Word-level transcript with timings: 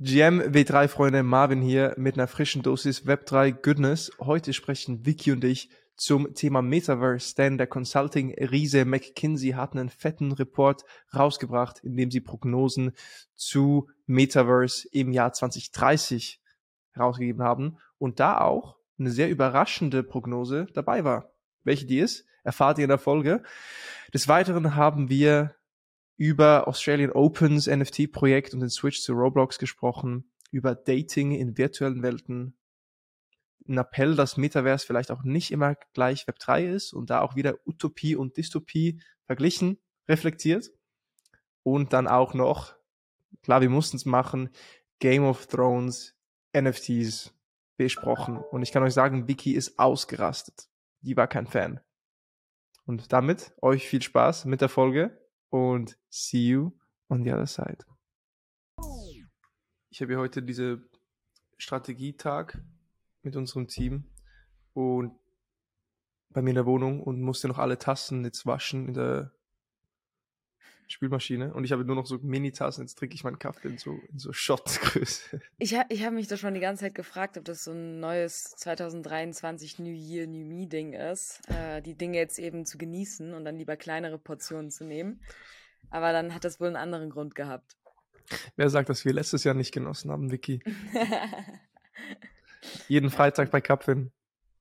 GM 0.00 0.40
W3-Freunde, 0.40 1.24
Marvin 1.24 1.60
hier 1.60 1.94
mit 1.96 2.14
einer 2.14 2.28
frischen 2.28 2.62
Dosis 2.62 3.04
Web3 3.04 3.50
Goodness. 3.50 4.12
Heute 4.20 4.52
sprechen 4.52 5.04
Vicky 5.04 5.32
und 5.32 5.42
ich 5.42 5.70
zum 5.96 6.34
Thema 6.34 6.62
Metaverse, 6.62 7.34
denn 7.34 7.58
der 7.58 7.66
Consulting-Riese 7.66 8.84
McKinsey 8.84 9.54
hat 9.54 9.72
einen 9.72 9.88
fetten 9.88 10.30
Report 10.30 10.84
rausgebracht, 11.12 11.80
in 11.82 11.96
dem 11.96 12.12
sie 12.12 12.20
Prognosen 12.20 12.92
zu 13.34 13.88
Metaverse 14.06 14.86
im 14.92 15.10
Jahr 15.10 15.32
2030 15.32 16.40
herausgegeben 16.92 17.42
haben 17.42 17.78
und 17.98 18.20
da 18.20 18.38
auch 18.38 18.76
eine 19.00 19.10
sehr 19.10 19.28
überraschende 19.28 20.04
Prognose 20.04 20.68
dabei 20.74 21.02
war. 21.02 21.32
Welche 21.64 21.86
die 21.86 21.98
ist, 21.98 22.24
erfahrt 22.44 22.78
ihr 22.78 22.84
in 22.84 22.90
der 22.90 22.98
Folge. 22.98 23.42
Des 24.14 24.28
Weiteren 24.28 24.76
haben 24.76 25.10
wir 25.10 25.56
über 26.18 26.66
Australian 26.66 27.12
Opens 27.12 27.68
NFT-Projekt 27.68 28.52
und 28.52 28.60
den 28.60 28.70
Switch 28.70 29.00
zu 29.00 29.12
Roblox 29.14 29.58
gesprochen, 29.58 30.30
über 30.50 30.74
Dating 30.74 31.30
in 31.30 31.56
virtuellen 31.56 32.02
Welten, 32.02 32.58
ein 33.68 33.78
Appell, 33.78 34.16
dass 34.16 34.36
Metaverse 34.36 34.86
vielleicht 34.86 35.10
auch 35.10 35.22
nicht 35.22 35.52
immer 35.52 35.76
gleich 35.92 36.26
Web 36.26 36.38
3 36.40 36.66
ist 36.66 36.92
und 36.92 37.10
da 37.10 37.20
auch 37.20 37.36
wieder 37.36 37.54
Utopie 37.66 38.16
und 38.16 38.36
Dystopie 38.36 39.00
verglichen, 39.26 39.78
reflektiert. 40.08 40.70
Und 41.62 41.92
dann 41.92 42.08
auch 42.08 42.34
noch, 42.34 42.74
klar, 43.42 43.60
wir 43.60 43.68
mussten 43.68 43.98
es 43.98 44.06
machen, 44.06 44.50
Game 45.00 45.24
of 45.24 45.46
Thrones, 45.46 46.16
NFTs 46.56 47.34
besprochen. 47.76 48.38
Und 48.38 48.62
ich 48.62 48.72
kann 48.72 48.82
euch 48.82 48.94
sagen, 48.94 49.28
Vicky 49.28 49.52
ist 49.52 49.78
ausgerastet. 49.78 50.68
Die 51.02 51.16
war 51.16 51.28
kein 51.28 51.46
Fan. 51.46 51.80
Und 52.86 53.12
damit 53.12 53.52
euch 53.60 53.86
viel 53.86 54.02
Spaß 54.02 54.46
mit 54.46 54.62
der 54.62 54.70
Folge 54.70 55.27
und 55.50 55.98
see 56.08 56.48
you 56.48 56.72
on 57.08 57.24
the 57.24 57.32
other 57.32 57.46
side. 57.46 57.78
Ich 59.90 60.00
habe 60.00 60.12
hier 60.12 60.18
heute 60.18 60.42
diese 60.42 60.82
Strategietag 61.56 62.58
mit 63.22 63.36
unserem 63.36 63.66
Team 63.66 64.04
und 64.74 65.18
bei 66.30 66.42
mir 66.42 66.50
in 66.50 66.56
der 66.56 66.66
Wohnung 66.66 67.02
und 67.02 67.20
musste 67.20 67.48
noch 67.48 67.58
alle 67.58 67.78
Tassen 67.78 68.24
jetzt 68.24 68.46
waschen 68.46 68.88
in 68.88 68.94
der 68.94 69.32
Spülmaschine 70.88 71.52
und 71.52 71.64
ich 71.64 71.72
habe 71.72 71.84
nur 71.84 71.96
noch 71.96 72.06
so 72.06 72.18
Mini-Tassen, 72.18 72.82
jetzt 72.82 72.98
trinke 72.98 73.14
ich 73.14 73.22
meinen 73.22 73.38
Kaffee 73.38 73.68
in 73.68 73.78
so, 73.78 74.00
in 74.10 74.18
so 74.18 74.32
Shot-Größe. 74.32 75.40
Ich, 75.58 75.74
ha 75.74 75.84
ich 75.88 76.04
habe 76.04 76.14
mich 76.14 76.28
da 76.28 76.36
schon 76.36 76.54
die 76.54 76.60
ganze 76.60 76.84
Zeit 76.84 76.94
gefragt, 76.94 77.36
ob 77.36 77.44
das 77.44 77.64
so 77.64 77.72
ein 77.72 78.00
neues 78.00 78.44
2023 78.56 79.78
New 79.78 79.92
Year, 79.92 80.26
New 80.26 80.46
Me 80.46 80.66
Ding 80.66 80.94
ist, 80.94 81.40
äh, 81.50 81.82
die 81.82 81.94
Dinge 81.94 82.16
jetzt 82.16 82.38
eben 82.38 82.64
zu 82.64 82.78
genießen 82.78 83.34
und 83.34 83.44
dann 83.44 83.56
lieber 83.56 83.76
kleinere 83.76 84.18
Portionen 84.18 84.70
zu 84.70 84.84
nehmen. 84.84 85.20
Aber 85.90 86.12
dann 86.12 86.34
hat 86.34 86.44
das 86.44 86.60
wohl 86.60 86.68
einen 86.68 86.76
anderen 86.76 87.10
Grund 87.10 87.34
gehabt. 87.34 87.76
Wer 88.56 88.70
sagt, 88.70 88.88
dass 88.88 89.04
wir 89.04 89.12
letztes 89.12 89.44
Jahr 89.44 89.54
nicht 89.54 89.72
genossen 89.72 90.10
haben, 90.10 90.30
Vicky? 90.30 90.62
Jeden 92.88 93.10
Freitag 93.10 93.50
bei 93.50 93.60
Kapwin. 93.60 94.12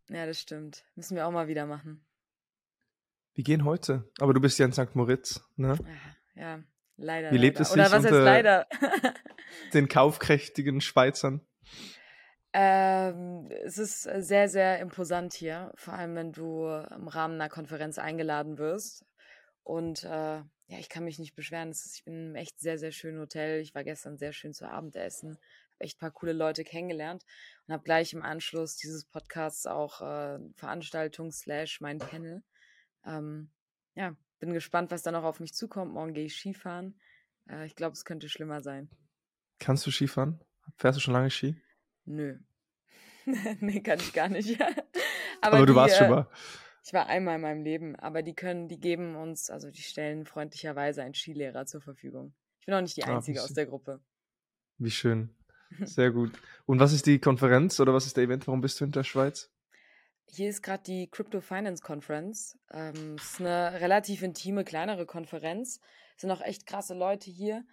Ja, 0.09 0.25
das 0.25 0.39
stimmt. 0.39 0.85
Müssen 0.95 1.15
wir 1.15 1.27
auch 1.27 1.31
mal 1.31 1.47
wieder 1.47 1.65
machen. 1.65 2.05
Wir 3.33 3.43
gehen 3.43 3.65
heute. 3.65 4.09
Aber 4.19 4.33
du 4.33 4.39
bist 4.39 4.57
ja 4.57 4.65
in 4.65 4.73
St. 4.73 4.95
Moritz, 4.95 5.41
ne? 5.57 5.77
Ja, 5.79 5.85
ja 6.37 6.63
leider. 6.97 7.31
Wie 7.31 7.37
lebt 7.37 7.57
leider. 7.57 7.61
es 7.61 7.71
Oder 7.71 7.85
sich 7.85 7.93
was 7.93 8.03
heißt 8.03 8.13
unter 8.13 8.23
leider? 8.23 8.67
den 9.73 9.87
kaufkräftigen 9.87 10.81
Schweizern? 10.81 11.41
Ähm, 12.53 13.49
es 13.65 13.77
ist 13.77 14.03
sehr, 14.03 14.49
sehr 14.49 14.79
imposant 14.79 15.33
hier, 15.33 15.71
vor 15.75 15.93
allem 15.93 16.15
wenn 16.15 16.31
du 16.31 16.65
im 16.65 17.07
Rahmen 17.07 17.35
einer 17.35 17.49
Konferenz 17.49 17.99
eingeladen 17.99 18.57
wirst. 18.57 19.05
Und 19.63 20.03
äh, 20.05 20.41
ja, 20.69 20.79
ich 20.79 20.89
kann 20.89 21.03
mich 21.03 21.19
nicht 21.19 21.35
beschweren. 21.35 21.69
Ist, 21.69 21.97
ich 21.97 22.05
bin 22.05 22.13
in 22.13 22.25
einem 22.27 22.35
echt 22.35 22.59
sehr, 22.59 22.77
sehr 22.77 22.91
schönen 22.91 23.19
Hotel. 23.19 23.61
Ich 23.61 23.75
war 23.75 23.83
gestern 23.83 24.17
sehr 24.17 24.33
schön 24.33 24.53
zu 24.53 24.67
Abendessen, 24.67 25.31
habe 25.31 25.79
echt 25.79 25.97
ein 25.97 25.99
paar 25.99 26.11
coole 26.11 26.33
Leute 26.33 26.63
kennengelernt 26.63 27.23
und 27.67 27.73
habe 27.73 27.83
gleich 27.83 28.13
im 28.13 28.23
Anschluss 28.23 28.77
dieses 28.77 29.05
Podcasts 29.05 29.65
auch 29.65 30.01
äh, 30.01 30.39
Veranstaltung 30.55 31.31
slash 31.31 31.79
mein 31.81 31.99
Panel. 31.99 32.43
Ähm, 33.05 33.51
ja, 33.93 34.15
bin 34.39 34.53
gespannt, 34.53 34.91
was 34.91 35.03
da 35.03 35.11
noch 35.11 35.23
auf 35.23 35.39
mich 35.39 35.53
zukommt. 35.53 35.93
Morgen 35.93 36.13
gehe 36.13 36.25
ich 36.25 36.35
Skifahren. 36.35 36.99
Äh, 37.49 37.65
ich 37.65 37.75
glaube, 37.75 37.93
es 37.93 38.05
könnte 38.05 38.29
schlimmer 38.29 38.61
sein. 38.61 38.89
Kannst 39.59 39.85
du 39.85 39.91
Skifahren? 39.91 40.39
Fährst 40.77 40.97
du 40.97 41.01
schon 41.01 41.13
lange 41.13 41.29
Ski? 41.29 41.55
Nö. 42.05 42.37
nee, 43.59 43.81
kann 43.81 43.99
ich 43.99 44.13
gar 44.13 44.29
nicht. 44.29 44.59
Aber, 45.41 45.59
du 45.59 45.65
die, 45.65 45.75
warst 45.75 45.97
schon 45.97 46.07
äh, 46.07 46.09
mal. 46.09 46.27
Ich 46.87 46.93
war 46.93 47.07
einmal 47.07 47.35
in 47.35 47.41
meinem 47.41 47.63
Leben, 47.63 47.97
aber 47.97 48.23
die 48.23 48.33
können, 48.33 48.69
die 48.69 48.79
geben 48.79 49.17
uns, 49.17 49.49
also 49.49 49.69
die 49.69 49.81
stellen 49.81 50.25
freundlicherweise 50.25 51.03
einen 51.03 51.13
Skilehrer 51.13 51.65
zur 51.65 51.81
Verfügung. 51.81 52.33
Ich 52.61 52.65
bin 52.65 52.75
auch 52.75 52.81
nicht 52.81 52.95
die 52.95 53.03
Ah, 53.03 53.17
Einzige 53.17 53.39
wie 53.39 53.41
aus 53.41 53.53
der 53.53 53.65
Gruppe. 53.65 53.99
Wie 54.77 54.89
schön. 54.89 55.35
Sehr 55.83 56.11
gut. 56.11 56.31
Und 56.65 56.79
was 56.79 56.93
ist 56.93 57.05
die 57.05 57.19
Konferenz 57.19 57.77
oder 57.81 57.93
was 57.93 58.05
ist 58.05 58.15
der 58.15 58.23
Event? 58.23 58.47
Warum 58.47 58.61
bist 58.61 58.79
du 58.79 58.85
in 58.85 58.93
der 58.93 59.03
Schweiz? 59.03 59.51
Hier 60.29 60.49
ist 60.49 60.61
gerade 60.61 60.83
die 60.83 61.09
Crypto 61.09 61.39
Finance 61.39 61.81
Conference. 61.81 62.59
Ähm, 62.71 63.15
es 63.15 63.31
ist 63.31 63.39
eine 63.39 63.79
relativ 63.79 64.21
intime, 64.21 64.65
kleinere 64.65 65.05
Konferenz. 65.05 65.79
Es 66.15 66.21
sind 66.21 66.31
auch 66.31 66.41
echt 66.41 66.65
krasse 66.65 66.93
Leute 66.93 67.31
hier. 67.31 67.65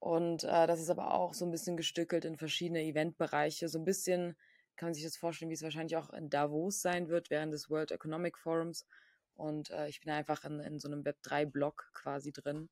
Und 0.00 0.44
äh, 0.44 0.66
das 0.66 0.80
ist 0.80 0.90
aber 0.90 1.12
auch 1.12 1.34
so 1.34 1.44
ein 1.44 1.50
bisschen 1.50 1.76
gestückelt 1.76 2.24
in 2.24 2.36
verschiedene 2.36 2.82
Eventbereiche. 2.82 3.68
So 3.68 3.78
ein 3.78 3.84
bisschen 3.84 4.36
kann 4.76 4.88
man 4.88 4.94
sich 4.94 5.04
das 5.04 5.16
vorstellen, 5.16 5.50
wie 5.50 5.54
es 5.54 5.62
wahrscheinlich 5.62 5.96
auch 5.96 6.10
in 6.10 6.30
Davos 6.30 6.80
sein 6.80 7.08
wird 7.08 7.30
während 7.30 7.52
des 7.52 7.68
World 7.68 7.90
Economic 7.90 8.38
Forums. 8.38 8.86
Und 9.34 9.70
äh, 9.70 9.88
ich 9.88 10.00
bin 10.00 10.10
einfach 10.10 10.44
in, 10.44 10.60
in 10.60 10.78
so 10.78 10.88
einem 10.88 11.02
Web3-Blog 11.02 11.90
quasi 11.92 12.32
drin. 12.32 12.70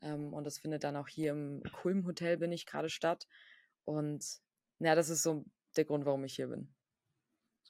Ähm, 0.00 0.32
und 0.32 0.44
das 0.44 0.58
findet 0.58 0.82
dann 0.84 0.96
auch 0.96 1.08
hier 1.08 1.32
im 1.32 1.62
Kulm 1.72 2.06
Hotel 2.06 2.38
bin 2.38 2.52
ich 2.52 2.64
gerade 2.64 2.88
statt. 2.88 3.26
Und 3.84 4.24
ja, 4.78 4.94
das 4.94 5.10
ist 5.10 5.22
so 5.22 5.44
der 5.76 5.84
Grund, 5.84 6.06
warum 6.06 6.24
ich 6.24 6.36
hier 6.36 6.48
bin. 6.48 6.74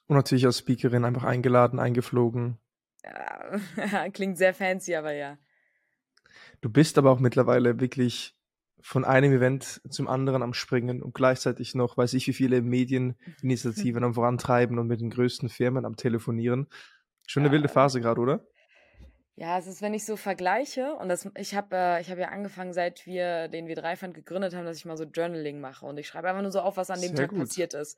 Und 0.09 0.17
natürlich 0.17 0.45
als 0.45 0.57
Speakerin 0.59 1.05
einfach 1.05 1.23
eingeladen, 1.23 1.79
eingeflogen. 1.79 2.57
Ja, 3.03 4.09
klingt 4.11 4.37
sehr 4.37 4.53
fancy, 4.53 4.95
aber 4.95 5.13
ja. 5.13 5.37
Du 6.61 6.69
bist 6.69 6.97
aber 6.97 7.11
auch 7.11 7.19
mittlerweile 7.19 7.79
wirklich 7.79 8.35
von 8.81 9.05
einem 9.05 9.31
Event 9.33 9.81
zum 9.89 10.07
anderen 10.07 10.41
am 10.41 10.53
Springen 10.53 11.01
und 11.03 11.13
gleichzeitig 11.13 11.75
noch, 11.75 11.97
weiß 11.97 12.13
ich, 12.13 12.27
wie 12.27 12.33
viele 12.33 12.61
Medieninitiativen 12.61 14.03
am 14.03 14.13
Vorantreiben 14.13 14.79
und 14.79 14.87
mit 14.87 15.01
den 15.01 15.09
größten 15.09 15.49
Firmen 15.49 15.85
am 15.85 15.95
Telefonieren. 15.95 16.67
Schon 17.27 17.43
eine 17.43 17.49
Ja. 17.49 17.53
wilde 17.53 17.69
Phase 17.69 18.01
gerade, 18.01 18.19
oder? 18.21 18.47
Ja, 19.35 19.57
es 19.57 19.67
ist, 19.67 19.81
wenn 19.81 19.93
ich 19.93 20.05
so 20.05 20.17
vergleiche, 20.17 20.93
und 20.95 21.07
das, 21.07 21.29
ich 21.37 21.55
habe 21.55 21.75
äh, 21.75 22.01
ich 22.01 22.11
hab 22.11 22.17
ja 22.17 22.27
angefangen, 22.27 22.73
seit 22.73 23.05
wir 23.05 23.47
den 23.47 23.67
W3-Fund 23.67 24.13
gegründet 24.13 24.53
haben, 24.53 24.65
dass 24.65 24.75
ich 24.77 24.83
mal 24.85 24.97
so 24.97 25.05
Journaling 25.05 25.61
mache. 25.61 25.85
Und 25.85 25.97
ich 25.97 26.07
schreibe 26.07 26.27
einfach 26.29 26.41
nur 26.41 26.51
so 26.51 26.59
auf, 26.59 26.75
was 26.75 26.89
an 26.89 26.99
dem 26.99 27.15
Sehr 27.15 27.15
Tag 27.15 27.29
gut. 27.29 27.39
passiert 27.39 27.73
ist. 27.73 27.97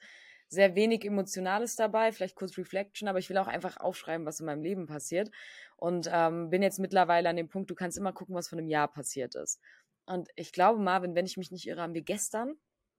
Sehr 0.54 0.76
wenig 0.76 1.06
Emotionales 1.06 1.78
dabei, 1.78 2.12
vielleicht 2.12 2.36
kurz 2.36 2.58
Reflection, 2.58 3.08
aber 3.08 3.20
ich 3.20 3.30
will 3.30 3.38
auch 3.38 3.48
einfach 3.48 3.78
aufschreiben, 3.78 4.26
was 4.26 4.42
in 4.42 4.46
meinem 4.46 4.62
Leben 4.62 4.86
passiert. 4.86 5.32
Und 5.78 6.10
ähm, 6.12 6.50
bin 6.50 6.62
jetzt 6.62 6.78
mittlerweile 6.78 7.30
an 7.30 7.38
dem 7.38 7.48
Punkt, 7.48 7.72
du 7.72 7.76
kannst 7.76 7.98
immer 7.98 8.12
gucken, 8.12 8.36
was 8.36 8.50
von 8.50 8.60
einem 8.60 8.68
Jahr 8.68 8.92
passiert 8.92 9.36
ist. 9.36 9.62
Und 10.06 10.28
ich 10.36 10.52
glaube, 10.52 10.82
Marvin, 10.82 11.16
wenn 11.16 11.26
ich 11.26 11.38
mich 11.38 11.52
nicht 11.52 11.66
irre, 11.68 11.82
haben 11.82 11.94
wir 11.94 12.02
gestern 12.02 12.56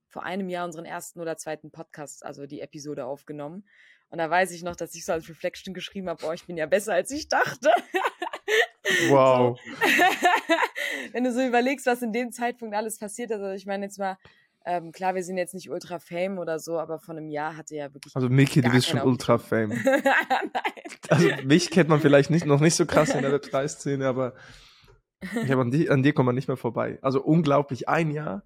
vor 0.07 0.23
einem 0.23 0.49
Jahr 0.49 0.65
unseren 0.65 0.85
ersten 0.85 1.19
oder 1.19 1.37
zweiten 1.37 1.69
Podcast, 1.69 2.25
also 2.25 2.47
die 2.47 2.61
Episode 2.61 3.05
aufgenommen. 3.05 3.67
Und 4.09 4.17
da 4.17 4.29
weiß 4.29 4.51
ich 4.51 4.63
noch, 4.63 4.75
dass 4.75 4.95
ich 4.95 5.05
so 5.05 5.13
als 5.13 5.29
Reflection 5.29 5.75
geschrieben 5.75 6.09
habe, 6.09 6.25
oh, 6.25 6.31
ich 6.31 6.45
bin 6.45 6.57
ja 6.57 6.65
besser, 6.65 6.93
als 6.93 7.11
ich 7.11 7.27
dachte. 7.27 7.71
Wow. 9.07 9.57
So. 9.57 9.71
Wenn 11.13 11.23
du 11.23 11.31
so 11.31 11.41
überlegst, 11.41 11.85
was 11.85 12.01
in 12.01 12.11
dem 12.11 12.31
Zeitpunkt 12.31 12.75
alles 12.75 12.99
passiert 12.99 13.31
ist, 13.31 13.39
also 13.39 13.55
ich 13.55 13.65
meine 13.65 13.85
jetzt 13.85 13.97
mal, 13.97 14.17
ähm, 14.65 14.91
klar, 14.91 15.15
wir 15.15 15.23
sind 15.23 15.37
jetzt 15.37 15.53
nicht 15.53 15.69
ultra 15.69 15.99
fame 15.99 16.37
oder 16.39 16.59
so, 16.59 16.79
aber 16.79 16.99
von 16.99 17.17
einem 17.17 17.29
Jahr 17.29 17.57
hatte 17.57 17.75
ja 17.75 17.93
wirklich. 17.93 18.15
Also 18.15 18.29
Miki, 18.29 18.61
du 18.61 18.69
bist 18.71 18.87
schon 18.87 19.01
ultra 19.01 19.37
fame. 19.37 19.71
Also 21.09 21.27
mich 21.43 21.69
kennt 21.69 21.89
man 21.89 21.99
vielleicht 21.99 22.29
nicht, 22.29 22.45
noch 22.45 22.61
nicht 22.61 22.75
so 22.75 22.85
krass 22.85 23.13
in 23.13 23.21
der 23.21 23.31
Web3-Szene, 23.31 24.07
aber 24.07 24.33
ich 25.21 25.51
hab 25.51 25.59
an, 25.59 25.69
die, 25.69 25.89
an 25.89 26.01
dir 26.01 26.13
kommt 26.13 26.27
man 26.27 26.35
nicht 26.35 26.47
mehr 26.47 26.57
vorbei. 26.57 26.97
Also 27.01 27.21
unglaublich, 27.21 27.89
ein 27.89 28.09
Jahr 28.11 28.43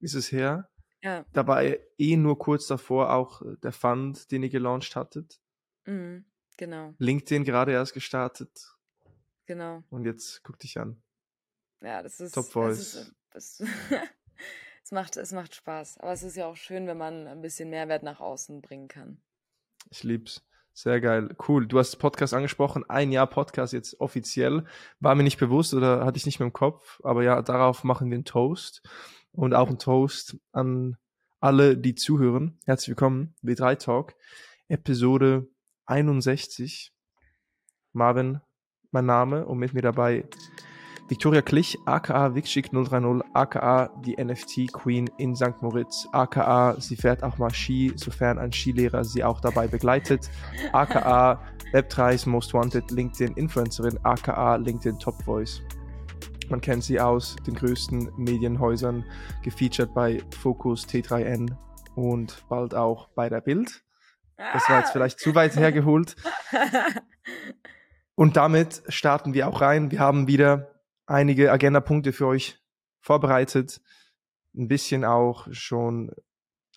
ist 0.00 0.14
es 0.14 0.32
her. 0.32 0.70
Ja, 1.02 1.24
Da 1.32 1.46
war 1.46 1.62
eh 1.62 2.16
nur 2.16 2.38
kurz 2.38 2.66
davor 2.66 3.12
auch 3.12 3.42
äh, 3.42 3.56
der 3.62 3.72
Fund, 3.72 4.30
den 4.32 4.42
ihr 4.42 4.48
gelauncht 4.48 4.96
hattet. 4.96 5.38
mhm, 5.84 6.24
genau, 6.56 6.94
LinkedIn 6.98 7.44
gerade 7.44 7.72
erst 7.72 7.92
gestartet. 7.94 8.74
genau. 9.46 9.84
Und 9.90 10.04
jetzt 10.06 10.42
guck 10.42 10.58
dich 10.58 10.78
an. 10.78 11.00
Ja, 11.82 12.02
das 12.02 12.18
ist. 12.20 12.34
Top 12.34 12.44
das 12.46 12.52
Voice. 12.52 12.78
ist, 12.78 12.96
äh, 12.96 13.12
das, 13.30 13.62
es, 14.88 14.92
macht, 14.92 15.18
es 15.18 15.32
macht 15.32 15.54
Spaß. 15.54 15.98
Aber 15.98 16.12
es 16.12 16.22
ist 16.22 16.36
ja 16.36 16.46
auch 16.46 16.56
schön, 16.56 16.86
wenn 16.86 16.96
man 16.96 17.26
ein 17.26 17.42
bisschen 17.42 17.68
Mehrwert 17.68 18.02
nach 18.02 18.20
außen 18.20 18.62
bringen 18.62 18.88
kann. 18.88 19.20
Ich 19.90 20.02
lieb's. 20.02 20.42
Sehr 20.72 21.02
geil. 21.02 21.36
Cool. 21.46 21.66
Du 21.66 21.78
hast 21.78 21.96
Podcast 21.96 22.32
angesprochen. 22.32 22.88
Ein 22.88 23.12
Jahr 23.12 23.26
Podcast 23.26 23.74
jetzt 23.74 24.00
offiziell. 24.00 24.64
War 24.98 25.14
mir 25.14 25.24
nicht 25.24 25.38
bewusst 25.38 25.74
oder 25.74 26.06
hatte 26.06 26.16
ich 26.16 26.24
nicht 26.24 26.38
mehr 26.38 26.46
im 26.46 26.54
Kopf. 26.54 27.00
Aber 27.04 27.22
ja, 27.22 27.42
darauf 27.42 27.84
machen 27.84 28.08
wir 28.08 28.14
einen 28.14 28.24
Toast. 28.24 28.80
Und 29.32 29.52
auch 29.52 29.68
einen 29.68 29.78
Toast 29.78 30.38
an 30.52 30.96
alle, 31.38 31.76
die 31.76 31.94
zuhören. 31.94 32.58
Herzlich 32.64 32.88
willkommen. 32.88 33.34
W3 33.42 33.76
Talk. 33.76 34.14
Episode 34.68 35.48
61. 35.84 36.94
Marvin, 37.92 38.40
mein 38.90 39.04
Name. 39.04 39.44
Und 39.44 39.58
mit 39.58 39.74
mir 39.74 39.82
dabei 39.82 40.24
Victoria 41.08 41.40
Klich, 41.40 41.78
aka 41.86 42.34
Wixchick 42.34 42.70
030, 42.70 43.22
aka 43.32 43.88
die 44.04 44.22
NFT 44.22 44.70
Queen 44.70 45.08
in 45.16 45.34
St. 45.34 45.62
Moritz, 45.62 46.06
aka 46.12 46.76
sie 46.78 46.96
fährt 46.96 47.22
auch 47.22 47.38
mal 47.38 47.52
Ski, 47.52 47.92
sofern 47.96 48.38
ein 48.38 48.52
Skilehrer 48.52 49.04
sie 49.04 49.24
auch 49.24 49.40
dabei 49.40 49.66
begleitet, 49.66 50.28
aka 50.72 51.40
Web3's 51.72 52.26
Most 52.26 52.52
Wanted 52.52 52.90
LinkedIn 52.90 53.34
Influencerin, 53.34 53.98
aka 54.02 54.56
LinkedIn 54.56 54.98
Top 54.98 55.22
Voice. 55.24 55.62
Man 56.50 56.60
kennt 56.60 56.84
sie 56.84 57.00
aus 57.00 57.36
den 57.46 57.54
größten 57.54 58.12
Medienhäusern, 58.18 59.04
gefeatured 59.42 59.94
bei 59.94 60.20
Focus, 60.40 60.86
T3N 60.86 61.56
und 61.94 62.44
bald 62.50 62.74
auch 62.74 63.08
bei 63.14 63.30
der 63.30 63.40
Bild. 63.40 63.82
Das 64.36 64.68
war 64.68 64.80
jetzt 64.80 64.92
vielleicht 64.92 65.18
zu 65.18 65.34
weit 65.34 65.56
hergeholt. 65.56 66.16
Und 68.14 68.36
damit 68.36 68.82
starten 68.88 69.32
wir 69.32 69.46
auch 69.46 69.60
rein. 69.60 69.92
Wir 69.92 70.00
haben 70.00 70.26
wieder 70.26 70.77
einige 71.08 71.50
Agenda-Punkte 71.50 72.12
für 72.12 72.26
euch 72.26 72.60
vorbereitet. 73.00 73.80
Ein 74.54 74.68
bisschen 74.68 75.04
auch 75.04 75.48
schon 75.50 76.12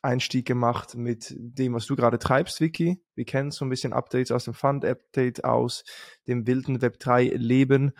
Einstieg 0.01 0.47
gemacht 0.47 0.95
mit 0.95 1.35
dem, 1.37 1.73
was 1.73 1.85
du 1.85 1.95
gerade 1.95 2.17
treibst, 2.17 2.59
Vicky. 2.59 3.03
Wir 3.13 3.25
kennen 3.25 3.51
so 3.51 3.65
ein 3.65 3.69
bisschen 3.69 3.93
Updates 3.93 4.31
aus 4.31 4.45
dem 4.45 4.53
Fund-Update, 4.53 5.43
aus 5.43 5.83
dem 6.27 6.47
wilden 6.47 6.79
Web3-Leben 6.79 7.91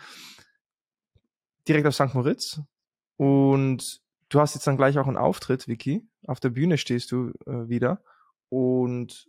direkt 1.68 1.86
aus 1.86 1.94
St. 1.94 2.14
Moritz. 2.14 2.60
Und 3.16 4.00
du 4.28 4.40
hast 4.40 4.54
jetzt 4.54 4.66
dann 4.66 4.76
gleich 4.76 4.98
auch 4.98 5.06
einen 5.06 5.16
Auftritt, 5.16 5.68
Vicky. 5.68 6.08
Auf 6.26 6.40
der 6.40 6.50
Bühne 6.50 6.78
stehst 6.78 7.12
du 7.12 7.32
äh, 7.46 7.68
wieder. 7.68 8.02
Und 8.48 9.28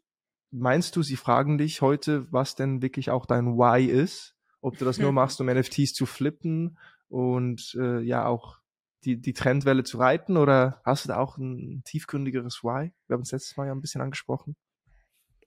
meinst 0.49 0.95
du, 0.95 1.03
sie 1.03 1.15
fragen 1.15 1.57
dich 1.57 1.81
heute, 1.81 2.31
was 2.31 2.55
denn 2.55 2.81
wirklich 2.81 3.11
auch 3.11 3.25
dein 3.25 3.57
Why 3.57 3.85
ist? 3.85 4.35
Ob 4.61 4.77
du 4.77 4.85
das 4.85 4.97
nur 4.97 5.11
machst, 5.11 5.39
um 5.41 5.47
NFTs 5.47 5.93
zu 5.93 6.05
flippen 6.05 6.77
und 7.13 7.77
äh, 7.79 7.99
ja 7.99 8.25
auch 8.25 8.59
die, 9.03 9.21
die 9.21 9.33
Trendwelle 9.33 9.83
zu 9.83 9.99
reiten 9.99 10.35
oder 10.35 10.81
hast 10.83 11.05
du 11.05 11.09
da 11.09 11.17
auch 11.17 11.37
ein 11.37 11.83
tiefgründigeres 11.85 12.63
Why? 12.63 12.91
Wir 13.07 13.13
haben 13.13 13.21
es 13.21 13.31
letztes 13.31 13.55
Mal 13.55 13.67
ja 13.67 13.71
ein 13.71 13.81
bisschen 13.81 14.01
angesprochen. 14.01 14.55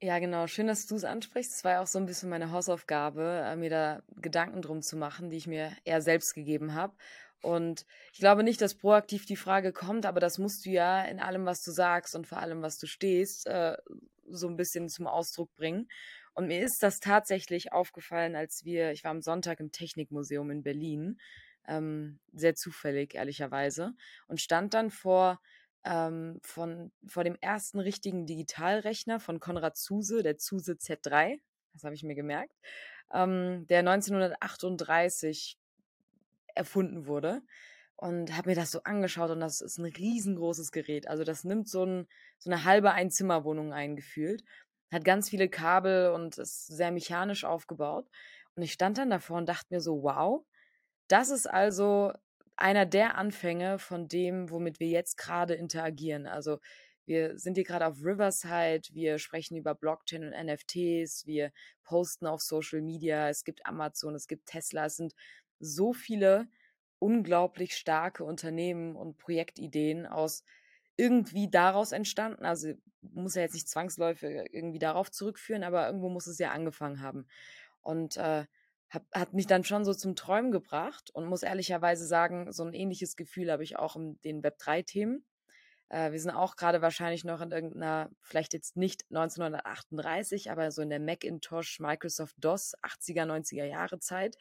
Ja, 0.00 0.20
genau. 0.20 0.46
Schön, 0.46 0.68
dass 0.68 0.86
du 0.86 0.94
es 0.94 1.02
ansprichst. 1.02 1.52
Es 1.52 1.64
war 1.64 1.72
ja 1.72 1.82
auch 1.82 1.86
so 1.88 1.98
ein 1.98 2.06
bisschen 2.06 2.28
meine 2.28 2.52
Hausaufgabe, 2.52 3.42
äh, 3.44 3.56
mir 3.56 3.70
da 3.70 4.02
Gedanken 4.14 4.62
drum 4.62 4.80
zu 4.80 4.96
machen, 4.96 5.30
die 5.30 5.38
ich 5.38 5.48
mir 5.48 5.72
eher 5.84 6.02
selbst 6.02 6.34
gegeben 6.34 6.74
habe. 6.74 6.94
Und 7.42 7.84
ich 8.12 8.20
glaube 8.20 8.44
nicht, 8.44 8.60
dass 8.60 8.74
proaktiv 8.74 9.26
die 9.26 9.36
Frage 9.36 9.72
kommt, 9.72 10.06
aber 10.06 10.20
das 10.20 10.38
musst 10.38 10.66
du 10.66 10.70
ja 10.70 11.02
in 11.02 11.18
allem, 11.18 11.46
was 11.46 11.64
du 11.64 11.72
sagst 11.72 12.14
und 12.14 12.28
vor 12.28 12.38
allem, 12.38 12.62
was 12.62 12.78
du 12.78 12.86
stehst, 12.86 13.48
äh, 13.48 13.76
so 14.28 14.46
ein 14.46 14.56
bisschen 14.56 14.88
zum 14.88 15.08
Ausdruck 15.08 15.52
bringen. 15.56 15.88
Und 16.34 16.46
mir 16.46 16.60
ist 16.60 16.84
das 16.84 17.00
tatsächlich 17.00 17.72
aufgefallen, 17.72 18.36
als 18.36 18.64
wir, 18.64 18.92
ich 18.92 19.02
war 19.02 19.10
am 19.10 19.22
Sonntag 19.22 19.58
im 19.58 19.72
Technikmuseum 19.72 20.50
in 20.50 20.62
Berlin, 20.62 21.18
ähm, 21.68 22.18
sehr 22.32 22.54
zufällig, 22.54 23.14
ehrlicherweise, 23.14 23.94
und 24.28 24.40
stand 24.40 24.74
dann 24.74 24.90
vor 24.90 25.40
ähm, 25.84 26.40
von, 26.42 26.90
vor 27.06 27.24
dem 27.24 27.36
ersten 27.40 27.78
richtigen 27.78 28.26
Digitalrechner 28.26 29.20
von 29.20 29.40
Konrad 29.40 29.76
Zuse, 29.76 30.22
der 30.22 30.36
Zuse 30.36 30.72
Z3, 30.72 31.38
das 31.72 31.84
habe 31.84 31.94
ich 31.94 32.02
mir 32.02 32.14
gemerkt, 32.14 32.52
ähm, 33.12 33.66
der 33.68 33.80
1938 33.80 35.58
erfunden 36.54 37.06
wurde. 37.06 37.42
Und 37.98 38.36
habe 38.36 38.50
mir 38.50 38.56
das 38.56 38.72
so 38.72 38.82
angeschaut 38.82 39.30
und 39.30 39.40
das 39.40 39.62
ist 39.62 39.78
ein 39.78 39.86
riesengroßes 39.86 40.70
Gerät. 40.70 41.08
Also 41.08 41.24
das 41.24 41.44
nimmt 41.44 41.66
so, 41.66 41.82
ein, 41.84 42.06
so 42.36 42.50
eine 42.50 42.64
halbe 42.64 42.92
Einzimmerwohnung 42.92 43.72
eingefühlt. 43.72 44.44
Hat 44.92 45.02
ganz 45.02 45.30
viele 45.30 45.48
Kabel 45.48 46.10
und 46.10 46.36
ist 46.36 46.66
sehr 46.66 46.90
mechanisch 46.90 47.44
aufgebaut. 47.44 48.06
Und 48.54 48.62
ich 48.62 48.74
stand 48.74 48.98
dann 48.98 49.08
davor 49.08 49.38
und 49.38 49.48
dachte 49.48 49.72
mir 49.72 49.80
so, 49.80 50.02
wow, 50.02 50.44
das 51.08 51.30
ist 51.30 51.46
also 51.46 52.12
einer 52.56 52.86
der 52.86 53.16
Anfänge 53.16 53.78
von 53.78 54.08
dem, 54.08 54.50
womit 54.50 54.80
wir 54.80 54.88
jetzt 54.88 55.16
gerade 55.16 55.54
interagieren. 55.54 56.26
Also 56.26 56.58
wir 57.04 57.38
sind 57.38 57.54
hier 57.54 57.64
gerade 57.64 57.86
auf 57.86 57.98
Riverside, 58.02 58.88
wir 58.92 59.18
sprechen 59.18 59.56
über 59.56 59.74
Blockchain 59.74 60.24
und 60.24 60.46
NFTs, 60.46 61.26
wir 61.26 61.52
posten 61.84 62.26
auf 62.26 62.42
Social 62.42 62.82
Media, 62.82 63.28
es 63.28 63.44
gibt 63.44 63.64
Amazon, 63.64 64.14
es 64.14 64.26
gibt 64.26 64.46
Tesla, 64.46 64.86
es 64.86 64.96
sind 64.96 65.14
so 65.60 65.92
viele 65.92 66.48
unglaublich 66.98 67.76
starke 67.76 68.24
Unternehmen 68.24 68.96
und 68.96 69.18
Projektideen 69.18 70.06
aus 70.06 70.44
irgendwie 70.96 71.48
daraus 71.48 71.92
entstanden. 71.92 72.44
Also 72.44 72.72
muss 73.02 73.34
ja 73.34 73.42
jetzt 73.42 73.54
nicht 73.54 73.68
zwangsläufig 73.68 74.48
irgendwie 74.50 74.78
darauf 74.78 75.10
zurückführen, 75.10 75.62
aber 75.62 75.86
irgendwo 75.86 76.08
muss 76.08 76.26
es 76.26 76.38
ja 76.38 76.50
angefangen 76.50 77.00
haben. 77.00 77.28
Und 77.82 78.16
äh, 78.16 78.46
hat 78.90 79.32
mich 79.32 79.46
dann 79.46 79.64
schon 79.64 79.84
so 79.84 79.94
zum 79.94 80.14
Träumen 80.14 80.52
gebracht 80.52 81.10
und 81.12 81.26
muss 81.26 81.42
ehrlicherweise 81.42 82.06
sagen, 82.06 82.52
so 82.52 82.64
ein 82.64 82.74
ähnliches 82.74 83.16
Gefühl 83.16 83.50
habe 83.50 83.64
ich 83.64 83.76
auch 83.76 83.96
in 83.96 84.20
den 84.22 84.42
Web3-Themen. 84.42 85.24
Äh, 85.88 86.12
wir 86.12 86.20
sind 86.20 86.30
auch 86.30 86.56
gerade 86.56 86.82
wahrscheinlich 86.82 87.24
noch 87.24 87.40
in 87.40 87.50
irgendeiner, 87.50 88.10
vielleicht 88.20 88.52
jetzt 88.54 88.76
nicht 88.76 89.04
1938, 89.10 90.50
aber 90.50 90.70
so 90.70 90.82
in 90.82 90.90
der 90.90 91.00
Macintosh, 91.00 91.80
Microsoft 91.80 92.36
DOS, 92.38 92.74
80er, 92.82 93.24
90er 93.24 93.64
Jahre 93.64 93.98
Zeit. 93.98 94.36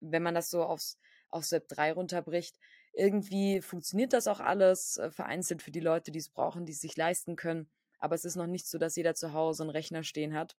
Wenn 0.00 0.22
man 0.22 0.34
das 0.34 0.50
so 0.50 0.64
aufs, 0.64 0.98
aufs 1.30 1.52
Web3 1.52 1.92
runterbricht, 1.92 2.58
irgendwie 2.92 3.60
funktioniert 3.60 4.12
das 4.12 4.26
auch 4.26 4.40
alles, 4.40 4.96
äh, 4.96 5.10
vereinzelt 5.10 5.62
für 5.62 5.72
die 5.72 5.80
Leute, 5.80 6.10
die 6.10 6.18
es 6.18 6.30
brauchen, 6.30 6.66
die 6.66 6.72
es 6.72 6.80
sich 6.80 6.96
leisten 6.96 7.36
können. 7.36 7.70
Aber 7.98 8.14
es 8.14 8.24
ist 8.24 8.36
noch 8.36 8.46
nicht 8.46 8.66
so, 8.66 8.78
dass 8.78 8.96
jeder 8.96 9.14
zu 9.14 9.32
Hause 9.32 9.62
einen 9.62 9.70
Rechner 9.70 10.02
stehen 10.02 10.34
hat 10.34 10.56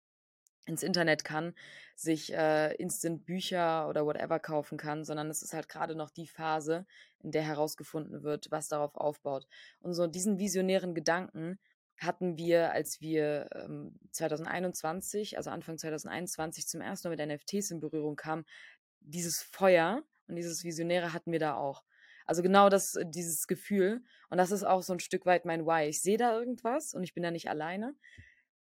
ins 0.65 0.83
Internet 0.83 1.23
kann, 1.23 1.53
sich 1.95 2.33
äh, 2.33 2.73
Instant 2.75 3.25
Bücher 3.25 3.88
oder 3.88 4.06
whatever 4.06 4.39
kaufen 4.39 4.77
kann, 4.77 5.03
sondern 5.03 5.29
es 5.29 5.41
ist 5.41 5.53
halt 5.53 5.69
gerade 5.69 5.95
noch 5.95 6.09
die 6.09 6.27
Phase, 6.27 6.85
in 7.19 7.31
der 7.31 7.44
herausgefunden 7.44 8.23
wird, 8.23 8.51
was 8.51 8.67
darauf 8.67 8.95
aufbaut. 8.95 9.47
Und 9.79 9.94
so 9.94 10.07
diesen 10.07 10.38
visionären 10.38 10.94
Gedanken 10.94 11.59
hatten 11.97 12.38
wir, 12.38 12.71
als 12.71 13.00
wir 13.00 13.50
ähm, 13.53 13.97
2021, 14.12 15.38
also 15.38 15.50
Anfang 15.50 15.77
2021 15.77 16.67
zum 16.67 16.81
ersten 16.81 17.07
Mal 17.07 17.15
mit 17.15 17.27
NFTs 17.27 17.71
in 17.71 17.79
Berührung 17.79 18.15
kamen, 18.15 18.45
dieses 19.00 19.41
Feuer 19.41 20.03
und 20.27 20.35
dieses 20.35 20.63
Visionäre 20.63 21.13
hatten 21.13 21.31
wir 21.31 21.39
da 21.39 21.56
auch. 21.56 21.83
Also 22.25 22.41
genau 22.41 22.69
das, 22.69 22.95
äh, 22.95 23.06
dieses 23.07 23.47
Gefühl. 23.47 24.03
Und 24.29 24.38
das 24.38 24.51
ist 24.51 24.63
auch 24.63 24.81
so 24.81 24.94
ein 24.94 25.00
Stück 25.00 25.25
weit 25.25 25.45
mein 25.45 25.65
Why. 25.65 25.88
Ich 25.88 26.01
sehe 26.01 26.17
da 26.17 26.38
irgendwas 26.38 26.94
und 26.94 27.03
ich 27.03 27.13
bin 27.13 27.23
da 27.23 27.31
nicht 27.31 27.50
alleine 27.50 27.95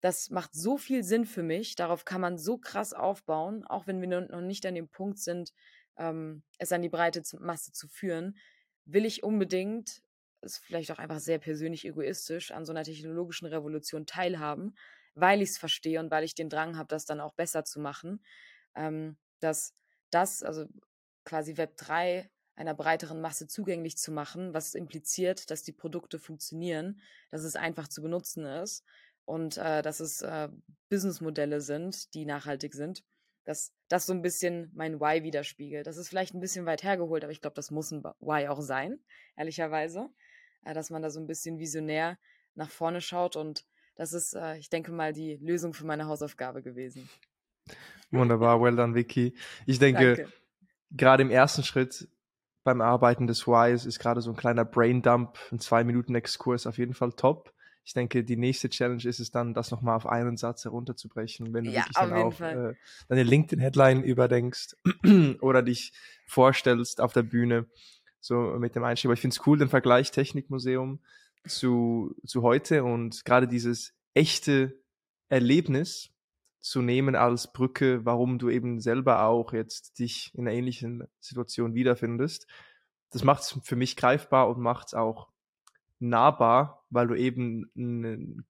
das 0.01 0.31
macht 0.31 0.55
so 0.55 0.79
viel 0.79 1.03
Sinn 1.03 1.27
für 1.27 1.43
mich. 1.43 1.75
Darauf 1.75 2.05
kann 2.05 2.21
man 2.21 2.39
so 2.39 2.59
krass 2.59 2.93
aufbauen, 2.93 3.65
auch 3.65 3.87
wenn 3.87 4.01
wir 4.01 4.21
noch 4.21 4.41
nicht 4.41 4.65
an 4.67 4.75
dem 4.75 4.89
Punkt 4.89 5.19
sind, 5.19 5.53
ähm, 5.97 6.43
es 6.59 6.73
an 6.73 6.83
die 6.83 6.89
breite 6.89 7.23
Masse 7.41 7.73
zu 7.73 7.89
führen, 7.89 8.39
will 8.85 9.05
ich 9.05 9.23
unbedingt, 9.23 10.03
ist 10.41 10.59
vielleicht 10.59 10.93
auch 10.93 10.99
einfach 10.99 11.19
sehr 11.19 11.39
persönlich 11.39 11.85
egoistisch, 11.85 12.53
an 12.53 12.65
so 12.65 12.73
einer 12.73 12.85
technologischen 12.85 13.47
Revolution 13.47 14.07
teilhaben, 14.07 14.77
weil 15.15 15.43
ich 15.43 15.51
es 15.51 15.59
verstehe 15.59 15.99
und 15.99 16.11
weil 16.13 16.25
ich 16.25 16.37
den 16.37 16.49
Drang 16.49 16.79
habe, 16.79 16.89
das 16.89 17.05
dann 17.05 17.21
auch 17.21 17.35
besser 17.35 17.65
zu 17.65 17.81
machen. 17.81 18.23
Ähm, 18.77 19.17
dass 19.41 19.75
das, 20.11 20.43
also 20.43 20.67
quasi 21.25 21.57
Web 21.57 21.77
3 21.77 22.31
einer 22.55 22.75
breiteren 22.75 23.21
Masse 23.21 23.47
zugänglich 23.47 23.99
zu 23.99 24.11
machen, 24.11 24.55
was 24.55 24.75
impliziert, 24.75 25.51
dass 25.51 25.63
die 25.63 25.73
Produkte 25.73 26.19
funktionieren, 26.19 27.01
dass 27.31 27.43
es 27.43 27.57
einfach 27.57 27.89
zu 27.89 28.03
benutzen 28.03 28.45
ist 28.45 28.85
und 29.29 29.59
äh, 29.59 29.83
dass 29.83 30.01
es 30.01 30.23
äh, 30.23 30.49
Businessmodelle 30.89 31.61
sind, 31.61 32.15
die 32.15 32.25
nachhaltig 32.25 32.75
sind, 32.75 33.05
dass 33.45 33.75
das 33.89 34.07
so 34.07 34.15
ein 34.15 34.23
bisschen 34.23 34.73
mein 34.75 35.01
Why 35.01 35.23
widerspiegelt. 35.23 35.87
Das 35.87 35.99
ist 35.99 36.09
vielleicht 36.09 36.35
ein 36.35 36.41
bisschen 36.41 36.65
weit 36.65 36.83
hergeholt, 36.83 37.25
aber 37.25 37.33
ich 37.33 37.43
glaube, 37.43 37.55
das 37.55 37.71
muss 37.71 37.91
ein 37.91 38.03
Why 38.21 38.49
auch 38.49 38.63
sein, 38.63 38.99
ehrlicherweise, 39.37 40.09
äh, 40.65 40.73
dass 40.73 40.89
man 40.89 41.03
da 41.03 41.11
so 41.11 41.21
ein 41.21 41.27
bisschen 41.27 41.59
visionär 41.59 42.19
nach 42.55 42.71
vorne 42.71 43.03
schaut 43.03 43.37
und 43.37 43.67
das 43.97 44.15
ist, 44.15 44.35
äh, 44.35 44.57
ich 44.57 44.71
denke 44.71 44.93
mal, 44.93 45.13
die 45.13 45.37
Lösung 45.37 45.75
für 45.75 45.85
meine 45.85 46.07
Hausaufgabe 46.07 46.63
gewesen. 46.63 47.07
Wunderbar, 48.11 48.63
well 48.63 48.77
done, 48.77 48.95
Vicky. 48.95 49.35
Ich 49.67 49.79
denke, 49.79 50.27
gerade 50.91 51.23
im 51.23 51.31
ersten 51.31 51.65
Schritt 51.65 52.09
beim 52.65 52.81
Arbeiten 52.81 53.27
des 53.27 53.47
Whys 53.47 53.85
ist 53.85 53.99
gerade 53.99 54.23
so 54.23 54.31
ein 54.31 54.37
kleiner 54.37 54.65
Braindump, 54.65 55.39
ein 55.53 55.59
zwei 55.59 55.85
Minuten 55.85 56.15
Exkurs 56.15 56.67
auf 56.67 56.79
jeden 56.79 56.95
Fall 56.95 57.13
top 57.13 57.53
ich 57.89 57.95
denke, 57.95 58.23
die 58.23 58.37
nächste 58.37 58.69
Challenge 58.69 59.03
ist 59.03 59.19
es 59.19 59.31
dann, 59.31 59.55
das 59.55 59.71
nochmal 59.71 59.97
auf 59.97 60.05
einen 60.05 60.37
Satz 60.37 60.67
herunterzubrechen, 60.67 61.55
wenn 61.55 61.65
du 61.65 61.71
ja, 61.71 61.87
wirklich 61.87 61.97
dann 61.97 62.13
auch 62.13 62.39
äh, 62.39 62.75
deine 63.09 63.23
LinkedIn-Headline 63.23 64.03
überdenkst 64.03 64.77
oder 65.41 65.63
dich 65.63 65.95
vorstellst 66.27 67.01
auf 67.01 67.15
der 67.15 67.23
Bühne, 67.23 67.65
so 68.21 68.37
mit 68.59 68.75
dem 68.75 68.85
Einstieg. 68.85 69.09
Aber 69.09 69.15
ich 69.15 69.23
finde 69.23 69.35
es 69.35 69.47
cool, 69.47 69.57
den 69.57 69.71
Vergleich 69.71 70.11
Technikmuseum 70.11 71.01
zu, 71.47 72.15
zu 72.27 72.43
heute 72.43 72.85
und 72.85 73.25
gerade 73.25 73.49
dieses 73.49 73.95
echte 74.13 74.79
Erlebnis 75.31 76.11
zu 76.61 76.83
nehmen 76.83 77.17
als 77.17 77.55
Brücke, 77.55 78.05
warum 78.05 78.39
du 78.39 78.51
eben 78.51 78.81
selber 78.81 79.23
auch 79.23 79.55
jetzt 79.55 79.99
dich 79.99 80.31
in 80.35 80.47
einer 80.47 80.55
ähnlichen 80.55 81.05
Situation 81.21 81.73
wiederfindest. 81.73 82.49
Das 83.13 83.25
macht 83.25 83.45
es 83.45 83.59
für 83.63 83.77
mich 83.77 83.97
greifbar 83.97 84.51
und 84.51 84.61
macht 84.61 84.89
es 84.89 84.95
auch 84.95 85.31
nahbar, 85.99 86.85
weil 86.91 87.09
du 87.09 87.15
eben 87.15 87.71
einen 87.77 88.47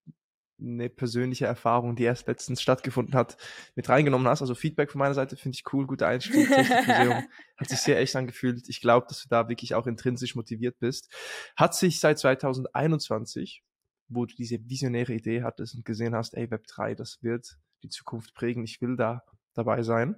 eine 0.61 0.89
persönliche 0.89 1.47
Erfahrung, 1.47 1.95
die 1.97 2.03
erst 2.03 2.27
letztens 2.27 2.61
stattgefunden 2.61 3.15
hat, 3.15 3.37
mit 3.75 3.89
reingenommen 3.89 4.27
hast. 4.27 4.41
Also 4.41 4.55
Feedback 4.55 4.91
von 4.91 4.99
meiner 4.99 5.15
Seite 5.15 5.37
finde 5.37 5.57
ich 5.57 5.73
cool, 5.73 5.87
guter 5.87 6.09
Einstieg. 6.09 6.49
Museum 6.49 7.25
hat 7.57 7.69
sich 7.69 7.79
sehr 7.79 7.99
echt 7.99 8.17
angefühlt. 8.17 8.69
Ich 8.69 8.81
glaube, 8.81 9.07
dass 9.09 9.23
du 9.23 9.29
da 9.29 9.49
wirklich 9.49 9.75
auch 9.75 9.87
intrinsisch 9.87 10.35
motiviert 10.35 10.79
bist. 10.81 11.13
Hat 11.57 11.75
sich 11.75 12.01
seit 12.01 12.19
2021, 12.19 13.63
wo 14.09 14.27
du 14.27 14.35
diese 14.35 14.59
visionäre 14.69 15.15
Idee 15.15 15.43
hattest 15.43 15.77
und 15.77 15.85
gesehen 15.85 16.15
hast, 16.15 16.35
ey, 16.35 16.51
Web 16.51 16.67
3, 16.67 16.95
das 16.95 17.23
wird 17.23 17.57
die 17.83 17.89
Zukunft 17.89 18.35
prägen, 18.35 18.65
ich 18.65 18.81
will 18.81 18.97
da 18.97 19.23
dabei 19.55 19.83
sein. 19.83 20.17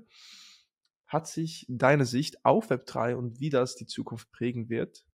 Hat 1.06 1.26
sich 1.26 1.66
deine 1.68 2.06
Sicht 2.06 2.44
auf 2.44 2.70
Web 2.70 2.86
3 2.86 3.16
und 3.16 3.40
wie 3.40 3.50
das 3.50 3.74
die 3.74 3.86
Zukunft 3.86 4.30
prägen 4.32 4.70
wird, 4.70 5.04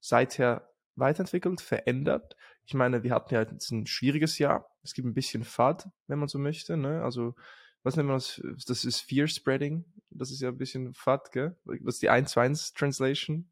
seither 0.00 0.73
weiterentwickelt, 0.96 1.60
verändert? 1.60 2.36
Ich 2.66 2.74
meine, 2.74 3.02
wir 3.02 3.12
hatten 3.12 3.34
ja 3.34 3.42
jetzt 3.42 3.70
ein 3.70 3.86
schwieriges 3.86 4.38
Jahr. 4.38 4.70
Es 4.82 4.94
gibt 4.94 5.06
ein 5.06 5.14
bisschen 5.14 5.44
FAD, 5.44 5.88
wenn 6.06 6.18
man 6.18 6.28
so 6.28 6.38
möchte. 6.38 6.76
Ne? 6.76 7.02
Also, 7.02 7.34
was 7.82 7.96
nennt 7.96 8.08
man 8.08 8.16
das? 8.16 8.42
Das 8.66 8.84
ist 8.84 9.00
Fear 9.00 9.26
Spreading. 9.26 9.84
Das 10.10 10.30
ist 10.30 10.40
ja 10.40 10.48
ein 10.48 10.58
bisschen 10.58 10.94
FAD, 10.94 11.32
gell? 11.32 11.56
Das 11.64 11.96
ist 11.96 12.02
die 12.02 12.10
1 12.10 12.30
zu 12.30 12.40
1 12.40 12.72
Translation. 12.72 13.50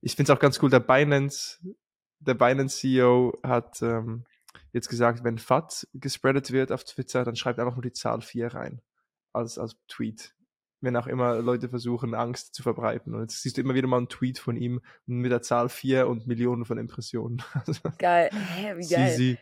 Ich 0.00 0.14
finde 0.14 0.32
es 0.32 0.36
auch 0.36 0.40
ganz 0.40 0.62
cool, 0.62 0.70
der 0.70 0.80
Binance, 0.80 1.58
der 2.20 2.34
Binance 2.34 2.78
CEO 2.78 3.38
hat 3.42 3.80
ähm, 3.82 4.24
jetzt 4.72 4.88
gesagt, 4.88 5.24
wenn 5.24 5.38
FAT 5.38 5.88
gespreadet 5.94 6.52
wird 6.52 6.70
auf 6.70 6.84
Twitter, 6.84 7.24
dann 7.24 7.36
schreibt 7.36 7.58
einfach 7.58 7.74
nur 7.74 7.82
die 7.82 7.92
Zahl 7.92 8.20
4 8.20 8.54
rein. 8.54 8.82
Als, 9.32 9.58
als 9.58 9.76
Tweet. 9.88 10.35
Wenn 10.86 10.96
auch 10.96 11.08
immer 11.08 11.42
Leute 11.42 11.68
versuchen, 11.68 12.14
Angst 12.14 12.54
zu 12.54 12.62
verbreiten. 12.62 13.14
Und 13.14 13.22
jetzt 13.22 13.42
siehst 13.42 13.56
du 13.56 13.60
immer 13.60 13.74
wieder 13.74 13.88
mal 13.88 13.98
einen 13.98 14.08
Tweet 14.08 14.38
von 14.38 14.56
ihm 14.56 14.80
mit 15.04 15.32
der 15.32 15.42
Zahl 15.42 15.68
4 15.68 16.06
und 16.06 16.26
Millionen 16.26 16.64
von 16.64 16.78
Impressionen. 16.78 17.42
Geil. 17.98 18.30
Hä, 18.32 18.74
wie 18.76 18.86
geil. 18.86 19.10
Sie, 19.16 19.38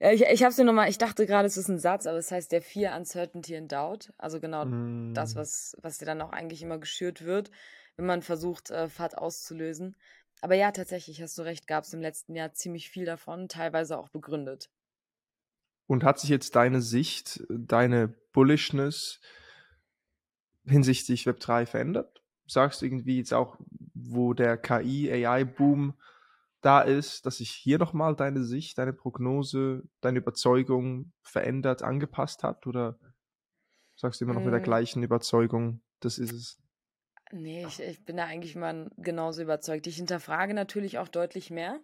Ja, 0.00 0.10
ich, 0.10 0.22
ich 0.22 0.42
hab's 0.42 0.56
dir 0.56 0.64
nochmal, 0.64 0.90
ich 0.90 0.98
dachte 0.98 1.26
gerade, 1.26 1.46
es 1.46 1.56
ist 1.56 1.68
ein 1.68 1.78
Satz, 1.78 2.06
aber 2.06 2.18
es 2.18 2.32
heißt 2.32 2.50
der 2.50 2.60
Fear, 2.60 2.96
Uncertainty 2.96 3.56
and 3.56 3.70
Doubt. 3.70 4.12
Also 4.18 4.40
genau 4.40 4.64
mm. 4.64 5.14
das, 5.14 5.36
was, 5.36 5.76
was 5.80 5.98
dir 5.98 6.06
dann 6.06 6.20
auch 6.22 6.32
eigentlich 6.32 6.62
immer 6.62 6.78
geschürt 6.78 7.24
wird, 7.24 7.50
wenn 7.96 8.06
man 8.06 8.22
versucht, 8.22 8.70
äh, 8.70 8.88
FAT 8.88 9.16
auszulösen. 9.16 9.94
Aber 10.40 10.54
ja, 10.54 10.72
tatsächlich 10.72 11.22
hast 11.22 11.38
du 11.38 11.42
recht, 11.42 11.66
gab 11.66 11.84
es 11.84 11.94
im 11.94 12.00
letzten 12.00 12.34
Jahr 12.34 12.52
ziemlich 12.52 12.90
viel 12.90 13.04
davon, 13.04 13.48
teilweise 13.48 13.98
auch 13.98 14.08
begründet. 14.08 14.70
Und 15.86 16.04
hat 16.04 16.18
sich 16.18 16.30
jetzt 16.30 16.56
deine 16.56 16.80
Sicht, 16.80 17.44
deine 17.48 18.08
Bullishness 18.32 19.20
hinsichtlich 20.70 21.24
Web3 21.26 21.66
verändert? 21.66 22.22
Sagst 22.46 22.80
du 22.80 22.86
irgendwie 22.86 23.18
jetzt 23.18 23.34
auch, 23.34 23.56
wo 23.94 24.34
der 24.34 24.56
KI-AI-Boom 24.56 25.94
da 26.60 26.80
ist, 26.80 27.26
dass 27.26 27.38
sich 27.38 27.50
hier 27.50 27.78
nochmal 27.78 28.16
deine 28.16 28.44
Sicht, 28.44 28.78
deine 28.78 28.92
Prognose, 28.92 29.84
deine 30.00 30.18
Überzeugung 30.18 31.12
verändert, 31.22 31.82
angepasst 31.82 32.42
hat? 32.42 32.66
Oder 32.66 32.98
sagst 33.96 34.20
du 34.20 34.24
immer 34.24 34.34
noch 34.34 34.42
mit 34.42 34.52
der 34.52 34.60
hm. 34.60 34.64
gleichen 34.64 35.02
Überzeugung, 35.02 35.80
das 36.00 36.18
ist 36.18 36.32
es? 36.32 36.58
Nee, 37.32 37.64
ich, 37.66 37.80
ich 37.80 38.04
bin 38.04 38.16
da 38.16 38.24
eigentlich 38.24 38.56
mal 38.56 38.90
genauso 38.96 39.42
überzeugt. 39.42 39.86
Ich 39.86 39.96
hinterfrage 39.96 40.52
natürlich 40.52 40.98
auch 40.98 41.08
deutlich 41.08 41.50
mehr. 41.50 41.80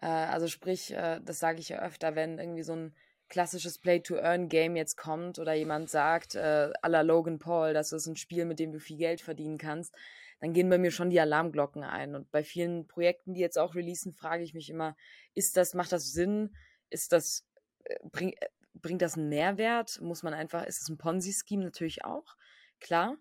Äh, 0.00 0.06
also 0.06 0.46
sprich, 0.46 0.92
äh, 0.92 1.20
das 1.24 1.38
sage 1.38 1.60
ich 1.60 1.70
ja 1.70 1.80
öfter, 1.80 2.14
wenn 2.14 2.38
irgendwie 2.38 2.62
so 2.62 2.74
ein 2.74 2.94
klassisches 3.28 3.78
Play-to-Earn-Game 3.78 4.76
jetzt 4.76 4.96
kommt 4.96 5.38
oder 5.38 5.54
jemand 5.54 5.90
sagt, 5.90 6.34
äh, 6.34 6.70
à 6.82 6.88
la 6.88 7.00
Logan 7.00 7.38
Paul, 7.38 7.72
das 7.72 7.92
ist 7.92 8.06
ein 8.06 8.16
Spiel, 8.16 8.44
mit 8.44 8.58
dem 8.58 8.72
du 8.72 8.78
viel 8.78 8.98
Geld 8.98 9.20
verdienen 9.20 9.58
kannst, 9.58 9.94
dann 10.40 10.52
gehen 10.52 10.68
bei 10.68 10.78
mir 10.78 10.90
schon 10.90 11.10
die 11.10 11.20
Alarmglocken 11.20 11.84
ein. 11.84 12.14
Und 12.14 12.30
bei 12.30 12.44
vielen 12.44 12.86
Projekten, 12.86 13.34
die 13.34 13.40
jetzt 13.40 13.58
auch 13.58 13.74
releasen, 13.74 14.12
frage 14.12 14.42
ich 14.42 14.54
mich 14.54 14.68
immer, 14.68 14.96
ist 15.34 15.56
das, 15.56 15.74
macht 15.74 15.92
das 15.92 16.12
Sinn? 16.12 16.54
Ist 16.90 17.12
das, 17.12 17.46
äh, 17.84 17.96
bring, 18.12 18.32
äh, 18.32 18.48
bringt 18.74 19.02
das 19.02 19.16
einen 19.16 19.28
Mehrwert? 19.28 20.00
Muss 20.00 20.22
man 20.22 20.34
einfach, 20.34 20.64
ist 20.66 20.82
es 20.82 20.88
ein 20.88 20.98
Ponzi-Scheme 20.98 21.64
natürlich 21.64 22.04
auch? 22.04 22.36
Klar. 22.80 23.16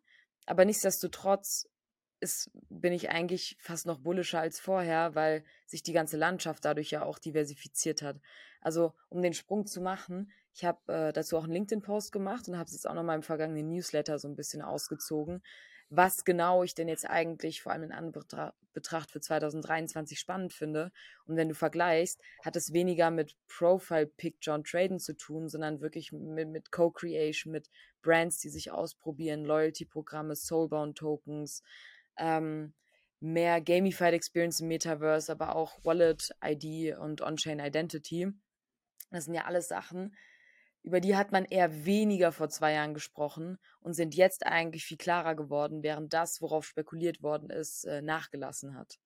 Aber 0.46 0.66
nichtsdestotrotz 0.66 1.70
ist, 2.24 2.50
bin 2.70 2.94
ich 2.94 3.10
eigentlich 3.10 3.58
fast 3.60 3.86
noch 3.86 4.00
bullischer 4.00 4.40
als 4.40 4.60
vorher, 4.60 5.14
weil 5.14 5.44
sich 5.68 5.84
die 5.84 5.94
ganze 5.94 6.18
Landschaft 6.18 6.66
dadurch 6.66 6.90
ja 6.90 7.04
auch 7.04 7.20
diversifiziert 7.20 8.02
hat. 8.02 8.20
Also 8.62 8.94
um 9.10 9.22
den 9.22 9.34
Sprung 9.34 9.68
zu 9.68 9.82
machen, 9.82 10.32
ich 10.54 10.64
habe 10.66 10.94
äh, 10.94 11.14
dazu 11.14 11.38
auch 11.38 11.44
einen 11.44 11.54
LinkedIn-Post 11.54 12.12
gemacht 12.12 12.48
und 12.48 12.58
habe 12.58 12.66
es 12.66 12.74
jetzt 12.74 12.88
auch 12.88 12.94
noch 12.94 13.04
mal 13.04 13.16
im 13.16 13.24
vergangenen 13.24 13.70
Newsletter 13.70 14.18
so 14.20 14.28
ein 14.28 14.36
bisschen 14.36 14.62
ausgezogen, 14.62 15.44
was 15.90 16.24
genau 16.24 16.64
ich 16.64 16.74
denn 16.74 16.88
jetzt 16.88 17.08
eigentlich 17.08 17.62
vor 17.62 17.72
allem 17.72 17.84
in 17.84 17.92
Anbetracht 17.92 19.12
für 19.12 19.20
2023 19.20 20.20
spannend 20.20 20.54
finde. 20.54 20.92
Und 21.26 21.36
wenn 21.36 21.50
du 21.50 21.56
vergleichst, 21.56 22.20
hat 22.44 22.56
es 22.56 22.74
weniger 22.74 23.12
mit 23.12 23.36
Profile 23.48 24.08
Picture 24.08 24.56
und 24.56 24.66
Traden 24.68 25.00
zu 25.00 25.16
tun, 25.16 25.50
sondern 25.50 25.82
wirklich 25.82 26.12
mit, 26.12 26.48
mit 26.50 26.72
Co-Creation, 26.72 27.52
mit 27.52 27.70
Brands, 28.02 28.40
die 28.40 28.50
sich 28.50 28.72
ausprobieren, 28.72 29.46
Loyalty-Programme, 29.46 30.36
Soulbound 30.36 30.98
Tokens, 30.98 31.64
ähm, 32.18 32.74
mehr 33.20 33.62
Gamified 33.62 34.14
Experience 34.14 34.60
im 34.60 34.68
Metaverse, 34.68 35.32
aber 35.32 35.56
auch 35.56 35.84
Wallet 35.84 36.32
ID 36.44 36.98
und 36.98 37.22
On-Chain 37.22 37.60
Identity. 37.60 38.28
Das 39.12 39.26
sind 39.26 39.34
ja 39.34 39.46
alles 39.46 39.68
Sachen, 39.68 40.16
über 40.84 41.00
die 41.00 41.16
hat 41.16 41.32
man 41.32 41.46
eher 41.46 41.86
weniger 41.86 42.34
vor 42.34 42.50
zwei 42.50 42.74
Jahren 42.74 42.94
gesprochen 42.94 43.58
und 43.80 43.94
sind 43.94 44.16
jetzt 44.16 44.46
eigentlich 44.46 44.84
viel 44.84 44.98
klarer 44.98 45.34
geworden, 45.34 45.82
während 45.82 46.14
das, 46.14 46.42
worauf 46.42 46.66
spekuliert 46.66 47.24
worden 47.24 47.50
ist, 47.50 47.86
äh, 47.86 48.02
nachgelassen 48.02 48.76
hat. 48.76 49.00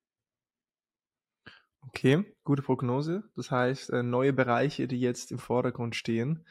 Okay, 1.80 2.24
gute 2.42 2.62
Prognose. 2.62 3.22
Das 3.36 3.52
heißt, 3.52 3.90
äh, 3.90 4.02
neue 4.02 4.32
Bereiche, 4.32 4.88
die 4.88 5.00
jetzt 5.00 5.30
im 5.30 5.38
Vordergrund 5.38 5.94
stehen. 5.94 6.44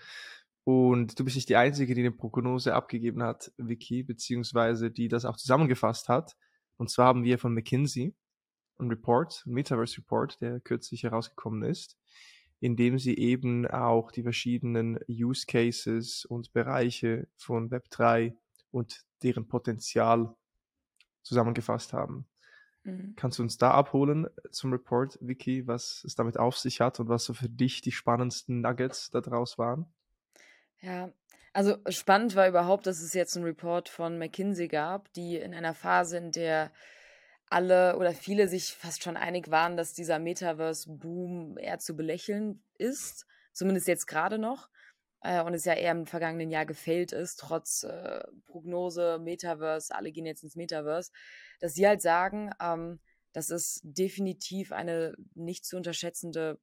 Und 0.64 1.20
du 1.20 1.26
bist 1.26 1.36
nicht 1.36 1.50
die 1.50 1.58
Einzige, 1.58 1.94
die 1.94 2.02
eine 2.02 2.12
Prognose 2.12 2.74
abgegeben 2.74 3.22
hat, 3.22 3.52
Vicky, 3.58 4.04
beziehungsweise 4.04 4.92
die 4.92 5.10
das 5.10 5.26
auch 5.26 5.36
zusammengefasst 5.36 6.08
hat. 6.08 6.38
Und 6.77 6.89
zwar 6.89 7.07
haben 7.07 7.24
wir 7.24 7.39
von 7.39 7.53
McKinsey 7.53 8.15
einen 8.77 8.89
Report, 8.89 9.43
einen 9.46 9.55
Metaverse 9.55 9.98
Report, 9.98 10.39
der 10.41 10.60
kürzlich 10.60 11.03
herausgekommen 11.03 11.63
ist, 11.63 11.98
indem 12.60 13.00
sie 13.00 13.17
eben 13.17 13.67
auch 13.67 14.12
die 14.12 14.24
verschiedenen 14.24 15.00
Use 15.10 15.46
Cases 15.46 16.25
und 16.25 16.53
Bereiche 16.53 17.27
von 17.36 17.69
Web3 17.69 18.36
und 18.72 19.03
deren 19.24 19.48
Potenzial 19.48 20.36
zusammengefasst 21.24 21.93
haben. 21.93 22.27
Mhm. 22.84 23.13
Kannst 23.15 23.39
du 23.39 23.43
uns 23.43 23.57
da 23.57 23.72
abholen 23.72 24.27
zum 24.51 24.72
Report, 24.72 25.17
Vicky, 25.22 25.67
was 25.67 26.03
es 26.05 26.15
damit 26.15 26.38
auf 26.38 26.57
sich 26.57 26.81
hat 26.81 27.00
und 27.00 27.10
was 27.10 27.25
so 27.25 27.34
für 27.34 27.50
dich 27.50 27.81
die 27.81 27.91
spannendsten 27.91 28.62
Nuggets 28.62 29.10
daraus 29.12 29.57
waren? 29.57 29.86
Ja, 30.81 31.12
also 31.53 31.77
spannend 31.89 32.36
war 32.36 32.48
überhaupt, 32.48 32.86
dass 32.86 33.01
es 33.01 33.13
jetzt 33.13 33.36
einen 33.36 33.46
Report 33.46 33.89
von 33.89 34.17
McKinsey 34.17 34.67
gab, 34.67 35.12
die 35.13 35.38
in 35.38 35.53
einer 35.53 35.74
Phase, 35.74 36.17
in 36.17 36.31
der 36.31 36.72
alle 37.50 37.98
oder 37.98 38.13
viele 38.13 38.48
sich 38.48 38.74
fast 38.74 39.03
schon 39.03 39.17
einig 39.17 39.50
waren, 39.50 39.77
dass 39.77 39.93
dieser 39.93 40.19
Metaverse-Boom 40.19 41.57
eher 41.57 41.79
zu 41.79 41.96
belächeln 41.96 42.63
ist, 42.77 43.25
zumindest 43.53 43.88
jetzt 43.88 44.05
gerade 44.05 44.38
noch, 44.38 44.69
äh, 45.22 45.41
und 45.41 45.53
es 45.53 45.65
ja 45.65 45.74
eher 45.74 45.91
im 45.93 46.05
vergangenen 46.05 46.51
Jahr 46.51 46.65
gefällt 46.65 47.12
ist, 47.12 47.38
trotz 47.39 47.84
äh, 47.84 48.24
Prognose, 48.46 49.17
Metaverse, 49.19 49.96
alle 49.96 50.12
gehen 50.12 50.25
jetzt 50.25 50.43
ins 50.43 50.55
Metaverse, 50.55 51.12
dass 51.60 51.74
sie 51.74 51.88
halt 51.88 52.01
sagen, 52.01 52.51
ähm, 52.62 53.00
das 53.34 53.50
ist 53.50 53.81
definitiv 53.84 54.72
eine 54.72 55.15
nicht 55.34 55.65
zu 55.65 55.77
unterschätzende, 55.77 56.60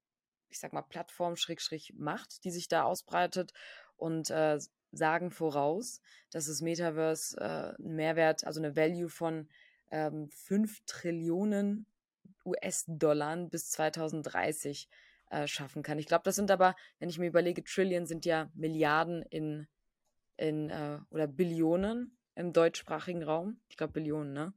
ich 0.51 0.61
sag 0.61 0.73
mal, 0.73 0.83
Plattform, 0.83 1.37
Schrägstrich 1.37 1.95
Macht, 1.97 2.45
die 2.45 2.51
sich 2.51 2.69
da 2.69 2.85
ausbreitet 2.85 3.53
und 3.97 4.31
äh, 4.31 4.59
sagen 4.93 5.31
voraus, 5.31 6.01
dass 6.31 6.47
das 6.47 6.61
Metaverse 6.61 7.37
äh, 7.39 7.83
einen 7.83 7.97
Mehrwert, 7.97 8.47
also 8.47 8.61
eine 8.61 8.77
Value 8.77 9.09
von 9.09 9.49
ähm, 9.91 10.29
5 10.31 10.81
Trillionen 10.87 11.87
US-Dollar 12.45 13.37
bis 13.49 13.71
2030 13.71 14.89
äh, 15.31 15.47
schaffen 15.47 15.83
kann. 15.83 15.99
Ich 15.99 16.07
glaube, 16.07 16.25
das 16.25 16.37
sind 16.37 16.51
aber, 16.51 16.77
wenn 16.99 17.09
ich 17.09 17.19
mir 17.19 17.27
überlege, 17.27 17.65
Trillion 17.65 18.07
sind 18.07 18.25
ja 18.25 18.51
Milliarden 18.55 19.23
in, 19.23 19.67
in 20.37 20.71
äh, 20.71 20.99
oder 21.11 21.27
Billionen 21.27 22.17
im 22.35 22.53
deutschsprachigen 22.53 23.23
Raum. 23.23 23.61
Ich 23.69 23.77
glaube 23.77 23.95
Billionen, 23.95 24.33
ne? 24.33 24.53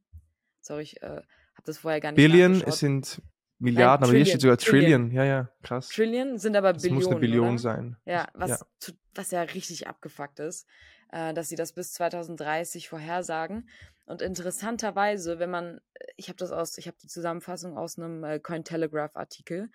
Sorry, 0.61 0.83
ich 0.83 1.01
äh, 1.01 1.07
habe 1.07 1.65
das 1.65 1.77
vorher 1.77 2.01
gar 2.01 2.11
nicht 2.11 2.17
Billion, 2.17 2.63
sind 2.71 3.21
Milliarden, 3.59 4.01
Nein, 4.01 4.09
aber 4.09 4.17
hier 4.17 4.25
steht 4.25 4.41
sogar 4.41 4.57
Trillion. 4.57 5.09
Trillion. 5.09 5.11
Ja, 5.11 5.23
ja, 5.23 5.49
krass. 5.63 5.89
Trillion 5.89 6.37
sind 6.37 6.55
aber 6.55 6.73
Billionen. 6.73 6.99
Das 6.99 7.05
muss 7.05 7.11
eine 7.11 7.19
Billion 7.19 7.49
oder? 7.49 7.57
sein. 7.57 7.97
Ja, 8.05 8.27
was 8.33 8.49
ja. 8.49 8.93
was 9.15 9.31
ja 9.31 9.41
richtig 9.41 9.87
abgefuckt 9.87 10.39
ist 10.39 10.67
äh, 11.11 11.33
dass 11.33 11.49
sie 11.49 11.55
das 11.55 11.73
bis 11.73 11.93
2030 11.93 12.89
vorhersagen. 12.89 13.69
Und 14.05 14.21
interessanterweise, 14.21 15.39
wenn 15.39 15.49
man, 15.49 15.81
äh, 15.93 16.05
ich 16.15 16.29
habe 16.29 16.37
das 16.37 16.51
aus, 16.51 16.77
ich 16.77 16.87
habe 16.87 16.97
die 17.01 17.07
Zusammenfassung 17.07 17.77
aus 17.77 17.97
einem 17.97 18.23
äh, 18.23 18.39
Cointelegraph-Artikel, 18.39 19.69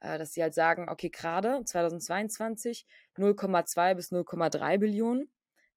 äh, 0.00 0.18
dass 0.18 0.32
sie 0.34 0.42
halt 0.42 0.54
sagen, 0.54 0.88
okay, 0.88 1.10
gerade 1.10 1.62
2022 1.64 2.86
0,2 3.16 3.94
bis 3.94 4.12
0,3 4.12 4.78
Billionen, 4.78 5.30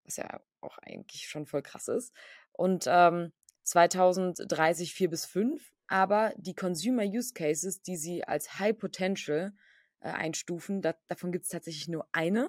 was 0.04 0.18
ja 0.18 0.42
auch 0.62 0.78
eigentlich 0.80 1.28
schon 1.28 1.46
voll 1.46 1.62
krass 1.62 1.88
ist. 1.88 2.14
Und 2.52 2.86
ähm, 2.88 3.32
2030 3.64 4.94
4 4.94 5.10
bis 5.10 5.26
5, 5.26 5.73
aber 5.88 6.34
die 6.38 6.56
Consumer 6.56 7.04
Use 7.04 7.34
Cases, 7.34 7.82
die 7.82 7.98
sie 7.98 8.24
als 8.24 8.60
High 8.60 8.78
Potential 8.78 9.54
äh, 10.00 10.10
einstufen. 10.10 10.82
Da, 10.82 10.96
davon 11.08 11.32
gibt 11.32 11.46
es 11.46 11.52
tatsächlich 11.52 11.88
nur 11.88 12.08
eine 12.12 12.48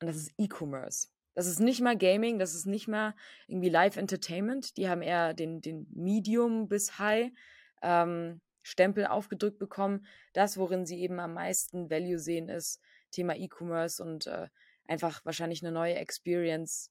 und 0.00 0.06
das 0.06 0.16
ist 0.16 0.34
E-Commerce. 0.38 1.08
Das 1.34 1.46
ist 1.46 1.60
nicht 1.60 1.80
mal 1.80 1.96
Gaming, 1.96 2.38
das 2.38 2.54
ist 2.54 2.66
nicht 2.66 2.88
mal 2.88 3.14
irgendwie 3.46 3.70
Live 3.70 3.96
Entertainment. 3.96 4.76
Die 4.76 4.88
haben 4.88 5.00
eher 5.00 5.32
den, 5.32 5.60
den 5.60 5.86
Medium 5.90 6.68
bis 6.68 6.98
High 6.98 7.32
ähm, 7.80 8.40
Stempel 8.62 9.06
aufgedrückt 9.06 9.58
bekommen. 9.58 10.06
Das, 10.34 10.58
worin 10.58 10.84
sie 10.84 11.00
eben 11.00 11.18
am 11.20 11.34
meisten 11.34 11.90
Value 11.90 12.18
sehen, 12.18 12.48
ist 12.48 12.80
Thema 13.10 13.34
E-Commerce 13.34 14.02
und 14.02 14.26
äh, 14.26 14.48
einfach 14.86 15.24
wahrscheinlich 15.24 15.62
eine 15.62 15.72
neue 15.72 15.94
Experience, 15.94 16.90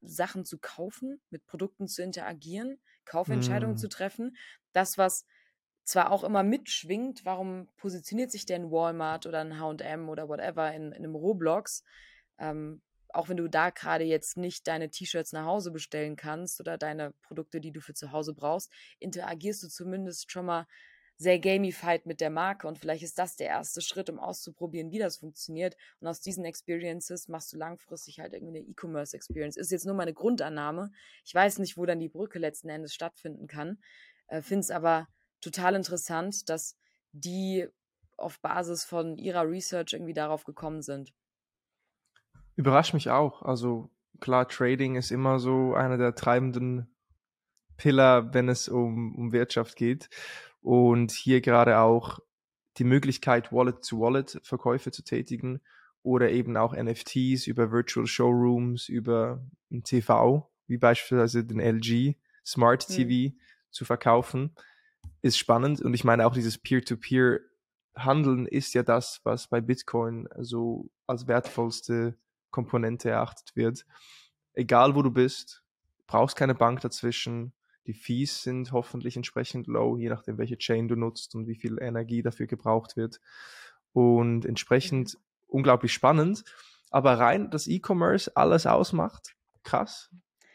Sachen 0.00 0.44
zu 0.44 0.58
kaufen, 0.58 1.20
mit 1.30 1.46
Produkten 1.46 1.86
zu 1.86 2.02
interagieren, 2.02 2.80
Kaufentscheidungen 3.08 3.74
mm. 3.74 3.78
zu 3.78 3.88
treffen. 3.88 4.36
Das, 4.72 4.98
was 4.98 5.24
zwar 5.84 6.12
auch 6.12 6.22
immer 6.22 6.42
mitschwingt, 6.42 7.24
warum 7.24 7.68
positioniert 7.76 8.30
sich 8.30 8.46
denn 8.46 8.70
Walmart 8.70 9.26
oder 9.26 9.40
ein 9.40 9.58
HM 9.58 10.08
oder 10.08 10.28
whatever 10.28 10.72
in, 10.72 10.92
in 10.92 11.04
einem 11.04 11.14
Roblox? 11.14 11.82
Ähm, 12.38 12.82
auch 13.10 13.28
wenn 13.28 13.38
du 13.38 13.48
da 13.48 13.70
gerade 13.70 14.04
jetzt 14.04 14.36
nicht 14.36 14.68
deine 14.68 14.90
T-Shirts 14.90 15.32
nach 15.32 15.46
Hause 15.46 15.70
bestellen 15.70 16.16
kannst 16.16 16.60
oder 16.60 16.76
deine 16.76 17.12
Produkte, 17.22 17.60
die 17.60 17.72
du 17.72 17.80
für 17.80 17.94
zu 17.94 18.12
Hause 18.12 18.34
brauchst, 18.34 18.70
interagierst 18.98 19.62
du 19.62 19.68
zumindest 19.68 20.30
schon 20.30 20.46
mal 20.46 20.66
sehr 21.18 21.40
gamified 21.40 22.06
mit 22.06 22.20
der 22.20 22.30
Marke 22.30 22.68
und 22.68 22.78
vielleicht 22.78 23.02
ist 23.02 23.18
das 23.18 23.34
der 23.34 23.48
erste 23.48 23.80
Schritt, 23.80 24.08
um 24.08 24.20
auszuprobieren, 24.20 24.92
wie 24.92 25.00
das 25.00 25.16
funktioniert. 25.16 25.76
Und 26.00 26.06
aus 26.06 26.20
diesen 26.20 26.44
Experiences 26.44 27.26
machst 27.26 27.52
du 27.52 27.56
langfristig 27.56 28.20
halt 28.20 28.34
irgendwie 28.34 28.58
eine 28.58 28.66
E-Commerce 28.66 29.16
Experience. 29.16 29.56
Ist 29.56 29.72
jetzt 29.72 29.84
nur 29.84 29.96
meine 29.96 30.14
Grundannahme. 30.14 30.92
Ich 31.24 31.34
weiß 31.34 31.58
nicht, 31.58 31.76
wo 31.76 31.84
dann 31.86 31.98
die 31.98 32.08
Brücke 32.08 32.38
letzten 32.38 32.68
Endes 32.68 32.94
stattfinden 32.94 33.48
kann. 33.48 33.78
Äh, 34.28 34.42
Finde 34.42 34.60
es 34.60 34.70
aber 34.70 35.08
total 35.40 35.74
interessant, 35.74 36.48
dass 36.48 36.76
die 37.10 37.66
auf 38.16 38.40
Basis 38.40 38.84
von 38.84 39.16
ihrer 39.16 39.48
Research 39.48 39.94
irgendwie 39.94 40.14
darauf 40.14 40.44
gekommen 40.44 40.82
sind. 40.82 41.12
Überrascht 42.54 42.94
mich 42.94 43.10
auch. 43.10 43.42
Also 43.42 43.90
klar, 44.20 44.46
Trading 44.46 44.94
ist 44.94 45.10
immer 45.10 45.40
so 45.40 45.74
einer 45.74 45.98
der 45.98 46.14
treibenden 46.14 46.94
Pillar, 47.76 48.34
wenn 48.34 48.48
es 48.48 48.68
um, 48.68 49.14
um 49.14 49.32
Wirtschaft 49.32 49.76
geht. 49.76 50.10
Und 50.60 51.12
hier 51.12 51.40
gerade 51.40 51.78
auch 51.78 52.18
die 52.78 52.84
Möglichkeit, 52.84 53.52
Wallet-to-Wallet-Verkäufe 53.52 54.90
zu 54.90 55.02
tätigen 55.02 55.60
oder 56.02 56.30
eben 56.30 56.56
auch 56.56 56.74
NFTs 56.74 57.46
über 57.46 57.70
Virtual 57.70 58.06
Showrooms, 58.06 58.88
über 58.88 59.42
ein 59.70 59.82
TV, 59.82 60.50
wie 60.66 60.78
beispielsweise 60.78 61.44
den 61.44 61.60
LG 61.60 62.16
Smart 62.44 62.86
TV 62.86 63.34
mhm. 63.34 63.40
zu 63.70 63.84
verkaufen, 63.84 64.54
ist 65.22 65.38
spannend. 65.38 65.82
Und 65.82 65.94
ich 65.94 66.04
meine 66.04 66.26
auch 66.26 66.34
dieses 66.34 66.58
Peer-to-Peer-Handeln 66.58 68.46
ist 68.46 68.74
ja 68.74 68.82
das, 68.82 69.20
was 69.24 69.48
bei 69.48 69.60
Bitcoin 69.60 70.28
so 70.38 70.90
als 71.06 71.26
wertvollste 71.26 72.16
Komponente 72.50 73.10
erachtet 73.10 73.54
wird. 73.54 73.84
Egal 74.54 74.94
wo 74.94 75.02
du 75.02 75.10
bist, 75.10 75.62
brauchst 76.06 76.36
keine 76.36 76.54
Bank 76.54 76.80
dazwischen. 76.80 77.52
Die 77.88 77.94
Fees 77.94 78.42
sind 78.42 78.70
hoffentlich 78.72 79.16
entsprechend 79.16 79.66
low, 79.66 79.96
je 79.96 80.10
nachdem, 80.10 80.36
welche 80.36 80.58
Chain 80.58 80.88
du 80.88 80.94
nutzt 80.94 81.34
und 81.34 81.48
wie 81.48 81.56
viel 81.56 81.78
Energie 81.80 82.20
dafür 82.22 82.46
gebraucht 82.46 82.98
wird. 82.98 83.18
Und 83.94 84.44
entsprechend 84.44 85.14
mhm. 85.14 85.20
unglaublich 85.48 85.94
spannend. 85.94 86.44
Aber 86.90 87.18
rein 87.18 87.50
das 87.50 87.66
E-Commerce 87.66 88.30
alles 88.36 88.66
ausmacht, 88.66 89.34
krass. 89.62 90.10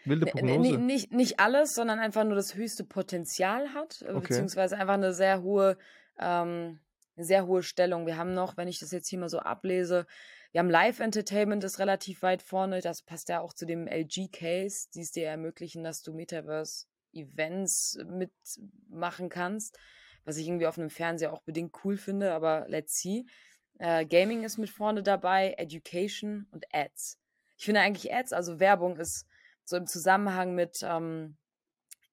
Wilde 0.05 0.27
Prognose. 0.27 0.75
N 0.75 0.85
nicht, 0.85 1.11
nicht 1.11 1.39
alles, 1.39 1.73
sondern 1.73 1.97
einfach 1.97 2.23
nur 2.23 2.35
das 2.35 2.53
höchste 2.53 2.83
Potenzial 2.83 3.73
hat, 3.73 4.03
äh, 4.03 4.11
okay. 4.11 4.27
beziehungsweise 4.27 4.77
einfach 4.77 4.93
eine 4.93 5.13
sehr 5.13 5.41
hohe, 5.41 5.77
ähm, 6.19 6.79
eine 7.15 7.25
sehr 7.25 7.47
hohe 7.47 7.63
Stellung. 7.63 8.05
Wir 8.05 8.17
haben 8.17 8.33
noch, 8.33 8.57
wenn 8.57 8.67
ich 8.67 8.79
das 8.79 8.91
jetzt 8.91 9.07
hier 9.07 9.19
mal 9.19 9.29
so 9.29 9.39
ablese, 9.39 10.05
wir 10.51 10.59
haben 10.59 10.69
Live-Entertainment 10.69 11.63
ist 11.63 11.79
relativ 11.79 12.21
weit 12.21 12.43
vorne. 12.43 12.79
Das 12.81 13.01
passt 13.01 13.29
ja 13.29 13.39
auch 13.39 13.53
zu 13.53 13.65
dem 13.65 13.87
LG-Case, 13.87 14.89
die 14.93 15.01
es 15.01 15.11
dir 15.11 15.25
ermöglichen, 15.25 15.83
dass 15.83 16.03
du 16.03 16.13
Metaverse-Events 17.13 17.99
mitmachen 18.05 19.29
kannst, 19.29 19.77
was 20.25 20.37
ich 20.37 20.47
irgendwie 20.47 20.67
auf 20.67 20.77
einem 20.77 20.89
Fernseher 20.89 21.33
auch 21.33 21.41
bedingt 21.41 21.75
cool 21.83 21.97
finde, 21.97 22.33
aber 22.33 22.65
let's 22.67 22.99
see. 22.99 23.25
Äh, 23.79 24.05
Gaming 24.05 24.43
ist 24.43 24.57
mit 24.57 24.69
vorne 24.69 25.03
dabei, 25.03 25.55
Education 25.57 26.47
und 26.51 26.65
Ads. 26.71 27.19
Ich 27.57 27.65
finde 27.65 27.81
eigentlich 27.81 28.13
Ads, 28.13 28.33
also 28.33 28.59
Werbung, 28.59 28.97
ist 28.97 29.27
so 29.63 29.77
im 29.77 29.87
Zusammenhang 29.87 30.55
mit, 30.55 30.79
ähm, 30.83 31.37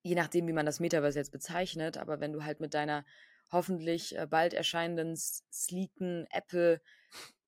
je 0.03 0.15
nachdem, 0.15 0.47
wie 0.49 0.53
man 0.53 0.67
das 0.67 0.81
Metaverse 0.81 1.19
jetzt 1.19 1.33
bezeichnet, 1.33 1.99
aber 1.99 2.21
wenn 2.21 2.33
du 2.33 2.45
halt 2.45 2.61
mit 2.61 2.75
deiner 2.75 3.05
hoffentlich 3.53 4.17
äh, 4.17 4.27
bald 4.27 4.55
erscheinenden 4.55 5.17
sleeken 5.17 6.27
Apple 6.31 6.81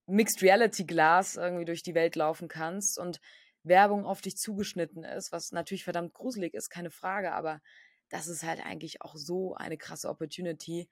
Mixed 0.07 0.43
Reality 0.43 0.85
Glas 0.85 1.37
irgendwie 1.37 1.65
durch 1.65 1.83
die 1.83 1.95
Welt 1.95 2.17
laufen 2.17 2.49
kannst 2.49 2.99
und 2.99 3.21
Werbung 3.65 4.07
auf 4.07 4.21
dich 4.21 4.37
zugeschnitten 4.37 5.05
ist, 5.05 5.33
was 5.33 5.53
natürlich 5.53 5.85
verdammt 5.85 6.15
gruselig 6.15 6.55
ist, 6.55 6.71
keine 6.71 6.91
Frage, 6.91 7.33
aber 7.33 7.61
das 8.09 8.27
ist 8.27 8.43
halt 8.43 8.65
eigentlich 8.65 9.03
auch 9.03 9.17
so 9.17 9.55
eine 9.55 9.79
krasse 9.79 10.09
Opportunity. 10.09 10.89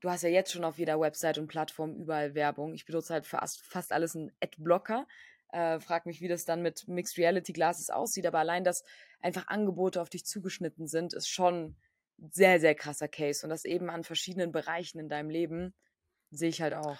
Du 0.00 0.10
hast 0.10 0.22
ja 0.22 0.28
jetzt 0.28 0.52
schon 0.52 0.64
auf 0.64 0.78
jeder 0.78 1.00
Website 1.00 1.38
und 1.38 1.48
Plattform 1.48 1.96
überall 1.96 2.34
Werbung. 2.34 2.74
Ich 2.74 2.84
benutze 2.84 3.14
halt 3.14 3.26
fast, 3.26 3.62
fast 3.62 3.92
alles 3.92 4.14
einen 4.14 4.32
Adblocker. 4.40 5.06
Äh, 5.52 5.80
frag 5.80 6.06
mich, 6.06 6.20
wie 6.20 6.28
das 6.28 6.44
dann 6.44 6.62
mit 6.62 6.88
Mixed 6.88 7.18
Reality 7.18 7.52
Glasses 7.52 7.90
aussieht, 7.90 8.26
aber 8.26 8.38
allein, 8.38 8.64
dass 8.64 8.84
einfach 9.20 9.48
Angebote 9.48 10.00
auf 10.00 10.08
dich 10.08 10.24
zugeschnitten 10.24 10.86
sind, 10.86 11.14
ist 11.14 11.28
schon 11.28 11.76
sehr, 12.30 12.60
sehr 12.60 12.74
krasser 12.74 13.08
Case. 13.08 13.44
Und 13.44 13.50
das 13.50 13.64
eben 13.64 13.90
an 13.90 14.04
verschiedenen 14.04 14.52
Bereichen 14.52 14.98
in 14.98 15.08
deinem 15.08 15.30
Leben 15.30 15.74
sehe 16.30 16.48
ich 16.48 16.62
halt 16.62 16.74
auch. 16.74 16.98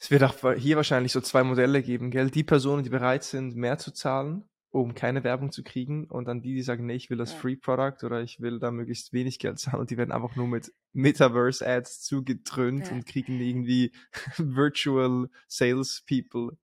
Es 0.00 0.10
wird 0.10 0.22
auch 0.22 0.54
hier 0.54 0.76
wahrscheinlich 0.76 1.12
so 1.12 1.20
zwei 1.20 1.44
Modelle 1.44 1.82
geben, 1.82 2.10
gell? 2.10 2.30
Die 2.30 2.42
Personen, 2.42 2.82
die 2.82 2.90
bereit 2.90 3.22
sind, 3.22 3.54
mehr 3.54 3.76
zu 3.76 3.92
zahlen, 3.92 4.48
um 4.70 4.94
keine 4.94 5.24
Werbung 5.24 5.52
zu 5.52 5.62
kriegen, 5.62 6.06
und 6.06 6.24
dann 6.26 6.40
die, 6.40 6.54
die 6.54 6.62
sagen, 6.62 6.86
nee, 6.86 6.94
ich 6.94 7.10
will 7.10 7.18
das 7.18 7.32
ja. 7.32 7.38
Free 7.38 7.56
Product 7.56 8.04
oder 8.04 8.22
ich 8.22 8.40
will 8.40 8.58
da 8.58 8.70
möglichst 8.70 9.12
wenig 9.12 9.38
Geld 9.38 9.58
zahlen 9.58 9.80
und 9.80 9.90
die 9.90 9.98
werden 9.98 10.12
einfach 10.12 10.36
nur 10.36 10.48
mit 10.48 10.72
Metaverse 10.94 11.66
Ads 11.66 12.00
zugedröhnt 12.02 12.86
ja. 12.86 12.92
und 12.92 13.04
kriegen 13.06 13.40
irgendwie 13.40 13.92
Virtual 14.38 15.28
Sales 15.48 16.02
People. 16.08 16.56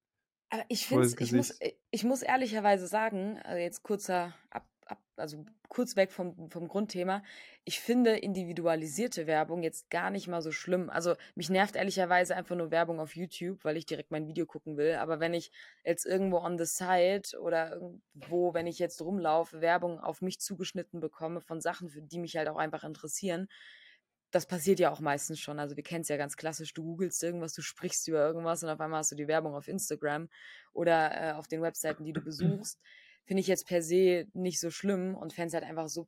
Aber 0.49 0.63
ich 0.69 0.87
finde, 0.87 1.07
ich 1.19 1.31
muss, 1.31 1.59
ich 1.91 2.03
muss 2.03 2.21
ehrlicherweise 2.23 2.87
sagen, 2.87 3.37
also 3.43 3.59
jetzt 3.59 3.83
kurzer 3.83 4.33
Ab 4.49 4.65
ab, 4.67 4.67
also 5.15 5.45
kurz 5.67 5.95
weg 5.95 6.11
vom, 6.11 6.49
vom 6.49 6.67
Grundthema, 6.67 7.23
ich 7.65 7.79
finde 7.79 8.17
individualisierte 8.17 9.27
Werbung 9.27 9.63
jetzt 9.63 9.89
gar 9.89 10.09
nicht 10.09 10.27
mal 10.27 10.41
so 10.41 10.51
schlimm. 10.51 10.89
Also 10.89 11.15
mich 11.35 11.49
nervt 11.49 11.75
ehrlicherweise 11.75 12.35
einfach 12.35 12.55
nur 12.55 12.71
Werbung 12.71 12.99
auf 12.99 13.15
YouTube, 13.15 13.63
weil 13.63 13.77
ich 13.77 13.85
direkt 13.85 14.11
mein 14.11 14.27
Video 14.27 14.45
gucken 14.45 14.77
will. 14.77 14.95
Aber 14.95 15.19
wenn 15.19 15.33
ich 15.33 15.51
jetzt 15.83 16.05
irgendwo 16.05 16.37
on 16.37 16.57
the 16.57 16.65
side 16.65 17.39
oder 17.39 17.73
irgendwo, 17.73 18.53
wenn 18.53 18.67
ich 18.67 18.79
jetzt 18.79 19.01
rumlaufe, 19.01 19.61
Werbung 19.61 19.99
auf 19.99 20.21
mich 20.21 20.39
zugeschnitten 20.39 20.99
bekomme 20.99 21.41
von 21.41 21.61
Sachen, 21.61 21.89
für 21.89 22.01
die 22.01 22.19
mich 22.19 22.37
halt 22.37 22.47
auch 22.47 22.57
einfach 22.57 22.83
interessieren, 22.83 23.47
das 24.31 24.45
passiert 24.45 24.79
ja 24.79 24.91
auch 24.91 24.99
meistens 24.99 25.39
schon. 25.39 25.59
Also 25.59 25.75
wir 25.77 25.83
kennen 25.83 26.01
es 26.01 26.09
ja 26.09 26.17
ganz 26.17 26.35
klassisch. 26.37 26.73
Du 26.73 26.83
googelst 26.83 27.23
irgendwas, 27.23 27.53
du 27.53 27.61
sprichst 27.61 28.07
über 28.07 28.19
irgendwas 28.19 28.63
und 28.63 28.69
auf 28.69 28.79
einmal 28.79 28.99
hast 28.99 29.11
du 29.11 29.15
die 29.15 29.27
Werbung 29.27 29.55
auf 29.55 29.67
Instagram 29.67 30.29
oder 30.73 31.29
äh, 31.29 31.31
auf 31.33 31.47
den 31.47 31.61
Webseiten, 31.61 32.03
die 32.03 32.13
du 32.13 32.21
besuchst 32.23 32.79
finde 33.27 33.41
ich 33.41 33.47
jetzt 33.47 33.67
per 33.67 33.81
se 33.81 34.25
nicht 34.33 34.59
so 34.59 34.71
schlimm 34.71 35.13
und 35.13 35.33
fände 35.33 35.49
es 35.49 35.53
halt 35.53 35.65
einfach 35.65 35.89
so, 35.89 36.07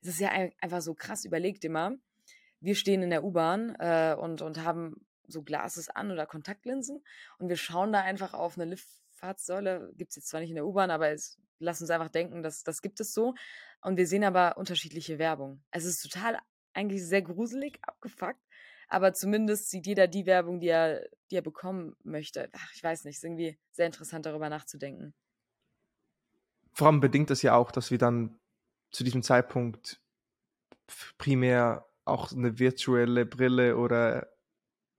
es 0.00 0.08
ist 0.08 0.20
ja 0.20 0.30
einfach 0.30 0.80
so 0.80 0.94
krass, 0.94 1.24
überlegt 1.24 1.64
immer, 1.64 1.96
wir 2.60 2.76
stehen 2.76 3.02
in 3.02 3.10
der 3.10 3.24
U-Bahn 3.24 3.74
äh, 3.78 4.16
und, 4.18 4.40
und 4.42 4.62
haben 4.62 5.06
so 5.26 5.42
Glases 5.42 5.88
an 5.90 6.12
oder 6.12 6.24
Kontaktlinsen 6.24 7.04
und 7.38 7.48
wir 7.48 7.56
schauen 7.56 7.92
da 7.92 8.00
einfach 8.00 8.32
auf 8.32 8.56
eine 8.56 8.70
Liftfahrtsäule, 8.70 9.92
gibt 9.96 10.10
es 10.10 10.16
jetzt 10.16 10.28
zwar 10.28 10.40
nicht 10.40 10.50
in 10.50 10.54
der 10.54 10.66
U-Bahn, 10.66 10.90
aber 10.90 11.10
es 11.10 11.38
lass 11.58 11.80
uns 11.80 11.90
einfach 11.90 12.10
denken, 12.10 12.42
dass 12.42 12.62
das 12.62 12.80
gibt 12.80 13.00
es 13.00 13.12
so 13.12 13.34
und 13.82 13.96
wir 13.96 14.06
sehen 14.06 14.24
aber 14.24 14.56
unterschiedliche 14.56 15.18
Werbung. 15.18 15.64
Es 15.72 15.84
ist 15.84 16.00
total 16.00 16.38
eigentlich 16.74 17.04
sehr 17.04 17.22
gruselig, 17.22 17.78
abgefuckt, 17.82 18.40
aber 18.88 19.14
zumindest 19.14 19.70
sieht 19.70 19.86
jeder 19.86 20.06
die 20.06 20.26
Werbung, 20.26 20.60
die 20.60 20.68
er, 20.68 21.08
die 21.30 21.36
er 21.36 21.42
bekommen 21.42 21.96
möchte. 22.04 22.48
Ach, 22.52 22.72
ich 22.74 22.82
weiß 22.84 23.04
nicht, 23.04 23.16
ist 23.16 23.24
irgendwie 23.24 23.58
sehr 23.72 23.86
interessant 23.86 24.26
darüber 24.26 24.48
nachzudenken 24.48 25.12
vor 26.76 26.88
allem 26.88 27.00
bedingt 27.00 27.30
das 27.30 27.40
ja 27.40 27.56
auch, 27.56 27.70
dass 27.70 27.90
wir 27.90 27.96
dann 27.96 28.38
zu 28.90 29.02
diesem 29.02 29.22
Zeitpunkt 29.22 29.98
primär 31.16 31.86
auch 32.04 32.32
eine 32.32 32.58
virtuelle 32.58 33.24
Brille 33.24 33.78
oder 33.78 34.28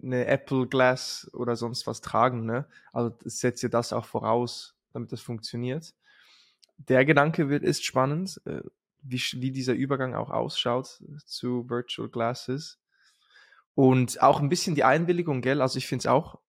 eine 0.01 0.25
Apple 0.25 0.67
Glass 0.67 1.29
oder 1.33 1.55
sonst 1.55 1.85
was 1.85 2.01
tragen. 2.01 2.45
Ne? 2.47 2.67
Also 2.91 3.15
das 3.23 3.37
setzt 3.37 3.61
ja 3.61 3.69
das 3.69 3.93
auch 3.93 4.05
voraus, 4.05 4.75
damit 4.91 5.11
das 5.11 5.21
funktioniert. 5.21 5.93
Der 6.77 7.05
Gedanke 7.05 7.47
wird, 7.47 7.63
ist 7.63 7.85
spannend, 7.85 8.41
äh, 8.45 8.61
wie, 9.03 9.21
wie 9.35 9.51
dieser 9.51 9.73
Übergang 9.73 10.15
auch 10.15 10.31
ausschaut 10.31 10.99
zu 11.27 11.69
Virtual 11.69 12.09
Glasses. 12.09 12.79
Und 13.75 14.23
auch 14.23 14.39
ein 14.39 14.49
bisschen 14.49 14.73
die 14.73 14.83
Einwilligung, 14.83 15.41
gell? 15.41 15.61
Also 15.61 15.77
ich 15.77 15.85
finde 15.85 16.01
es 16.01 16.07
auch 16.07 16.39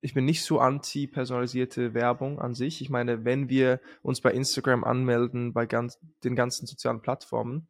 ich 0.00 0.14
bin 0.14 0.24
nicht 0.24 0.42
so 0.42 0.60
anti-personalisierte 0.60 1.94
Werbung 1.94 2.38
an 2.38 2.54
sich. 2.54 2.80
Ich 2.80 2.90
meine, 2.90 3.24
wenn 3.24 3.48
wir 3.48 3.80
uns 4.02 4.20
bei 4.20 4.32
Instagram 4.32 4.84
anmelden, 4.84 5.52
bei 5.52 5.66
ganz, 5.66 5.98
den 6.24 6.34
ganzen 6.34 6.66
sozialen 6.66 7.02
Plattformen, 7.02 7.68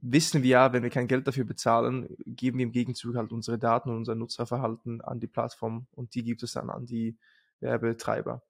wissen 0.00 0.42
wir 0.42 0.50
ja, 0.50 0.72
wenn 0.72 0.82
wir 0.82 0.90
kein 0.90 1.08
Geld 1.08 1.26
dafür 1.26 1.44
bezahlen, 1.44 2.16
geben 2.24 2.58
wir 2.58 2.64
im 2.64 2.72
Gegenzug 2.72 3.16
halt 3.16 3.32
unsere 3.32 3.58
Daten 3.58 3.90
und 3.90 3.96
unser 3.96 4.14
Nutzerverhalten 4.14 5.00
an 5.00 5.20
die 5.20 5.26
Plattform 5.26 5.86
und 5.92 6.14
die 6.14 6.22
gibt 6.22 6.42
es 6.42 6.52
dann 6.52 6.70
an 6.70 6.86
die 6.86 7.16
Werbetreiber. 7.60 8.42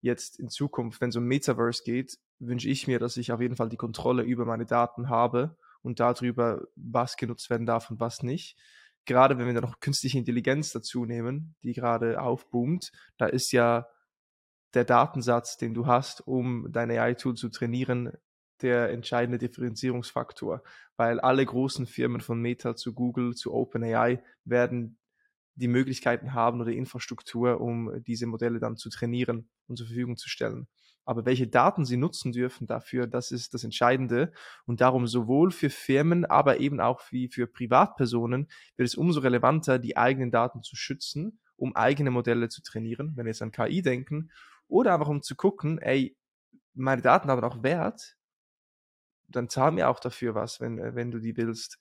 Jetzt 0.00 0.38
in 0.38 0.48
Zukunft, 0.48 1.00
wenn 1.00 1.10
es 1.10 1.16
um 1.16 1.24
Metaverse 1.24 1.82
geht, 1.84 2.18
wünsche 2.38 2.68
ich 2.68 2.86
mir, 2.86 2.98
dass 2.98 3.16
ich 3.16 3.32
auf 3.32 3.40
jeden 3.40 3.56
Fall 3.56 3.68
die 3.68 3.76
Kontrolle 3.76 4.22
über 4.22 4.44
meine 4.44 4.66
Daten 4.66 5.08
habe 5.08 5.56
und 5.82 6.00
darüber, 6.00 6.66
was 6.76 7.16
genutzt 7.16 7.50
werden 7.50 7.66
darf 7.66 7.90
und 7.90 8.00
was 8.00 8.22
nicht. 8.22 8.56
Gerade 9.10 9.38
wenn 9.38 9.46
wir 9.46 9.54
dann 9.54 9.64
noch 9.64 9.80
künstliche 9.80 10.18
Intelligenz 10.18 10.70
dazu 10.70 11.04
nehmen, 11.04 11.56
die 11.64 11.72
gerade 11.72 12.22
aufboomt, 12.22 12.92
da 13.18 13.26
ist 13.26 13.50
ja 13.50 13.88
der 14.72 14.84
Datensatz, 14.84 15.56
den 15.56 15.74
du 15.74 15.88
hast, 15.88 16.24
um 16.28 16.70
dein 16.70 16.92
AI-Tool 16.92 17.34
zu 17.34 17.48
trainieren, 17.48 18.12
der 18.62 18.90
entscheidende 18.90 19.38
Differenzierungsfaktor, 19.38 20.62
weil 20.96 21.18
alle 21.18 21.44
großen 21.44 21.88
Firmen 21.88 22.20
von 22.20 22.40
Meta 22.40 22.76
zu 22.76 22.94
Google 22.94 23.34
zu 23.34 23.52
OpenAI 23.52 24.22
werden 24.44 24.96
die 25.56 25.66
Möglichkeiten 25.66 26.32
haben 26.32 26.60
oder 26.60 26.70
die 26.70 26.78
Infrastruktur, 26.78 27.60
um 27.60 27.92
diese 28.04 28.28
Modelle 28.28 28.60
dann 28.60 28.76
zu 28.76 28.90
trainieren 28.90 29.50
und 29.66 29.76
zur 29.76 29.88
Verfügung 29.88 30.18
zu 30.18 30.28
stellen. 30.28 30.68
Aber 31.04 31.24
welche 31.24 31.48
Daten 31.48 31.84
sie 31.84 31.96
nutzen 31.96 32.32
dürfen 32.32 32.66
dafür, 32.66 33.06
das 33.06 33.30
ist 33.30 33.54
das 33.54 33.64
Entscheidende. 33.64 34.32
Und 34.66 34.80
darum 34.80 35.06
sowohl 35.06 35.50
für 35.50 35.70
Firmen, 35.70 36.24
aber 36.24 36.60
eben 36.60 36.80
auch 36.80 37.00
wie 37.10 37.28
für 37.28 37.46
Privatpersonen 37.46 38.48
wird 38.76 38.88
es 38.88 38.94
umso 38.94 39.20
relevanter, 39.20 39.78
die 39.78 39.96
eigenen 39.96 40.30
Daten 40.30 40.62
zu 40.62 40.76
schützen, 40.76 41.40
um 41.56 41.74
eigene 41.74 42.10
Modelle 42.10 42.48
zu 42.48 42.62
trainieren, 42.62 43.12
wenn 43.16 43.26
wir 43.26 43.30
jetzt 43.30 43.42
an 43.42 43.52
KI 43.52 43.82
denken, 43.82 44.30
oder 44.68 44.94
einfach 44.94 45.08
um 45.08 45.22
zu 45.22 45.34
gucken, 45.34 45.78
ey, 45.78 46.16
meine 46.74 47.02
Daten 47.02 47.28
haben 47.28 47.42
auch 47.44 47.62
Wert, 47.62 48.16
dann 49.28 49.48
zahl 49.48 49.72
mir 49.72 49.88
auch 49.88 50.00
dafür 50.00 50.34
was, 50.34 50.60
wenn, 50.60 50.94
wenn 50.94 51.10
du 51.10 51.18
die 51.18 51.36
willst. 51.36 51.78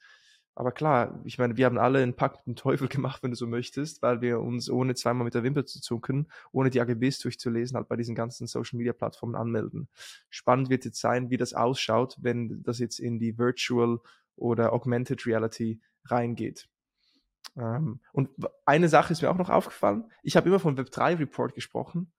Aber 0.55 0.71
klar, 0.71 1.21
ich 1.23 1.37
meine, 1.37 1.55
wir 1.55 1.65
haben 1.65 1.77
alle 1.77 1.99
einen 1.99 2.15
Pakt 2.15 2.45
mit 2.45 2.57
dem 2.57 2.59
Teufel 2.59 2.87
gemacht, 2.89 3.23
wenn 3.23 3.31
du 3.31 3.37
so 3.37 3.47
möchtest, 3.47 4.01
weil 4.01 4.21
wir 4.21 4.41
uns 4.41 4.69
ohne 4.69 4.95
zweimal 4.95 5.25
mit 5.25 5.33
der 5.33 5.43
Wimper 5.43 5.65
zu 5.65 5.81
zucken, 5.81 6.29
ohne 6.51 6.69
die 6.69 6.81
AGBs 6.81 7.19
durchzulesen, 7.19 7.77
halt 7.77 7.87
bei 7.87 7.95
diesen 7.95 8.15
ganzen 8.15 8.45
Social 8.47 8.77
Media 8.77 8.93
Plattformen 8.93 9.35
anmelden. 9.35 9.87
Spannend 10.29 10.69
wird 10.69 10.85
jetzt 10.85 10.99
sein, 10.99 11.29
wie 11.29 11.37
das 11.37 11.53
ausschaut, 11.53 12.17
wenn 12.19 12.61
das 12.63 12.79
jetzt 12.79 12.99
in 12.99 13.19
die 13.19 13.37
Virtual 13.37 13.99
oder 14.35 14.73
Augmented 14.73 15.25
Reality 15.25 15.79
reingeht. 16.05 16.67
Ähm, 17.57 17.99
und 18.11 18.29
eine 18.65 18.89
Sache 18.89 19.13
ist 19.13 19.21
mir 19.21 19.29
auch 19.29 19.37
noch 19.37 19.49
aufgefallen. 19.49 20.11
Ich 20.23 20.35
habe 20.35 20.49
immer 20.49 20.59
von 20.59 20.77
Web3 20.77 21.19
Report 21.19 21.53
gesprochen, 21.53 22.11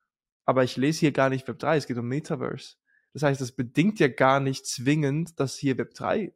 aber 0.44 0.64
ich 0.64 0.76
lese 0.76 1.00
hier 1.00 1.12
gar 1.12 1.28
nicht 1.28 1.48
Web3, 1.48 1.76
es 1.76 1.86
geht 1.86 1.98
um 1.98 2.08
Metaverse. 2.08 2.76
Das 3.12 3.22
heißt, 3.22 3.40
das 3.40 3.52
bedingt 3.52 3.98
ja 3.98 4.08
gar 4.08 4.40
nicht 4.40 4.66
zwingend, 4.66 5.38
dass 5.40 5.56
hier 5.56 5.76
Web3 5.76 6.32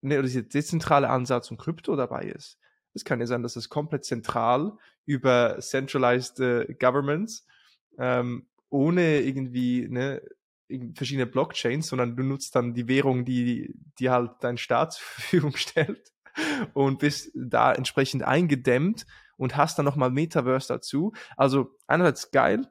ne, 0.00 0.18
oder 0.18 0.26
dieser 0.26 0.42
dezentrale 0.42 1.08
Ansatz 1.08 1.50
und 1.50 1.58
Krypto 1.58 1.96
dabei 1.96 2.24
ist. 2.24 2.58
Es 2.94 3.04
kann 3.04 3.20
ja 3.20 3.26
sein, 3.26 3.42
dass 3.42 3.56
es 3.56 3.68
komplett 3.68 4.04
zentral 4.04 4.72
über 5.04 5.58
centralized 5.60 6.40
äh, 6.40 6.74
governments 6.78 7.46
ähm, 7.98 8.46
ohne 8.70 9.20
irgendwie 9.20 9.88
ne, 9.88 10.22
verschiedene 10.94 11.26
Blockchains, 11.26 11.88
sondern 11.88 12.16
du 12.16 12.22
nutzt 12.22 12.54
dann 12.54 12.74
die 12.74 12.88
Währung, 12.88 13.24
die, 13.24 13.74
die 13.98 14.10
halt 14.10 14.32
dein 14.40 14.58
Staat 14.58 14.92
zur 14.94 15.04
Verfügung 15.06 15.56
stellt 15.56 16.12
und 16.74 16.98
bist 16.98 17.30
da 17.34 17.72
entsprechend 17.72 18.22
eingedämmt 18.22 19.06
und 19.36 19.56
hast 19.56 19.78
dann 19.78 19.84
nochmal 19.84 20.10
Metaverse 20.10 20.68
dazu. 20.68 21.12
Also 21.36 21.76
einerseits 21.86 22.30
geil, 22.30 22.66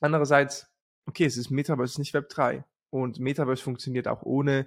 andererseits, 0.00 0.66
okay, 1.06 1.24
es 1.24 1.36
ist 1.36 1.50
Metaverse, 1.50 2.00
nicht 2.00 2.14
Web 2.14 2.28
3. 2.28 2.64
Und 2.90 3.18
Metaverse 3.18 3.62
funktioniert 3.62 4.06
auch 4.06 4.22
ohne 4.22 4.66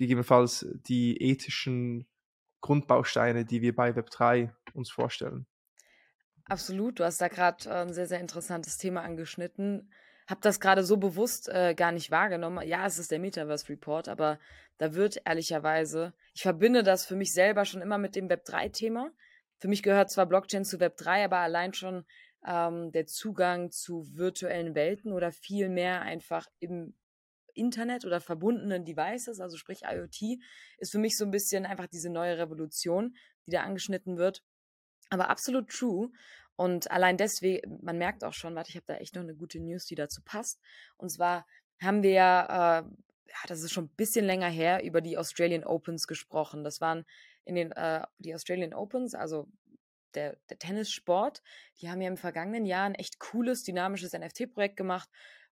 gegebenenfalls 0.00 0.66
die 0.88 1.20
ethischen 1.20 2.08
Grundbausteine, 2.62 3.44
die 3.44 3.60
wir 3.60 3.74
bei 3.74 3.90
Web3 3.90 4.50
uns 4.72 4.90
vorstellen. 4.90 5.46
Absolut, 6.46 6.98
du 6.98 7.04
hast 7.04 7.20
da 7.20 7.28
gerade 7.28 7.68
äh, 7.68 7.82
ein 7.82 7.92
sehr, 7.92 8.06
sehr 8.06 8.18
interessantes 8.18 8.78
Thema 8.78 9.02
angeschnitten. 9.02 9.92
Hab 10.26 10.40
das 10.40 10.58
gerade 10.58 10.84
so 10.84 10.96
bewusst 10.96 11.50
äh, 11.50 11.74
gar 11.74 11.92
nicht 11.92 12.10
wahrgenommen. 12.10 12.66
Ja, 12.66 12.86
es 12.86 12.98
ist 12.98 13.10
der 13.10 13.18
Metaverse 13.18 13.68
Report, 13.68 14.08
aber 14.08 14.38
da 14.78 14.94
wird 14.94 15.20
ehrlicherweise, 15.26 16.14
ich 16.34 16.42
verbinde 16.42 16.82
das 16.82 17.04
für 17.04 17.16
mich 17.16 17.34
selber 17.34 17.66
schon 17.66 17.82
immer 17.82 17.98
mit 17.98 18.16
dem 18.16 18.28
Web3-Thema. 18.28 19.10
Für 19.58 19.68
mich 19.68 19.82
gehört 19.82 20.10
zwar 20.10 20.24
Blockchain 20.24 20.64
zu 20.64 20.78
Web3, 20.78 21.26
aber 21.26 21.38
allein 21.38 21.74
schon 21.74 22.06
ähm, 22.46 22.90
der 22.92 23.04
Zugang 23.04 23.70
zu 23.70 24.06
virtuellen 24.16 24.74
Welten 24.74 25.12
oder 25.12 25.30
viel 25.30 25.68
mehr 25.68 26.00
einfach 26.00 26.46
im 26.58 26.94
Internet 27.54 28.04
oder 28.04 28.20
verbundenen 28.20 28.84
Devices, 28.84 29.40
also 29.40 29.56
sprich 29.56 29.82
IoT, 29.84 30.40
ist 30.78 30.92
für 30.92 30.98
mich 30.98 31.16
so 31.16 31.24
ein 31.24 31.30
bisschen 31.30 31.66
einfach 31.66 31.86
diese 31.86 32.10
neue 32.10 32.38
Revolution, 32.38 33.16
die 33.46 33.52
da 33.52 33.62
angeschnitten 33.62 34.16
wird. 34.16 34.42
Aber 35.10 35.28
absolut 35.28 35.68
true. 35.68 36.10
Und 36.56 36.90
allein 36.90 37.16
deswegen, 37.16 37.80
man 37.82 37.98
merkt 37.98 38.22
auch 38.22 38.34
schon, 38.34 38.54
warte, 38.54 38.70
ich 38.70 38.76
habe 38.76 38.86
da 38.86 38.96
echt 38.96 39.14
noch 39.14 39.22
eine 39.22 39.34
gute 39.34 39.60
News, 39.60 39.86
die 39.86 39.94
dazu 39.94 40.20
passt. 40.22 40.60
Und 40.96 41.10
zwar 41.10 41.46
haben 41.82 42.02
wir 42.02 42.12
ja, 42.12 42.80
äh, 42.80 42.82
ja, 42.82 43.36
das 43.46 43.62
ist 43.62 43.72
schon 43.72 43.86
ein 43.86 43.96
bisschen 43.96 44.26
länger 44.26 44.48
her, 44.48 44.84
über 44.84 45.00
die 45.00 45.16
Australian 45.16 45.64
Opens 45.64 46.06
gesprochen. 46.06 46.62
Das 46.64 46.80
waren 46.80 47.06
in 47.44 47.54
den, 47.54 47.72
äh, 47.72 48.02
die 48.18 48.34
Australian 48.34 48.74
Opens, 48.74 49.14
also 49.14 49.48
der, 50.14 50.36
der 50.48 50.58
Tennissport, 50.58 51.42
die 51.80 51.88
haben 51.88 52.00
ja 52.00 52.08
im 52.08 52.16
vergangenen 52.16 52.66
Jahr 52.66 52.84
ein 52.84 52.94
echt 52.94 53.18
cooles, 53.18 53.62
dynamisches 53.62 54.12
NFT-Projekt 54.12 54.76
gemacht, 54.76 55.08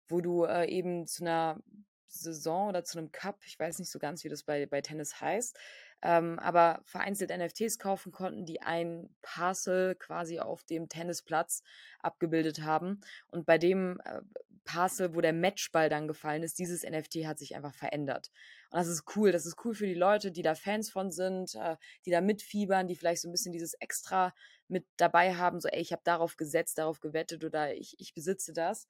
wo 0.08 0.20
du 0.20 0.44
äh, 0.44 0.68
eben 0.68 1.06
zu 1.06 1.24
einer 1.24 1.62
Saison 2.08 2.68
oder 2.68 2.84
zu 2.84 2.98
einem 2.98 3.12
Cup, 3.12 3.38
ich 3.46 3.58
weiß 3.58 3.78
nicht 3.78 3.90
so 3.90 3.98
ganz, 3.98 4.24
wie 4.24 4.28
das 4.28 4.42
bei, 4.42 4.66
bei 4.66 4.80
Tennis 4.80 5.20
heißt, 5.20 5.58
ähm, 6.02 6.38
aber 6.38 6.80
vereinzelt 6.84 7.36
NFTs 7.36 7.78
kaufen 7.78 8.12
konnten, 8.12 8.46
die 8.46 8.62
ein 8.62 9.08
Parcel 9.22 9.94
quasi 9.96 10.38
auf 10.38 10.64
dem 10.64 10.88
Tennisplatz 10.88 11.62
abgebildet 12.00 12.62
haben. 12.62 13.00
Und 13.30 13.46
bei 13.46 13.58
dem 13.58 14.00
äh, 14.04 14.20
Parcel, 14.64 15.14
wo 15.14 15.20
der 15.20 15.32
Matchball 15.32 15.88
dann 15.88 16.06
gefallen 16.06 16.42
ist, 16.42 16.58
dieses 16.58 16.82
NFT 16.82 17.26
hat 17.26 17.38
sich 17.38 17.56
einfach 17.56 17.74
verändert. 17.74 18.30
Und 18.70 18.78
das 18.78 18.86
ist 18.86 19.04
cool. 19.16 19.32
Das 19.32 19.46
ist 19.46 19.64
cool 19.64 19.74
für 19.74 19.86
die 19.86 19.94
Leute, 19.94 20.30
die 20.30 20.42
da 20.42 20.54
Fans 20.54 20.90
von 20.90 21.10
sind, 21.10 21.54
äh, 21.54 21.76
die 22.04 22.10
da 22.10 22.20
mitfiebern, 22.20 22.86
die 22.86 22.94
vielleicht 22.94 23.22
so 23.22 23.28
ein 23.28 23.32
bisschen 23.32 23.52
dieses 23.52 23.74
Extra 23.74 24.34
mit 24.68 24.86
dabei 24.98 25.34
haben, 25.34 25.60
so, 25.60 25.68
ey, 25.68 25.80
ich 25.80 25.92
habe 25.92 26.02
darauf 26.04 26.36
gesetzt, 26.36 26.78
darauf 26.78 27.00
gewettet 27.00 27.44
oder 27.44 27.74
ich, 27.74 27.98
ich 27.98 28.12
besitze 28.14 28.52
das 28.52 28.86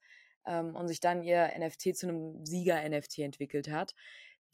ähm, 0.49 0.75
und 0.75 0.87
sich 0.87 0.99
dann 0.99 1.23
ihr 1.23 1.51
NFT 1.57 1.95
zu 1.95 2.07
einem 2.07 2.45
Sieger-NFT 2.45 3.19
entwickelt 3.19 3.69
hat. 3.69 3.93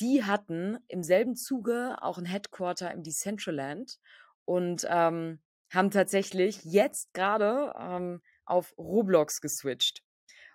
Die 0.01 0.23
hatten 0.23 0.77
im 0.89 1.03
selben 1.03 1.35
Zuge 1.35 1.95
auch 2.01 2.17
ein 2.17 2.25
Headquarter 2.25 2.91
im 2.91 3.01
Decentraland 3.01 3.99
und 4.43 4.85
ähm, 4.89 5.39
haben 5.73 5.91
tatsächlich 5.91 6.63
jetzt 6.65 7.13
gerade 7.13 7.73
ähm, 7.79 8.21
auf 8.45 8.77
Roblox 8.77 9.39
geswitcht 9.39 10.03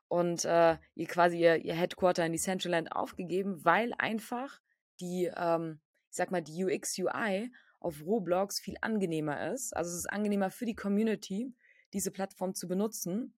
und 0.09 0.45
äh, 0.45 0.77
ihr 0.95 1.07
quasi 1.07 1.39
ihr, 1.39 1.57
ihr 1.65 1.75
Headquarter 1.75 2.27
in 2.27 2.33
Decentraland 2.33 2.93
aufgegeben, 2.93 3.65
weil 3.65 3.95
einfach 3.99 4.61
die, 5.01 5.31
ähm, 5.35 5.81
ich 6.11 6.17
sag 6.17 6.31
mal, 6.31 6.43
die 6.43 6.65
UX, 6.65 6.99
UI 6.99 7.51
auf 7.81 8.05
Roblox 8.05 8.61
viel 8.61 8.77
angenehmer 8.83 9.53
ist. 9.53 9.75
Also 9.75 9.91
es 9.91 9.97
ist 9.97 10.13
angenehmer 10.13 10.51
für 10.51 10.67
die 10.67 10.75
Community, 10.75 11.55
diese 11.95 12.11
Plattform 12.11 12.55
zu 12.55 12.69
benutzen 12.69 13.35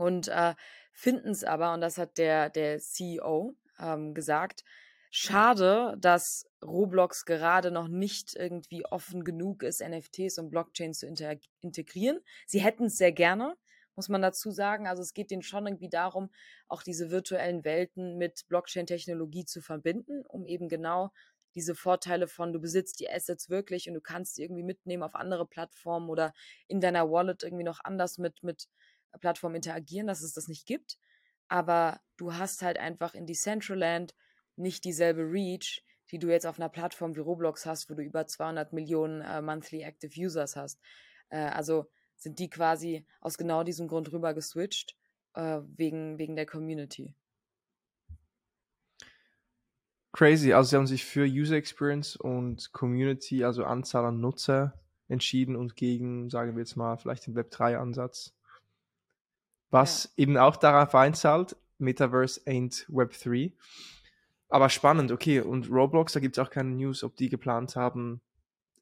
und 0.00 0.28
äh, 0.28 0.54
finden 0.92 1.28
es 1.28 1.44
aber, 1.44 1.74
und 1.74 1.82
das 1.82 1.98
hat 1.98 2.16
der, 2.16 2.48
der 2.48 2.78
CEO 2.78 3.54
ähm, 3.78 4.14
gesagt, 4.14 4.64
schade, 5.10 5.94
dass 5.98 6.48
Roblox 6.64 7.26
gerade 7.26 7.70
noch 7.70 7.86
nicht 7.86 8.34
irgendwie 8.34 8.86
offen 8.86 9.24
genug 9.24 9.62
ist, 9.62 9.82
NFTs 9.86 10.38
und 10.38 10.48
Blockchains 10.48 11.00
zu 11.00 11.06
integrieren. 11.60 12.20
Sie 12.46 12.62
hätten 12.62 12.86
es 12.86 12.96
sehr 12.96 13.12
gerne, 13.12 13.58
muss 13.94 14.08
man 14.08 14.22
dazu 14.22 14.50
sagen. 14.50 14.88
Also 14.88 15.02
es 15.02 15.12
geht 15.12 15.30
denen 15.30 15.42
schon 15.42 15.66
irgendwie 15.66 15.90
darum, 15.90 16.30
auch 16.66 16.82
diese 16.82 17.10
virtuellen 17.10 17.62
Welten 17.66 18.16
mit 18.16 18.48
Blockchain-Technologie 18.48 19.44
zu 19.44 19.60
verbinden, 19.60 20.24
um 20.26 20.46
eben 20.46 20.70
genau 20.70 21.10
diese 21.54 21.74
Vorteile 21.74 22.26
von, 22.26 22.54
du 22.54 22.58
besitzt 22.58 23.00
die 23.00 23.10
Assets 23.10 23.50
wirklich 23.50 23.86
und 23.86 23.94
du 23.94 24.00
kannst 24.00 24.36
sie 24.36 24.44
irgendwie 24.44 24.62
mitnehmen 24.62 25.02
auf 25.02 25.14
andere 25.14 25.46
Plattformen 25.46 26.08
oder 26.08 26.32
in 26.68 26.80
deiner 26.80 27.10
Wallet 27.10 27.42
irgendwie 27.42 27.64
noch 27.64 27.80
anders 27.84 28.16
mit, 28.16 28.42
mit 28.42 28.68
Plattformen 29.20 29.56
interagieren, 29.56 30.06
dass 30.06 30.22
es 30.22 30.32
das 30.32 30.48
nicht 30.48 30.66
gibt. 30.66 30.98
Aber 31.48 32.00
du 32.16 32.34
hast 32.34 32.62
halt 32.62 32.78
einfach 32.78 33.14
in 33.14 33.26
Decentraland 33.26 34.14
nicht 34.56 34.84
dieselbe 34.84 35.22
Reach, 35.22 35.84
die 36.10 36.18
du 36.18 36.28
jetzt 36.28 36.46
auf 36.46 36.58
einer 36.58 36.68
Plattform 36.68 37.16
wie 37.16 37.20
Roblox 37.20 37.66
hast, 37.66 37.90
wo 37.90 37.94
du 37.94 38.02
über 38.02 38.26
200 38.26 38.72
Millionen 38.72 39.20
äh, 39.20 39.40
Monthly 39.42 39.82
Active 39.82 40.12
Users 40.18 40.56
hast. 40.56 40.80
Äh, 41.28 41.38
also 41.38 41.90
sind 42.16 42.38
die 42.38 42.50
quasi 42.50 43.06
aus 43.20 43.38
genau 43.38 43.64
diesem 43.64 43.88
Grund 43.88 44.12
rüber 44.12 44.34
geswitcht, 44.34 44.96
äh, 45.34 45.60
wegen, 45.76 46.18
wegen 46.18 46.36
der 46.36 46.46
Community. 46.46 47.14
Crazy, 50.12 50.52
also 50.52 50.70
sie 50.70 50.76
haben 50.76 50.86
sich 50.86 51.04
für 51.04 51.24
User 51.24 51.56
Experience 51.56 52.16
und 52.16 52.72
Community, 52.72 53.44
also 53.44 53.64
Anzahl 53.64 54.04
an 54.04 54.20
Nutzer 54.20 54.74
entschieden 55.08 55.56
und 55.56 55.76
gegen, 55.76 56.30
sagen 56.30 56.54
wir 56.54 56.60
jetzt 56.60 56.76
mal, 56.76 56.96
vielleicht 56.96 57.26
den 57.26 57.36
Web3-Ansatz. 57.36 58.34
Was 59.70 60.12
ja. 60.16 60.22
eben 60.22 60.36
auch 60.36 60.56
darauf 60.56 60.94
einzahlt, 60.94 61.56
Metaverse 61.78 62.40
ain't 62.46 62.86
Web3. 62.88 63.52
Aber 64.48 64.68
spannend, 64.68 65.12
okay. 65.12 65.40
Und 65.40 65.70
Roblox, 65.70 66.12
da 66.12 66.20
gibt 66.20 66.36
es 66.36 66.44
auch 66.44 66.50
keine 66.50 66.70
News, 66.70 67.04
ob 67.04 67.16
die 67.16 67.28
geplant 67.28 67.76
haben, 67.76 68.20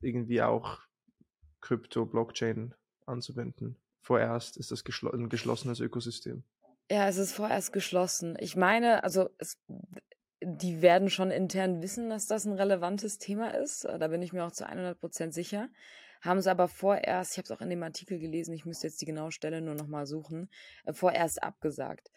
irgendwie 0.00 0.42
auch 0.42 0.78
Krypto, 1.60 2.06
Blockchain 2.06 2.74
anzuwenden. 3.06 3.76
Vorerst 4.00 4.56
ist 4.56 4.70
das 4.70 4.84
geschl 4.84 5.08
ein 5.08 5.28
geschlossenes 5.28 5.80
Ökosystem. 5.80 6.42
Ja, 6.90 7.06
es 7.08 7.18
ist 7.18 7.32
vorerst 7.32 7.72
geschlossen. 7.72 8.36
Ich 8.40 8.56
meine, 8.56 9.04
also 9.04 9.28
es, 9.36 9.58
die 10.40 10.80
werden 10.80 11.10
schon 11.10 11.30
intern 11.30 11.82
wissen, 11.82 12.08
dass 12.08 12.26
das 12.26 12.46
ein 12.46 12.54
relevantes 12.54 13.18
Thema 13.18 13.50
ist. 13.50 13.84
Da 13.84 14.08
bin 14.08 14.22
ich 14.22 14.32
mir 14.32 14.46
auch 14.46 14.52
zu 14.52 14.66
100 14.66 14.98
Prozent 14.98 15.34
sicher. 15.34 15.68
Haben 16.20 16.40
sie 16.40 16.50
aber 16.50 16.68
vorerst, 16.68 17.32
ich 17.32 17.38
habe 17.38 17.44
es 17.44 17.50
auch 17.50 17.60
in 17.60 17.70
dem 17.70 17.82
Artikel 17.82 18.18
gelesen, 18.18 18.54
ich 18.54 18.64
müsste 18.64 18.86
jetzt 18.86 19.00
die 19.00 19.06
genaue 19.06 19.32
Stelle 19.32 19.60
nur 19.60 19.74
nochmal 19.74 20.06
suchen, 20.06 20.50
äh, 20.84 20.92
vorerst 20.92 21.42
abgesagt. 21.42 22.10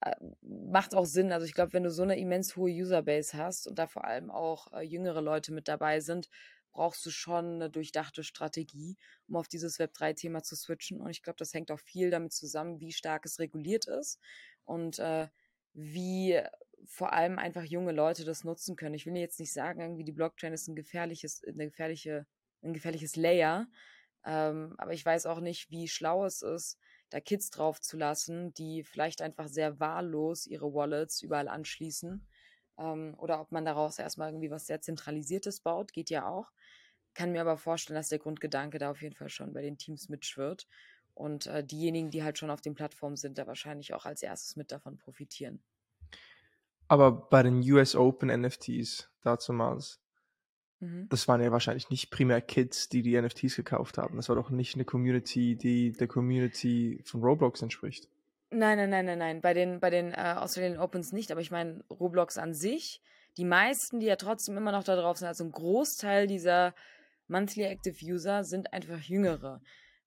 Äh, 0.00 0.14
macht 0.42 0.94
auch 0.94 1.06
Sinn. 1.06 1.32
Also 1.32 1.46
ich 1.46 1.54
glaube, 1.54 1.72
wenn 1.72 1.82
du 1.82 1.90
so 1.90 2.02
eine 2.02 2.18
immens 2.18 2.56
hohe 2.56 2.70
Userbase 2.70 3.36
hast 3.36 3.66
und 3.66 3.78
da 3.78 3.86
vor 3.86 4.04
allem 4.04 4.30
auch 4.30 4.72
äh, 4.72 4.82
jüngere 4.82 5.20
Leute 5.20 5.52
mit 5.52 5.68
dabei 5.68 6.00
sind, 6.00 6.28
brauchst 6.72 7.04
du 7.04 7.10
schon 7.10 7.56
eine 7.56 7.70
durchdachte 7.70 8.22
Strategie, 8.22 8.96
um 9.28 9.36
auf 9.36 9.48
dieses 9.48 9.78
Web3-Thema 9.78 10.42
zu 10.42 10.56
switchen. 10.56 11.00
Und 11.00 11.10
ich 11.10 11.22
glaube, 11.22 11.36
das 11.38 11.52
hängt 11.52 11.70
auch 11.70 11.80
viel 11.80 12.10
damit 12.10 12.32
zusammen, 12.32 12.80
wie 12.80 12.92
stark 12.92 13.24
es 13.26 13.38
reguliert 13.38 13.86
ist 13.86 14.20
und 14.64 14.98
äh, 14.98 15.28
wie 15.72 16.40
vor 16.86 17.12
allem 17.12 17.38
einfach 17.38 17.64
junge 17.64 17.92
Leute 17.92 18.24
das 18.24 18.44
nutzen 18.44 18.76
können. 18.76 18.94
Ich 18.94 19.06
will 19.06 19.16
jetzt 19.16 19.40
nicht 19.40 19.52
sagen, 19.52 19.80
irgendwie 19.80 20.04
die 20.04 20.12
Blockchain 20.12 20.52
ist 20.52 20.68
ein 20.68 20.76
gefährliches, 20.76 21.42
eine 21.44 21.66
gefährliche, 21.66 22.26
ein 22.62 22.72
gefährliches 22.72 23.16
Layer, 23.16 23.68
ähm, 24.24 24.74
aber 24.78 24.92
ich 24.92 25.04
weiß 25.04 25.26
auch 25.26 25.40
nicht, 25.40 25.70
wie 25.70 25.88
schlau 25.88 26.24
es 26.24 26.42
ist, 26.42 26.78
da 27.10 27.20
Kids 27.20 27.50
drauf 27.50 27.80
zu 27.80 27.96
lassen, 27.96 28.52
die 28.54 28.84
vielleicht 28.84 29.22
einfach 29.22 29.48
sehr 29.48 29.80
wahllos 29.80 30.46
ihre 30.46 30.72
Wallets 30.72 31.22
überall 31.22 31.48
anschließen. 31.48 32.26
Ähm, 32.78 33.14
oder 33.18 33.40
ob 33.40 33.50
man 33.52 33.64
daraus 33.64 33.98
erstmal 33.98 34.28
irgendwie 34.28 34.50
was 34.50 34.66
sehr 34.66 34.80
Zentralisiertes 34.80 35.60
baut, 35.60 35.92
geht 35.92 36.10
ja 36.10 36.28
auch. 36.28 36.50
Kann 37.14 37.32
mir 37.32 37.40
aber 37.40 37.56
vorstellen, 37.56 37.96
dass 37.96 38.08
der 38.08 38.20
Grundgedanke 38.20 38.78
da 38.78 38.90
auf 38.90 39.02
jeden 39.02 39.16
Fall 39.16 39.28
schon 39.28 39.52
bei 39.52 39.62
den 39.62 39.78
Teams 39.78 40.08
mitschwirrt. 40.08 40.68
Und 41.14 41.46
äh, 41.46 41.64
diejenigen, 41.64 42.10
die 42.10 42.22
halt 42.22 42.38
schon 42.38 42.50
auf 42.50 42.60
den 42.60 42.74
Plattformen 42.74 43.16
sind, 43.16 43.38
da 43.38 43.46
wahrscheinlich 43.46 43.92
auch 43.94 44.06
als 44.06 44.22
erstes 44.22 44.54
mit 44.56 44.70
davon 44.70 44.96
profitieren. 44.96 45.62
Aber 46.86 47.12
bei 47.12 47.42
den 47.42 47.60
US 47.70 47.94
Open 47.94 48.28
NFTs 48.28 49.10
dazumals, 49.22 50.00
Mhm. 50.80 51.08
Das 51.08 51.28
waren 51.28 51.42
ja 51.42 51.52
wahrscheinlich 51.52 51.90
nicht 51.90 52.10
primär 52.10 52.40
Kids, 52.40 52.88
die 52.88 53.02
die 53.02 53.20
NFTs 53.20 53.56
gekauft 53.56 53.98
haben. 53.98 54.16
Das 54.16 54.28
war 54.28 54.36
doch 54.36 54.50
nicht 54.50 54.74
eine 54.74 54.84
Community, 54.84 55.56
die 55.56 55.92
der 55.92 56.08
Community 56.08 57.00
von 57.04 57.22
Roblox 57.22 57.62
entspricht. 57.62 58.08
Nein, 58.50 58.78
nein, 58.78 58.90
nein, 58.90 59.06
nein, 59.06 59.18
nein. 59.18 59.40
Bei 59.40 59.54
den, 59.54 59.78
bei 59.78 59.90
den 59.90 60.12
äh, 60.12 60.34
Australian 60.36 60.80
Opens 60.80 61.12
nicht, 61.12 61.30
aber 61.30 61.40
ich 61.40 61.50
meine, 61.50 61.84
Roblox 61.88 62.36
an 62.36 62.52
sich, 62.52 63.00
die 63.36 63.44
meisten, 63.44 64.00
die 64.00 64.06
ja 64.06 64.16
trotzdem 64.16 64.56
immer 64.56 64.72
noch 64.72 64.82
da 64.82 64.96
drauf 64.96 65.18
sind, 65.18 65.28
also 65.28 65.44
ein 65.44 65.52
Großteil 65.52 66.26
dieser 66.26 66.74
Monthly 67.28 67.62
Active 67.64 68.04
User 68.04 68.42
sind 68.42 68.72
einfach 68.72 69.00
Jüngere. 69.00 69.60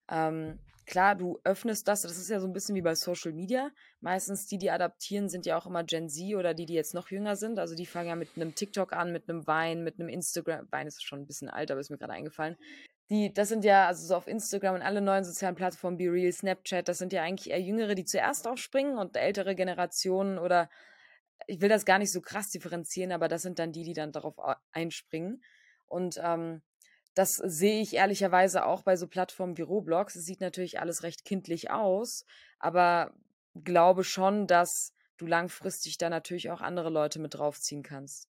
Ähm, 0.10 0.60
klar, 0.86 1.15
du 1.15 1.39
öffnest 1.43 1.88
das, 1.88 2.02
das 2.02 2.17
ist 2.17 2.30
ja 2.30 2.39
so 2.39 2.48
ein 2.48 2.54
bisschen 2.54 2.76
wie 2.76 2.82
bei 2.82 2.96
Social 2.96 3.34
Media. 3.34 3.72
Meistens 4.02 4.48
die, 4.48 4.58
die 4.58 4.72
adaptieren, 4.72 5.30
sind 5.30 5.46
ja 5.46 5.58
auch 5.58 5.65
immer 5.65 5.84
Gen 5.84 6.10
Z 6.10 6.36
oder 6.36 6.54
die, 6.54 6.65
die 6.65 6.74
jetzt 6.74 6.93
noch 6.93 7.10
jünger 7.10 7.36
sind. 7.36 7.60
Also 7.60 7.76
die 7.76 7.86
fangen 7.86 8.10
ja 8.10 8.15
mit 8.15 8.30
einem 8.36 8.56
TikTok 8.56 8.93
an, 8.93 9.12
mit 9.12 9.30
einem 9.30 9.48
Vine, 9.48 9.82
mit 9.82 10.00
einem 10.00 10.10
Instagram. 10.10 10.67
Vine 10.72 10.88
ist 10.88 11.04
schon 11.04 11.22
ein 11.22 11.28
bisschen 11.28 11.50
alt, 11.50 11.72
aber 11.72 11.80
ist 11.80 11.89
mir 11.89 11.98
gerade 11.98 12.13
eingefallen. 12.13 12.58
Die, 13.10 13.34
das 13.34 13.50
sind 13.50 13.65
ja, 13.65 13.88
also 13.88 14.08
so 14.08 14.15
auf 14.15 14.28
Instagram 14.28 14.76
und 14.76 14.82
alle 14.82 15.02
neuen 15.02 15.24
sozialen 15.24 15.56
Plattformen, 15.56 16.00
wie 16.00 16.08
Real, 16.08 16.32
Snapchat, 16.32 16.88
das 16.88 16.98
sind 16.98 17.12
ja 17.13 17.22
eigentlich 17.22 17.52
eher 17.52 17.62
Jüngere, 17.62 17.96
die 17.96 18.06
zuerst 18.06 18.48
aufspringen 18.48 18.98
und 18.98 19.17
ältere 19.17 19.56
Generationen 19.56 20.39
oder 20.39 20.69
ich 21.48 21.62
will 21.62 21.69
das 21.69 21.86
gar 21.86 22.00
nicht 22.00 22.12
so 22.12 22.22
krass 22.22 22.50
differenzieren, 22.50 23.12
aber 23.12 23.28
das 23.28 23.41
sind 23.41 23.60
dann 23.60 23.74
die, 23.74 23.84
die 23.84 23.93
dann 23.93 24.12
darauf 24.12 24.36
einspringen. 24.72 25.43
Und 25.88 26.19
ähm, 26.24 26.62
das 27.13 27.36
sehe 27.36 27.82
ich 27.82 27.95
ehrlicherweise 27.95 28.65
auch 28.65 28.82
bei 28.84 28.95
so 28.95 29.08
Plattformen 29.08 29.58
wie 29.58 29.62
Roblox. 29.62 30.15
Es 30.15 30.26
sieht 30.26 30.41
natürlich 30.41 30.80
alles 30.80 31.04
recht 31.04 31.26
kindlich 31.26 31.71
aus, 31.71 32.26
aber 32.60 33.13
glaube 33.56 34.04
schon, 34.04 34.47
dass 34.47 34.93
du 35.17 35.26
langfristig 35.26 35.97
da 35.97 36.10
natürlich 36.10 36.49
auch 36.49 36.62
andere 36.62 36.89
Leute 36.89 37.19
mit 37.19 37.36
draufziehen 37.36 37.84
kannst. 37.84 38.30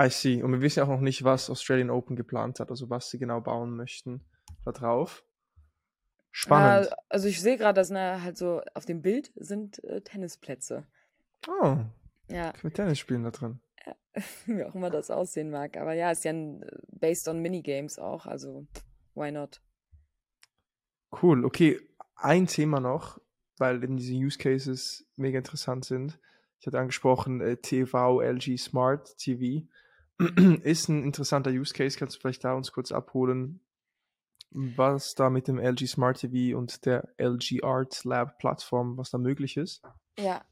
I 0.00 0.10
see. 0.10 0.42
Und 0.42 0.52
wir 0.52 0.60
wissen 0.60 0.82
auch 0.82 0.88
noch 0.88 1.00
nicht, 1.00 1.24
was 1.24 1.48
Australian 1.48 1.90
Open 1.90 2.16
geplant 2.16 2.60
hat, 2.60 2.70
also 2.70 2.90
was 2.90 3.10
sie 3.10 3.18
genau 3.18 3.40
bauen 3.40 3.76
möchten 3.76 4.24
da 4.64 4.72
drauf. 4.72 5.24
Spannend. 6.32 6.88
Äh, 6.88 6.94
also 7.08 7.28
ich 7.28 7.40
sehe 7.40 7.56
gerade, 7.56 7.80
dass 7.80 7.88
na, 7.88 8.20
halt 8.20 8.36
so 8.36 8.60
auf 8.74 8.84
dem 8.84 9.00
Bild 9.00 9.32
sind 9.36 9.82
äh, 9.84 10.02
Tennisplätze. 10.02 10.86
Oh. 11.48 11.78
Ja. 12.28 12.52
Können 12.52 12.62
wir 12.62 12.72
Tennis 12.74 12.98
spielen 12.98 13.22
da 13.22 13.30
drin? 13.30 13.60
wie 14.46 14.64
auch 14.64 14.74
immer 14.74 14.90
das 14.90 15.10
aussehen 15.10 15.50
mag. 15.50 15.76
Aber 15.76 15.92
ja, 15.92 16.10
ist 16.10 16.24
ja 16.24 16.32
ein, 16.32 16.62
äh, 16.62 16.78
based 16.88 17.28
on 17.28 17.40
Minigames 17.40 17.98
auch, 17.98 18.26
also 18.26 18.66
why 19.14 19.30
not? 19.30 19.60
Cool, 21.22 21.44
okay. 21.44 21.80
Ein 22.16 22.46
Thema 22.46 22.80
noch, 22.80 23.20
weil 23.58 23.82
eben 23.82 23.96
diese 23.96 24.14
Use 24.14 24.38
Cases 24.38 25.06
mega 25.16 25.38
interessant 25.38 25.84
sind. 25.84 26.18
Ich 26.60 26.66
hatte 26.66 26.78
angesprochen, 26.78 27.40
äh, 27.40 27.56
TV, 27.58 28.20
LG 28.20 28.58
Smart 28.58 29.16
TV 29.18 29.66
ist 30.62 30.88
ein 30.88 31.04
interessanter 31.04 31.50
Use 31.50 31.74
Case. 31.74 31.98
Kannst 31.98 32.16
du 32.16 32.20
vielleicht 32.20 32.44
da 32.44 32.54
uns 32.54 32.72
kurz 32.72 32.92
abholen, 32.92 33.60
was 34.50 35.14
da 35.14 35.28
mit 35.28 35.48
dem 35.48 35.58
LG 35.58 35.86
Smart 35.86 36.18
TV 36.18 36.56
und 36.56 36.86
der 36.86 37.08
LG 37.18 37.62
Art 37.62 38.04
Lab 38.04 38.38
Plattform, 38.38 38.96
was 38.96 39.10
da 39.10 39.18
möglich 39.18 39.58
ist? 39.58 39.82
Ja, 40.18 40.42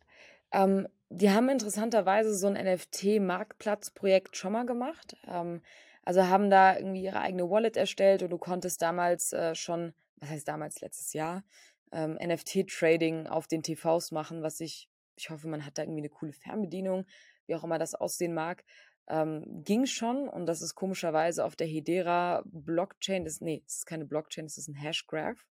ähm, 0.54 0.88
die 1.10 1.30
haben 1.30 1.48
interessanterweise 1.48 2.34
so 2.34 2.46
ein 2.46 2.54
NFT-Marktplatzprojekt 2.54 4.36
schon 4.36 4.52
mal 4.52 4.64
gemacht. 4.66 5.16
Ähm, 5.26 5.60
also 6.02 6.26
haben 6.28 6.50
da 6.50 6.76
irgendwie 6.76 7.02
ihre 7.02 7.20
eigene 7.20 7.48
Wallet 7.50 7.76
erstellt 7.76 8.22
und 8.22 8.30
du 8.30 8.38
konntest 8.38 8.80
damals 8.82 9.32
äh, 9.32 9.54
schon, 9.54 9.94
was 10.16 10.30
heißt 10.30 10.48
damals, 10.48 10.80
letztes 10.80 11.12
Jahr, 11.12 11.44
ähm, 11.92 12.18
NFT-Trading 12.22 13.26
auf 13.26 13.46
den 13.46 13.62
TVs 13.62 14.10
machen, 14.10 14.42
was 14.42 14.60
ich, 14.60 14.88
ich 15.16 15.30
hoffe, 15.30 15.48
man 15.48 15.64
hat 15.64 15.78
da 15.78 15.82
irgendwie 15.82 16.00
eine 16.00 16.10
coole 16.10 16.32
Fernbedienung, 16.32 17.06
wie 17.46 17.54
auch 17.54 17.64
immer 17.64 17.78
das 17.78 17.94
aussehen 17.94 18.34
mag. 18.34 18.64
Ähm, 19.06 19.44
ging 19.64 19.86
schon 19.86 20.28
und 20.28 20.46
das 20.46 20.62
ist 20.62 20.74
komischerweise 20.74 21.44
auf 21.44 21.56
der 21.56 21.66
Hedera 21.66 22.42
Blockchain, 22.46 23.24
das, 23.24 23.40
nee, 23.40 23.62
das 23.66 23.76
ist 23.78 23.86
keine 23.86 24.06
Blockchain, 24.06 24.46
das 24.46 24.56
ist 24.56 24.68
ein 24.68 24.74
Hashgraph, 24.74 25.44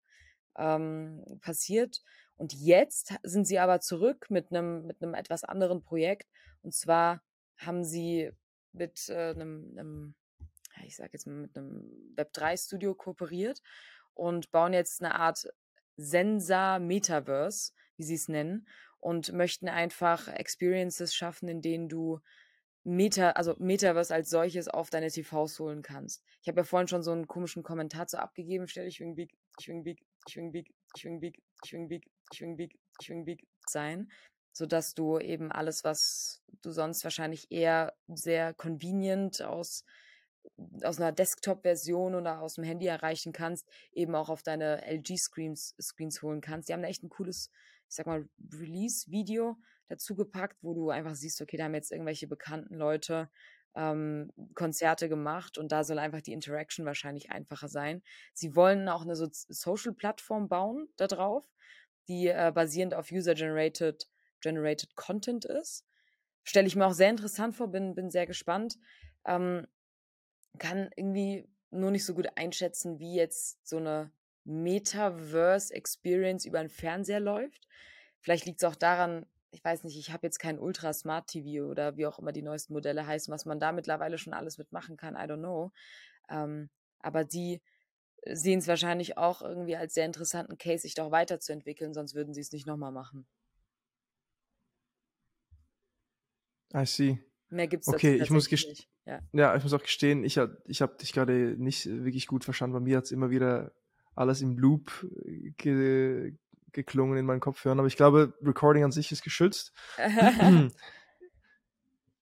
ähm, 0.57 1.25
passiert. 1.41 2.03
Und 2.43 2.55
jetzt 2.55 3.15
sind 3.23 3.47
sie 3.47 3.61
aber 3.61 3.79
zurück 3.79 4.27
mit 4.29 4.51
einem 4.51 4.85
mit 4.85 5.01
einem 5.01 5.15
etwas 5.15 5.45
anderen 5.45 5.81
Projekt. 5.81 6.29
Und 6.63 6.75
zwar 6.75 7.23
haben 7.57 7.85
sie 7.85 8.33
mit 8.73 9.09
äh, 9.11 9.31
einem, 9.31 9.73
einem, 9.79 10.15
ich 10.85 10.97
sage 10.97 11.11
jetzt 11.13 11.29
mal 11.29 11.37
mit 11.37 11.57
einem 11.57 11.89
Web3-Studio 12.17 12.97
kooperiert 12.97 13.63
und 14.15 14.51
bauen 14.51 14.73
jetzt 14.73 15.05
eine 15.05 15.15
Art 15.15 15.47
Sensa 15.97 16.81
Metaverse, 16.81 17.75
wie 17.97 18.03
sie 18.03 18.17
es 18.17 18.27
nennen, 18.27 18.67
und 18.99 19.33
möchten 19.33 19.69
einfach 19.69 20.27
Experiences 20.27 21.15
schaffen, 21.15 21.47
in 21.47 21.63
denen 21.63 21.89
du 21.89 22.19
Meta, 22.83 23.31
also 23.31 23.55
Metaverse 23.61 24.13
als 24.13 24.31
solches 24.31 24.67
auf 24.67 24.91
deine 24.91 25.13
TVs 25.13 25.61
holen 25.61 25.83
kannst. 25.83 26.25
Ich 26.41 26.49
habe 26.49 26.63
ja 26.63 26.65
vorhin 26.65 26.89
schon 26.89 27.05
so 27.05 27.13
einen 27.13 27.29
komischen 27.29 27.63
Kommentar 27.63 28.09
zu 28.09 28.21
abgegeben, 28.21 28.67
stelle 28.67 28.89
ich 28.89 29.01
irgendwie, 29.01 29.29
ich 29.61 29.69
irgendwie, 29.69 29.97
ich 30.27 30.37
irgendwie, 30.37 30.67
ich 30.97 31.05
irgendwie, 31.05 31.33
ich 31.65 31.73
irgendwie, 31.73 32.03
ich 32.03 32.03
irgendwie, 32.03 32.03
ich 32.35 33.11
irgendwie 33.11 33.39
sein, 33.67 34.11
sodass 34.53 34.95
du 34.95 35.19
eben 35.19 35.51
alles, 35.51 35.85
was 35.85 36.43
du 36.63 36.71
sonst 36.71 37.05
wahrscheinlich 37.05 37.51
eher 37.51 37.95
sehr 38.09 38.55
convenient 38.55 39.43
aus 39.43 39.85
aus 40.83 41.01
einer 41.01 41.13
Desktop-Version 41.13 42.15
oder 42.15 42.41
aus 42.41 42.55
dem 42.55 42.65
Handy 42.65 42.87
erreichen 42.87 43.33
kannst, 43.33 43.69
eben 43.93 44.15
auch 44.15 44.29
auf 44.29 44.43
deine 44.43 44.85
LG-Screens 44.87 45.77
Screens 45.81 46.23
holen 46.23 46.41
kannst. 46.41 46.69
Die 46.69 46.73
haben 46.73 46.83
da 46.83 46.89
echt 46.89 47.03
ein 47.03 47.11
cooles, 47.11 47.51
ich 47.89 47.95
sag 47.95 48.07
mal, 48.07 48.29
Release-Video 48.53 49.57
dazu 49.89 50.15
gepackt, 50.15 50.59
wo 50.63 50.75
du 50.75 50.91
einfach 50.91 51.15
siehst, 51.15 51.41
okay, 51.41 51.57
da 51.57 51.65
haben 51.65 51.75
jetzt 51.75 51.93
irgendwelche 51.93 52.27
bekannten 52.27 52.75
Leute 52.75 53.31
ähm, 53.75 54.33
Konzerte 54.55 55.09
gemacht 55.09 55.59
und 55.59 55.73
da 55.73 55.85
soll 55.85 55.99
einfach 55.99 56.21
die 56.21 56.33
Interaction 56.33 56.85
wahrscheinlich 56.85 57.31
einfacher 57.31 57.69
sein. 57.69 58.03
Sie 58.35 58.55
wollen 58.55 58.89
auch 58.89 59.03
eine 59.03 59.17
so 59.17 59.29
Social-Plattform 59.31 60.49
bauen 60.49 60.89
da 60.97 61.07
drauf, 61.07 61.47
die 62.09 62.29
äh, 62.29 62.53
basierend 62.55 62.95
auf 62.95 63.11
User-Generated 63.11 64.09
generated 64.41 64.97
Content 64.97 65.45
ist. 65.45 65.85
Stelle 66.45 66.67
ich 66.67 66.77
mir 66.77 66.87
auch 66.87 66.95
sehr 66.95 67.11
interessant 67.11 67.55
vor, 67.55 67.69
bin, 67.69 67.95
bin 67.95 68.11
sehr 68.11 68.27
gespannt. 68.27 68.79
Ähm, 69.25 69.67
kann 70.59 70.91
irgendwie 70.97 71.49
nur 71.71 71.91
nicht 71.91 72.05
so 72.05 72.15
gut 72.15 72.27
einschätzen, 72.37 72.99
wie 72.99 73.15
jetzt 73.15 73.67
so 73.67 73.79
eine 73.79 74.11
Metaverse-Experience 74.45 76.45
über 76.45 76.59
einen 76.59 76.69
Fernseher 76.69 77.21
läuft. 77.21 77.67
Vielleicht 78.21 78.47
liegt 78.47 78.63
es 78.63 78.69
auch 78.69 78.77
daran, 78.77 79.27
ich 79.51 79.65
weiß 79.65 79.85
nicht, 79.85 79.99
ich 79.99 80.13
habe 80.13 80.27
jetzt 80.27 80.39
kein 80.39 80.59
Ultra 80.59 80.93
Smart 80.93 81.29
TV 81.29 81.67
oder 81.67 81.97
wie 81.97 82.07
auch 82.07 82.19
immer 82.19 82.33
die 82.33 82.43
neuesten 82.43 82.73
Modelle 82.73 83.07
heißen, 83.07 83.33
was 83.33 83.45
man 83.45 83.61
da 83.61 83.73
mittlerweile 83.73 84.19
schon 84.19 84.35
alles 84.35 84.59
mitmachen 84.59 84.97
kann, 84.97 85.15
I 85.15 85.31
don't 85.31 85.39
know. 85.39 85.71
Ähm, 86.29 86.71
aber 87.01 87.25
die 87.25 87.61
sehen 88.27 88.59
es 88.59 88.69
wahrscheinlich 88.69 89.19
auch 89.19 89.43
irgendwie 89.43 89.77
als 89.77 89.95
sehr 89.95 90.07
interessanten 90.07 90.59
Case, 90.59 90.83
sich 90.83 90.95
doch 90.95 91.11
weiterzuentwickeln, 91.11 91.95
sonst 91.95 92.15
würden 92.15 92.35
sie 92.35 92.41
es 92.41 92.53
nicht 92.53 92.67
nochmal 92.67 92.93
machen. 92.93 93.27
I 96.75 96.87
see. 96.87 97.19
Mehr 97.51 97.69
gibt's 97.69 97.89
Okay, 97.89 98.17
ich 98.17 98.31
muss 98.31 98.51
nicht. 98.51 98.89
Ja. 99.05 99.21
ja, 99.33 99.57
ich 99.57 99.63
muss 99.63 99.73
auch 99.73 99.83
gestehen, 99.83 100.25
ich, 100.25 100.41
ich 100.67 100.81
habe 100.81 100.97
dich 100.97 101.13
gerade 101.13 101.57
nicht 101.59 101.87
wirklich 101.87 102.29
gut 102.29 102.45
verstanden. 102.45 102.75
Bei 102.75 102.81
mir 102.81 102.97
hat 102.97 103.05
es 103.05 103.11
immer 103.11 103.31
wieder 103.31 103.73
alles 104.15 104.41
im 104.41 104.57
Loop 104.59 105.07
äh, 105.25 105.51
ge 105.57 106.35
geklungen 106.71 107.19
in 107.19 107.27
meinen 107.27 107.41
Kopfhörern. 107.41 107.79
Aber 107.79 107.89
ich 107.89 107.97
glaube, 107.97 108.33
Recording 108.41 108.85
an 108.85 108.93
sich 108.93 109.13
ist 109.13 109.23
geschützt. 109.23 109.73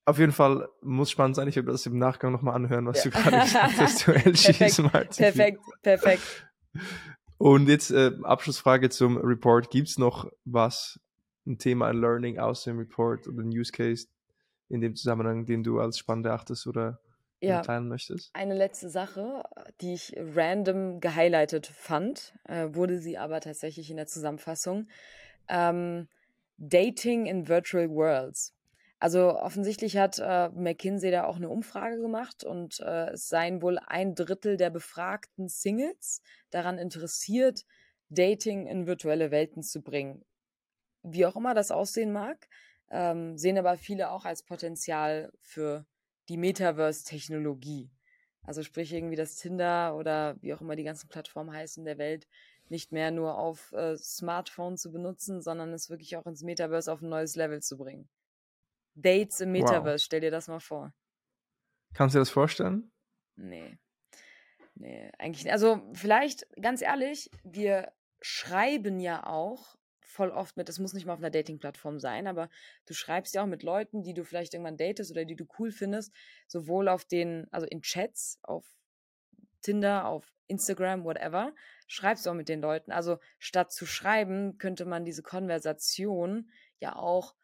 Auf 0.07 0.19
jeden 0.19 0.33
Fall 0.33 0.69
muss 0.81 1.11
spannend 1.11 1.37
sein. 1.37 1.47
Ich 1.49 1.57
werde 1.57 1.71
das 1.73 1.87
im 1.87 1.99
Nachgang 1.99 2.33
nochmal 2.33 2.55
anhören, 2.55 2.87
was 2.87 3.05
Ja. 3.05 3.11
du 3.11 3.11
gerade 3.11 3.41
gesagt 3.41 3.79
hast 3.79 3.99
zu 3.99 4.13
LG 4.13 4.43
Perfekt, 4.43 4.71
Smart 4.73 5.11
TV. 5.11 5.23
perfekt, 5.23 5.61
perfekt. 5.83 6.47
Und 7.39 7.69
jetzt 7.69 7.91
äh, 7.91 8.13
Abschlussfrage 8.23 8.91
zum 8.91 9.17
Report. 9.19 9.71
Gibt 9.71 9.89
es 9.89 9.99
noch 9.99 10.31
was, 10.45 11.01
ein 11.47 11.59
Thema, 11.59 11.87
ein 11.89 12.01
Learning 12.01 12.39
aus 12.39 12.65
dem 12.65 12.79
Report 12.79 13.27
oder 13.29 13.43
ein 13.43 13.49
Use 13.49 13.73
Case 13.73 14.09
in 14.69 14.81
dem 14.81 14.95
Zusammenhang, 14.95 15.47
den 15.47 15.63
du 15.63 15.81
als 15.81 15.99
spannend 15.99 16.27
erachtest 16.27 16.67
oder 16.67 17.01
Ja, 17.41 17.63
teilen 17.63 17.89
möchtest? 17.89 18.31
eine 18.35 18.55
letzte 18.55 18.91
Sache, 18.91 19.43
die 19.81 19.95
ich 19.95 20.15
random 20.17 21.01
gehighlightet 21.01 21.67
fand, 21.67 22.35
äh, 22.45 22.69
wurde 22.73 22.99
sie 22.99 23.17
aber 23.19 23.41
tatsächlich 23.41 23.91
in 23.91 23.97
der 23.97 24.07
Zusammenfassung. 24.07 24.89
Ähm, 25.49 26.09
Dating 26.59 27.25
in 27.27 27.49
Virtual 27.49 27.89
Worlds. 27.89 28.55
Also 29.01 29.35
offensichtlich 29.35 29.97
hat 29.97 30.19
äh, 30.19 30.51
McKinsey 30.51 31.11
da 31.11 31.25
auch 31.25 31.37
eine 31.37 31.49
Umfrage 31.49 31.99
gemacht 31.99 32.45
und 32.45 32.81
äh, 32.81 33.13
es 33.13 33.31
seien 33.31 33.63
wohl 33.63 33.79
ein 33.79 34.15
Drittel 34.15 34.59
der 34.59 34.69
befragten 34.69 35.49
Singles 35.49 36.21
daran 36.51 36.77
interessiert, 36.77 37.65
Dating 38.11 38.67
in 38.67 38.87
virtuelle 38.87 39.31
Welten 39.31 39.63
zu 39.63 39.81
bringen. 39.81 40.23
Wie 41.03 41.25
auch 41.25 41.35
immer 41.35 41.55
das 41.55 41.71
aussehen 41.71 42.13
mag, 42.13 42.47
ähm, 42.91 43.39
sehen 43.39 43.57
aber 43.57 43.79
viele 43.79 44.11
auch 44.11 44.27
als 44.27 44.43
Potenzial 44.43 45.33
für 45.41 45.87
die 46.29 46.37
Metaverse-Technologie. 46.37 47.91
Also 48.43 48.63
sprich 48.63 48.93
irgendwie 48.93 49.17
das 49.17 49.37
Tinder 49.37 49.97
oder 49.97 50.37
wie 50.43 50.53
auch 50.53 50.61
immer 50.61 50.77
die 50.77 50.85
ganzen 50.85 51.09
Plattformen 51.09 51.55
heißen 51.55 51.87
der 51.87 51.97
Welt 51.97 52.27
nicht 52.69 52.93
mehr 52.93 53.11
nur 53.11 53.39
auf 53.39 53.73
äh, 53.73 53.97
Smartphone 53.97 54.77
zu 54.77 54.93
benutzen, 54.93 55.41
sondern 55.41 55.73
es 55.73 55.89
wirklich 55.89 56.17
auch 56.19 56.27
ins 56.27 56.43
Metaverse 56.43 56.93
auf 56.93 57.01
ein 57.01 57.09
neues 57.09 57.35
Level 57.35 57.63
zu 57.63 57.79
bringen. 57.79 58.11
Dates 59.03 59.41
im 59.41 59.53
Wow. 59.59 59.61
Metaverse, 59.61 60.05
stell 60.05 60.21
dir 60.21 60.31
das 60.31 60.49
mal 60.49 60.61
vor. 60.61 60.93
Kannst 61.95 62.15
du 62.15 62.19
dir 62.19 62.23
das 62.23 62.31
vorstellen? 62.31 62.91
Nee. 63.37 63.79
Nee, 64.75 65.11
eigentlich 65.19 65.45
nicht. 65.45 65.53
Also 65.53 65.83
vielleicht, 65.93 66.47
ganz 66.61 66.83
ehrlich, 66.83 67.31
wir 67.43 67.93
schreiben 68.23 69.01
ja 69.01 69.27
auch 69.27 69.77
voll 70.01 70.31
oft 70.31 70.57
mit, 70.57 70.69
das 70.69 70.79
muss 70.79 70.93
nicht 70.93 71.07
mal 71.07 71.13
auf 71.13 71.21
einer 71.21 71.31
Dating-Plattform 71.31 72.01
sein, 72.01 72.27
aber 72.27 72.49
du 72.87 72.95
schreibst 72.95 73.35
ja 73.35 73.43
auch 73.43 73.47
mit 73.47 73.63
Leuten, 73.63 74.03
die 74.03 74.15
du 74.15 74.25
vielleicht 74.25 74.55
irgendwann 74.55 74.77
datest 74.77 75.11
oder 75.13 75.25
die 75.25 75.37
du 75.37 75.47
cool 75.59 75.71
findest, 75.71 76.13
sowohl 76.49 76.89
auf 76.89 77.05
den, 77.05 77.47
also 77.53 77.67
in 77.67 77.83
Chats, 77.83 78.39
auf 78.43 78.67
Tinder, 79.63 80.07
auf 80.07 80.33
Instagram, 80.49 81.05
whatever, 81.05 81.55
schreibst 81.87 82.27
du 82.27 82.31
auch 82.31 82.35
mit 82.35 82.49
den 82.49 82.61
Leuten. 82.61 82.91
Also 82.93 83.19
statt 83.39 83.73
zu 83.73 83.87
schreiben, 83.87 84.59
könnte 84.59 84.85
man 84.85 85.05
diese 85.05 85.23
Konversation 85.23 86.51
ja 86.81 86.97
auch 86.97 87.37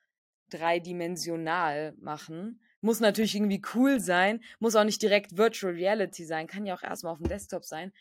dreidimensional 0.51 1.95
machen. 1.99 2.61
Muss 2.81 3.01
natürlich 3.01 3.35
irgendwie 3.35 3.63
cool 3.75 4.01
sein, 4.01 4.43
muss 4.59 4.77
auch 4.77 4.85
nicht 4.85 5.03
direkt 5.03 5.37
Virtual 5.37 5.73
Reality 5.73 6.25
sein, 6.25 6.47
kann 6.47 6.67
ja 6.67 6.77
auch 6.77 6.83
erstmal 6.83 7.13
auf 7.13 7.19
dem 7.19 7.29
Desktop 7.29 7.65
sein. 7.65 7.93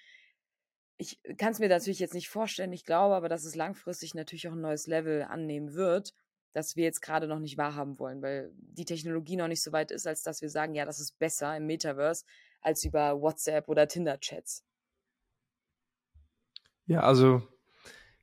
Ich 0.98 1.20
kann 1.38 1.52
es 1.52 1.60
mir 1.60 1.70
natürlich 1.70 2.00
jetzt 2.00 2.14
nicht 2.14 2.30
vorstellen, 2.30 2.72
ich 2.72 2.86
glaube 2.86 3.16
aber, 3.16 3.28
dass 3.28 3.44
es 3.46 3.56
langfristig 3.56 4.14
natürlich 4.14 4.48
auch 4.48 4.54
ein 4.54 4.62
neues 4.62 4.88
Level 4.88 5.24
annehmen 5.24 5.74
wird, 5.74 6.14
das 6.54 6.76
wir 6.76 6.86
jetzt 6.86 7.02
gerade 7.02 7.28
noch 7.28 7.40
nicht 7.40 7.58
wahrhaben 7.58 8.00
wollen, 8.00 8.22
weil 8.22 8.52
die 8.56 8.86
Technologie 8.86 9.36
noch 9.36 9.50
nicht 9.50 9.62
so 9.62 9.72
weit 9.72 9.92
ist, 9.92 10.08
als 10.08 10.24
dass 10.24 10.42
wir 10.42 10.50
sagen, 10.50 10.74
ja, 10.74 10.86
das 10.86 11.00
ist 11.00 11.20
besser 11.20 11.56
im 11.58 11.66
Metaverse 11.66 12.24
als 12.62 12.84
über 12.86 13.20
WhatsApp 13.20 13.68
oder 13.68 13.88
Tinder-Chats. 13.88 14.64
Ja, 16.86 17.02
also 17.02 17.42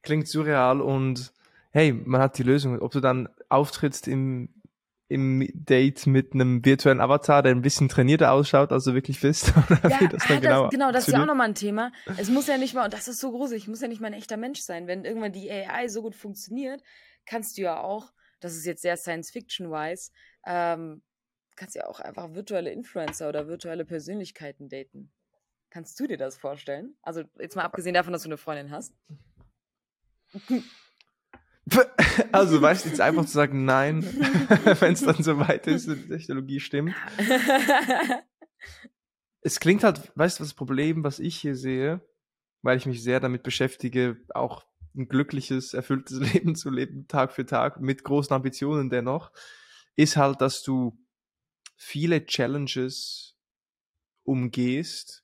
klingt 0.02 0.28
surreal 0.28 0.80
und 0.80 1.32
hey, 1.72 1.92
man 1.92 2.20
hat 2.20 2.38
die 2.38 2.42
Lösung. 2.42 2.78
Ob 2.80 2.92
du 2.92 3.00
dann 3.00 3.28
auftrittst 3.48 4.06
im, 4.06 4.62
im 5.08 5.48
Date 5.52 6.06
mit 6.06 6.34
einem 6.34 6.64
virtuellen 6.64 7.00
Avatar, 7.00 7.42
der 7.42 7.52
ein 7.52 7.62
bisschen 7.62 7.88
trainierter 7.88 8.32
ausschaut, 8.32 8.72
als 8.72 8.84
du 8.84 8.94
wirklich 8.94 9.20
bist, 9.20 9.52
oder 9.70 9.90
Ja, 9.90 10.00
wie 10.00 10.08
das 10.08 10.26
dann 10.26 10.36
ah, 10.36 10.40
genau 10.40 10.62
das, 10.62 10.70
genau, 10.70 10.92
das 10.92 11.08
ist 11.08 11.14
ja 11.14 11.22
auch 11.22 11.26
nochmal 11.26 11.48
ein 11.48 11.54
Thema. 11.54 11.92
Es 12.16 12.28
muss 12.28 12.46
ja 12.46 12.58
nicht 12.58 12.74
mal, 12.74 12.84
und 12.84 12.92
das 12.92 13.08
ist 13.08 13.20
so 13.20 13.30
gruselig, 13.30 13.66
muss 13.68 13.80
ja 13.80 13.88
nicht 13.88 14.00
mal 14.00 14.08
ein 14.08 14.12
echter 14.12 14.36
Mensch 14.36 14.60
sein. 14.60 14.86
Wenn 14.86 15.04
irgendwann 15.04 15.32
die 15.32 15.50
AI 15.50 15.88
so 15.88 16.02
gut 16.02 16.14
funktioniert, 16.14 16.82
kannst 17.26 17.56
du 17.56 17.62
ja 17.62 17.80
auch, 17.80 18.12
das 18.40 18.54
ist 18.54 18.66
jetzt 18.66 18.82
sehr 18.82 18.96
Science-Fiction-wise, 18.96 20.10
ähm, 20.46 21.02
kannst 21.56 21.74
ja 21.74 21.86
auch 21.86 22.00
einfach 22.00 22.34
virtuelle 22.34 22.70
Influencer 22.70 23.28
oder 23.28 23.46
virtuelle 23.46 23.84
Persönlichkeiten 23.84 24.68
daten. 24.68 25.12
Kannst 25.70 25.98
du 25.98 26.06
dir 26.06 26.18
das 26.18 26.36
vorstellen? 26.36 26.96
Also 27.02 27.22
jetzt 27.38 27.56
mal 27.56 27.62
abgesehen 27.62 27.94
davon, 27.94 28.12
dass 28.12 28.24
du 28.24 28.28
eine 28.28 28.36
Freundin 28.36 28.70
hast. 28.70 28.94
Also 32.32 32.60
weißt 32.60 32.84
du 32.84 32.90
jetzt 32.90 33.00
einfach 33.00 33.24
zu 33.24 33.32
sagen, 33.32 33.64
nein, 33.64 34.02
wenn 34.80 34.92
es 34.92 35.02
dann 35.02 35.22
so 35.22 35.38
weit 35.38 35.66
ist 35.66 35.88
und 35.88 36.04
die 36.04 36.08
Technologie 36.08 36.60
stimmt. 36.60 36.94
Es 39.40 39.60
klingt 39.60 39.82
halt, 39.82 40.12
weißt 40.14 40.38
du, 40.38 40.44
das 40.44 40.54
Problem, 40.54 41.04
was 41.04 41.18
ich 41.18 41.36
hier 41.36 41.56
sehe, 41.56 42.00
weil 42.62 42.76
ich 42.76 42.86
mich 42.86 43.02
sehr 43.02 43.20
damit 43.20 43.42
beschäftige, 43.42 44.18
auch 44.34 44.64
ein 44.94 45.08
glückliches, 45.08 45.74
erfülltes 45.74 46.18
Leben 46.34 46.54
zu 46.54 46.70
leben, 46.70 47.08
Tag 47.08 47.32
für 47.32 47.46
Tag, 47.46 47.80
mit 47.80 48.04
großen 48.04 48.34
Ambitionen 48.34 48.90
dennoch, 48.90 49.32
ist 49.96 50.16
halt, 50.16 50.40
dass 50.40 50.62
du 50.62 50.98
viele 51.76 52.24
Challenges 52.26 53.36
umgehst 54.24 55.21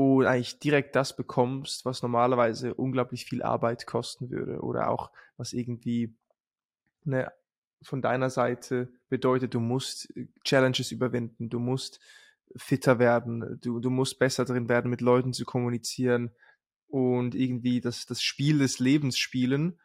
und 0.00 0.26
eigentlich 0.26 0.58
direkt 0.58 0.96
das 0.96 1.14
bekommst, 1.14 1.84
was 1.84 2.00
normalerweise 2.00 2.72
unglaublich 2.74 3.26
viel 3.26 3.42
Arbeit 3.42 3.86
kosten 3.86 4.30
würde 4.30 4.60
oder 4.60 4.88
auch 4.88 5.10
was 5.36 5.52
irgendwie 5.52 6.16
ne, 7.04 7.30
von 7.82 8.00
deiner 8.00 8.30
Seite 8.30 8.90
bedeutet, 9.10 9.52
du 9.52 9.60
musst 9.60 10.16
äh, 10.16 10.26
Challenges 10.42 10.90
überwinden, 10.90 11.50
du 11.50 11.58
musst 11.58 12.00
fitter 12.56 12.98
werden, 12.98 13.58
du, 13.60 13.78
du 13.78 13.90
musst 13.90 14.18
besser 14.18 14.46
drin 14.46 14.70
werden, 14.70 14.90
mit 14.90 15.02
Leuten 15.02 15.34
zu 15.34 15.44
kommunizieren 15.44 16.30
und 16.88 17.34
irgendwie 17.34 17.82
das, 17.82 18.06
das 18.06 18.22
Spiel 18.22 18.58
des 18.58 18.78
Lebens 18.78 19.18
spielen. 19.18 19.78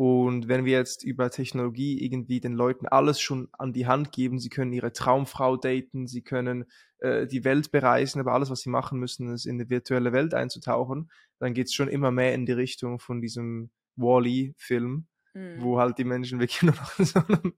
Und 0.00 0.46
wenn 0.46 0.64
wir 0.64 0.74
jetzt 0.74 1.02
über 1.02 1.28
Technologie 1.28 2.00
irgendwie 2.00 2.38
den 2.38 2.52
Leuten 2.52 2.86
alles 2.86 3.20
schon 3.20 3.48
an 3.50 3.72
die 3.72 3.88
Hand 3.88 4.12
geben, 4.12 4.38
sie 4.38 4.48
können 4.48 4.72
ihre 4.72 4.92
Traumfrau 4.92 5.56
daten, 5.56 6.06
sie 6.06 6.22
können 6.22 6.66
äh, 7.00 7.26
die 7.26 7.42
Welt 7.42 7.72
bereisen, 7.72 8.20
aber 8.20 8.32
alles, 8.32 8.48
was 8.48 8.60
sie 8.60 8.70
machen 8.70 9.00
müssen, 9.00 9.34
ist 9.34 9.44
in 9.44 9.56
eine 9.56 9.70
virtuelle 9.70 10.12
Welt 10.12 10.34
einzutauchen, 10.34 11.10
dann 11.40 11.52
geht's 11.52 11.74
schon 11.74 11.88
immer 11.88 12.12
mehr 12.12 12.32
in 12.32 12.46
die 12.46 12.52
Richtung 12.52 13.00
von 13.00 13.20
diesem 13.20 13.70
Wall-E-Film, 13.96 15.08
Hm. 15.32 15.62
wo 15.62 15.80
halt 15.80 15.98
die 15.98 16.04
Menschen 16.04 16.38
wirklich 16.40 16.62
nur 16.62 16.76
noch 16.76 16.92
so 16.92 17.20
einem, 17.20 17.54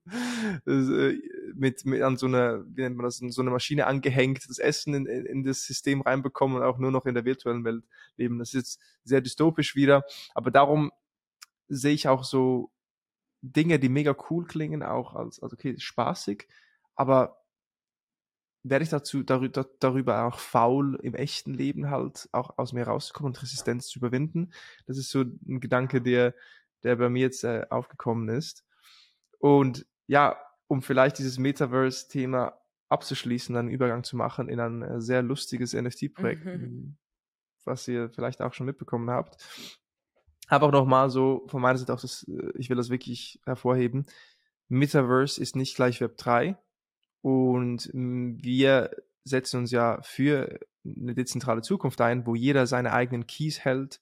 äh, 0.67 1.19
mit, 1.55 1.85
mit 1.85 2.01
an 2.01 2.17
so 2.17 2.25
einer, 2.25 2.65
wie 2.67 2.81
nennt 2.81 2.97
man 2.97 3.05
das, 3.05 3.19
so 3.19 3.43
eine 3.43 3.51
Maschine 3.51 3.87
angehängt, 3.87 4.49
das 4.49 4.59
Essen 4.59 4.95
in, 4.95 5.05
in 5.05 5.27
in 5.27 5.45
das 5.45 5.65
System 5.65 6.01
reinbekommen 6.01 6.57
und 6.57 6.63
auch 6.63 6.79
nur 6.79 6.91
noch 6.91 7.05
in 7.05 7.15
der 7.15 7.27
virtuellen 7.27 7.65
Welt 7.65 7.85
leben. 8.17 8.39
Das 8.39 8.49
ist 8.49 8.55
jetzt 8.55 8.81
sehr 9.05 9.21
dystopisch 9.21 9.77
wieder, 9.77 10.05
aber 10.35 10.51
darum 10.51 10.91
sehe 11.71 11.95
ich 11.95 12.09
auch 12.09 12.25
so 12.25 12.71
Dinge, 13.43 13.79
die 13.79 13.89
mega 13.89 14.15
cool 14.29 14.45
klingen, 14.45 14.83
auch 14.83 15.15
als, 15.15 15.43
also 15.43 15.55
okay, 15.55 15.79
spaßig, 15.79 16.47
aber 16.95 17.41
werde 18.63 18.83
ich 18.83 18.91
dazu 18.91 19.23
darüber, 19.23 19.67
darüber 19.81 20.25
auch 20.27 20.39
faul 20.39 20.99
im 21.03 21.15
echten 21.15 21.55
Leben 21.55 21.89
halt 21.91 22.29
auch 22.33 22.59
aus 22.59 22.75
mir 22.75 22.87
rauszukommen 22.87 23.31
und 23.33 23.43
Resistenz 23.43 23.89
zu 23.89 23.99
überwinden. 23.99 24.53
Das 24.87 24.99
ist 24.99 25.09
so 25.09 25.23
ein 25.23 25.61
Gedanke, 25.61 26.03
der, 26.03 26.35
der 26.83 26.97
bei 26.97 27.09
mir 27.09 27.23
jetzt 27.23 27.43
äh, 27.45 27.65
aufgekommen 27.71 28.29
ist. 28.29 28.67
Und 29.39 29.87
ja, 30.07 30.39
um 30.67 30.83
vielleicht 30.83 31.19
dieses 31.19 31.39
Metaverse-Thema 31.39 32.61
abzuschließen, 32.91 33.57
einen 33.57 33.71
Übergang 33.71 34.05
zu 34.05 34.17
machen 34.17 34.51
in 34.51 34.61
ein 34.61 34.83
äh, 34.83 35.01
sehr 35.01 35.23
lustiges 35.23 35.73
NFT-Projekt, 35.73 36.45
Mhm. 36.45 36.99
was 37.65 37.89
ihr 37.89 38.11
vielleicht 38.11 38.43
auch 38.43 38.53
schon 38.53 38.67
mitbekommen 38.67 39.09
habt. 39.09 39.43
Aber 40.51 40.67
auch 40.67 40.73
nochmal 40.73 41.11
so 41.11 41.45
von 41.47 41.63
meiner 41.63 41.79
Seite 41.79 41.95
auch 41.95 42.01
das, 42.01 42.25
äh, 42.25 42.53
ich 42.59 42.69
will 42.69 42.77
das 42.77 42.91
wirklich 42.91 43.41
hervorheben. 43.47 44.05
Metaverse 44.69 45.41
ist 45.41 45.57
nicht 45.57 45.77
gleich 45.77 46.01
Web 46.01 46.17
3 46.19 46.57
und 47.23 47.89
mh, 47.95 48.39
wir 48.43 48.91
setzen 49.25 49.59
uns 49.59 49.71
ja 49.71 50.01
für 50.03 50.59
eine 50.85 51.15
dezentrale 51.15 51.63
Zukunft 51.63 52.01
ein, 52.01 52.27
wo 52.27 52.35
jeder 52.35 52.67
seine 52.67 52.93
eigenen 52.93 53.27
Keys 53.27 53.61
hält. 53.61 54.01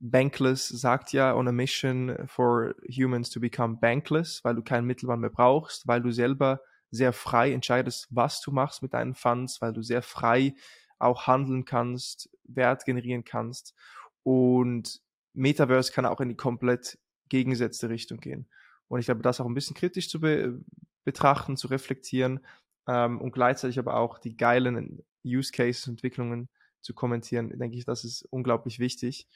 Bankless 0.00 0.68
sagt 0.68 1.12
ja 1.12 1.34
on 1.34 1.48
a 1.48 1.52
mission 1.52 2.16
for 2.26 2.74
humans 2.88 3.30
to 3.30 3.40
become 3.40 3.76
bankless, 3.76 4.42
weil 4.42 4.54
du 4.54 4.62
keinen 4.62 4.86
Mittelmann 4.86 5.20
mehr 5.20 5.30
brauchst, 5.30 5.86
weil 5.86 6.00
du 6.00 6.10
selber 6.12 6.60
sehr 6.90 7.12
frei 7.12 7.52
entscheidest, 7.52 8.06
was 8.10 8.40
du 8.40 8.52
machst 8.52 8.82
mit 8.82 8.94
deinen 8.94 9.14
Funds, 9.14 9.60
weil 9.60 9.72
du 9.72 9.82
sehr 9.82 10.02
frei 10.02 10.54
auch 10.98 11.26
handeln 11.26 11.64
kannst, 11.64 12.30
Wert 12.44 12.84
generieren 12.84 13.24
kannst. 13.24 13.74
Und 14.22 15.03
Metaverse 15.34 15.92
kann 15.92 16.06
auch 16.06 16.20
in 16.20 16.30
die 16.30 16.36
komplett 16.36 16.98
gegengesetzte 17.28 17.88
Richtung 17.88 18.18
gehen. 18.18 18.46
Und 18.88 19.00
ich 19.00 19.06
glaube, 19.06 19.22
das 19.22 19.40
auch 19.40 19.46
ein 19.46 19.54
bisschen 19.54 19.76
kritisch 19.76 20.08
zu 20.08 20.20
be 20.20 20.60
betrachten, 21.04 21.58
zu 21.58 21.68
reflektieren 21.68 22.40
ähm, 22.88 23.20
und 23.20 23.32
gleichzeitig 23.32 23.78
aber 23.78 23.96
auch 23.96 24.18
die 24.18 24.38
geilen 24.38 25.02
Use 25.22 25.52
Cases, 25.52 25.86
Entwicklungen 25.86 26.48
zu 26.80 26.94
kommentieren, 26.94 27.58
denke 27.58 27.76
ich, 27.76 27.84
das 27.84 28.04
ist 28.04 28.26
unglaublich 28.30 28.78
wichtig. 28.78 29.28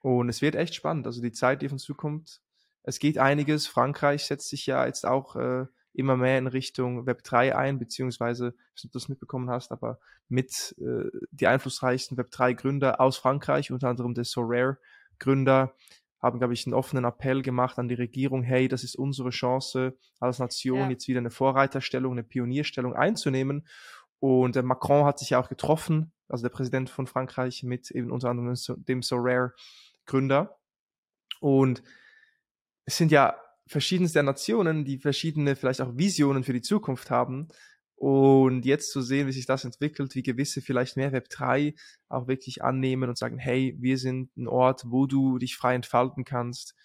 Und 0.00 0.28
es 0.28 0.42
wird 0.42 0.54
echt 0.54 0.76
spannend. 0.76 1.06
Also 1.06 1.20
die 1.20 1.32
Zeit, 1.32 1.62
die 1.62 1.68
uns 1.68 1.82
zukommt, 1.82 2.40
es 2.84 3.00
geht 3.00 3.18
einiges. 3.18 3.66
Frankreich 3.66 4.24
setzt 4.24 4.48
sich 4.48 4.66
ja 4.66 4.86
jetzt 4.86 5.04
auch 5.06 5.36
äh, 5.36 5.66
immer 5.92 6.16
mehr 6.16 6.38
in 6.38 6.46
Richtung 6.46 7.06
Web 7.06 7.24
3 7.24 7.56
ein, 7.56 7.78
beziehungsweise, 7.78 8.48
ich 8.48 8.54
weiß 8.54 8.84
nicht, 8.84 8.84
ob 8.84 8.92
du 8.92 8.98
das 8.98 9.08
mitbekommen 9.08 9.50
hast, 9.50 9.72
aber 9.72 9.98
mit 10.28 10.74
äh, 10.78 11.10
die 11.32 11.48
einflussreichsten 11.48 12.16
Web 12.16 12.30
3 12.30 12.52
Gründer 12.54 13.00
aus 13.00 13.16
Frankreich, 13.16 13.72
unter 13.72 13.88
anderem 13.88 14.14
der 14.14 14.24
Sorare 14.24 14.78
Gründer, 15.18 15.74
haben, 16.20 16.38
glaube 16.38 16.54
ich, 16.54 16.66
einen 16.66 16.74
offenen 16.74 17.04
Appell 17.04 17.42
gemacht 17.42 17.78
an 17.78 17.88
die 17.88 17.94
Regierung, 17.94 18.42
hey, 18.42 18.68
das 18.68 18.82
ist 18.82 18.96
unsere 18.96 19.30
Chance, 19.30 19.96
als 20.18 20.38
Nation 20.38 20.80
ja. 20.80 20.90
jetzt 20.90 21.06
wieder 21.06 21.20
eine 21.20 21.30
Vorreiterstellung, 21.30 22.12
eine 22.12 22.24
Pionierstellung 22.24 22.94
einzunehmen. 22.94 23.66
Und 24.18 24.56
äh, 24.56 24.62
Macron 24.62 25.04
hat 25.04 25.18
sich 25.20 25.30
ja 25.30 25.40
auch 25.40 25.48
getroffen, 25.48 26.12
also 26.28 26.42
der 26.42 26.50
Präsident 26.50 26.90
von 26.90 27.06
Frankreich, 27.06 27.62
mit 27.62 27.90
eben 27.92 28.10
unter 28.10 28.30
anderem 28.30 28.54
dem 28.78 29.02
Sorare 29.02 29.52
Gründer. 30.06 30.58
Und 31.40 31.84
es 32.84 32.96
sind 32.96 33.12
ja 33.12 33.36
verschiedenste 33.68 34.22
Nationen, 34.22 34.84
die 34.84 34.98
verschiedene 34.98 35.54
vielleicht 35.54 35.80
auch 35.80 35.96
Visionen 35.96 36.42
für 36.42 36.52
die 36.52 36.62
Zukunft 36.62 37.10
haben. 37.10 37.48
Und 37.98 38.64
jetzt 38.64 38.92
zu 38.92 39.02
sehen, 39.02 39.26
wie 39.26 39.32
sich 39.32 39.46
das 39.46 39.64
entwickelt, 39.64 40.14
wie 40.14 40.22
gewisse 40.22 40.62
vielleicht 40.62 40.96
mehr 40.96 41.10
Web 41.10 41.30
3 41.30 41.74
auch 42.08 42.28
wirklich 42.28 42.62
annehmen 42.62 43.08
und 43.08 43.18
sagen, 43.18 43.38
hey, 43.38 43.76
wir 43.80 43.98
sind 43.98 44.36
ein 44.36 44.46
Ort, 44.46 44.84
wo 44.86 45.06
du 45.06 45.38
dich 45.38 45.56
frei 45.56 45.74
entfalten 45.74 46.24
kannst, 46.24 46.76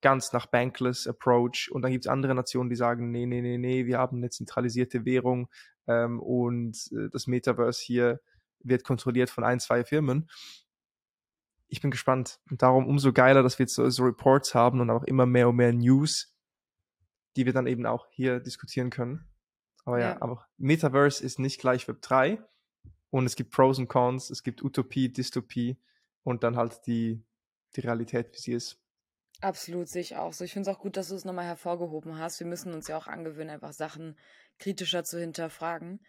ganz 0.00 0.32
nach 0.32 0.46
Bankless 0.46 1.06
Approach. 1.06 1.70
Und 1.70 1.82
dann 1.82 1.92
gibt 1.92 2.06
es 2.06 2.10
andere 2.10 2.34
Nationen, 2.34 2.70
die 2.70 2.74
sagen, 2.74 3.12
nee, 3.12 3.24
nee, 3.24 3.40
nee, 3.40 3.56
nee, 3.56 3.86
wir 3.86 3.98
haben 3.98 4.16
eine 4.16 4.30
zentralisierte 4.30 5.04
Währung 5.04 5.48
ähm, 5.86 6.18
und 6.18 6.76
äh, 6.90 7.08
das 7.12 7.28
Metaverse 7.28 7.80
hier 7.80 8.20
wird 8.58 8.82
kontrolliert 8.82 9.30
von 9.30 9.44
ein, 9.44 9.60
zwei 9.60 9.84
Firmen. 9.84 10.28
Ich 11.68 11.80
bin 11.80 11.92
gespannt. 11.92 12.40
Und 12.50 12.62
darum 12.62 12.88
umso 12.88 13.12
geiler, 13.12 13.44
dass 13.44 13.60
wir 13.60 13.64
jetzt 13.64 13.74
so, 13.74 13.88
so 13.90 14.02
Reports 14.02 14.56
haben 14.56 14.80
und 14.80 14.90
auch 14.90 15.04
immer 15.04 15.26
mehr 15.26 15.50
und 15.50 15.56
mehr 15.56 15.72
News, 15.72 16.34
die 17.36 17.46
wir 17.46 17.52
dann 17.52 17.68
eben 17.68 17.86
auch 17.86 18.08
hier 18.10 18.40
diskutieren 18.40 18.90
können. 18.90 19.28
Aber 19.88 20.00
ja, 20.00 20.10
ja 20.10 20.22
aber 20.22 20.46
Metaverse 20.58 21.24
ist 21.24 21.38
nicht 21.38 21.58
gleich 21.58 21.88
Web 21.88 22.02
3 22.02 22.42
und 23.08 23.24
es 23.24 23.36
gibt 23.36 23.52
Pros 23.52 23.78
und 23.78 23.88
Cons, 23.88 24.28
es 24.28 24.42
gibt 24.42 24.62
Utopie, 24.62 25.10
Dystopie 25.10 25.78
und 26.24 26.44
dann 26.44 26.56
halt 26.56 26.86
die, 26.86 27.24
die 27.74 27.80
Realität, 27.80 28.34
wie 28.34 28.38
sie 28.38 28.52
ist. 28.52 28.78
Absolut, 29.40 29.88
sehe 29.88 30.02
ich 30.02 30.16
auch 30.16 30.34
so. 30.34 30.44
Ich 30.44 30.52
finde 30.52 30.68
es 30.68 30.76
auch 30.76 30.80
gut, 30.80 30.98
dass 30.98 31.08
du 31.08 31.14
es 31.14 31.24
nochmal 31.24 31.46
hervorgehoben 31.46 32.18
hast. 32.18 32.38
Wir 32.38 32.46
müssen 32.46 32.74
uns 32.74 32.88
ja 32.88 32.98
auch 32.98 33.06
angewöhnen, 33.06 33.48
einfach 33.48 33.72
Sachen 33.72 34.18
kritischer 34.58 35.04
zu 35.04 35.18
hinterfragen. 35.18 36.00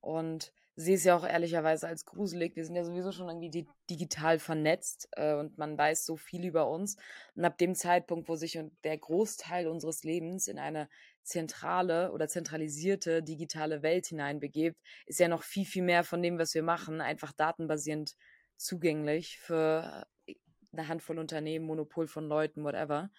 Und 0.00 0.52
sehe 0.76 0.96
es 0.96 1.04
ja 1.04 1.16
auch 1.16 1.26
ehrlicherweise 1.26 1.88
als 1.88 2.04
gruselig. 2.04 2.54
Wir 2.54 2.64
sind 2.64 2.76
ja 2.76 2.84
sowieso 2.84 3.10
schon 3.10 3.28
irgendwie 3.28 3.50
di 3.50 3.66
digital 3.88 4.38
vernetzt 4.38 5.08
äh, 5.12 5.34
und 5.34 5.56
man 5.56 5.76
weiß 5.78 6.04
so 6.04 6.16
viel 6.16 6.44
über 6.44 6.68
uns. 6.68 6.96
Und 7.34 7.44
ab 7.46 7.56
dem 7.56 7.74
Zeitpunkt, 7.74 8.28
wo 8.28 8.36
sich 8.36 8.58
der 8.84 8.98
Großteil 8.98 9.68
unseres 9.68 10.04
Lebens 10.04 10.48
in 10.48 10.58
eine 10.58 10.88
zentrale 11.22 12.12
oder 12.12 12.28
zentralisierte 12.28 13.22
digitale 13.22 13.82
Welt 13.82 14.06
hineinbegebt, 14.06 14.78
ist 15.06 15.18
ja 15.18 15.28
noch 15.28 15.42
viel, 15.42 15.64
viel 15.64 15.82
mehr 15.82 16.04
von 16.04 16.22
dem, 16.22 16.38
was 16.38 16.54
wir 16.54 16.62
machen, 16.62 17.00
einfach 17.00 17.32
datenbasierend 17.32 18.14
zugänglich 18.56 19.38
für 19.38 20.06
äh, 20.26 20.34
eine 20.72 20.88
Handvoll 20.88 21.18
Unternehmen, 21.18 21.64
Monopol 21.64 22.06
von 22.06 22.28
Leuten, 22.28 22.64
whatever. 22.64 23.10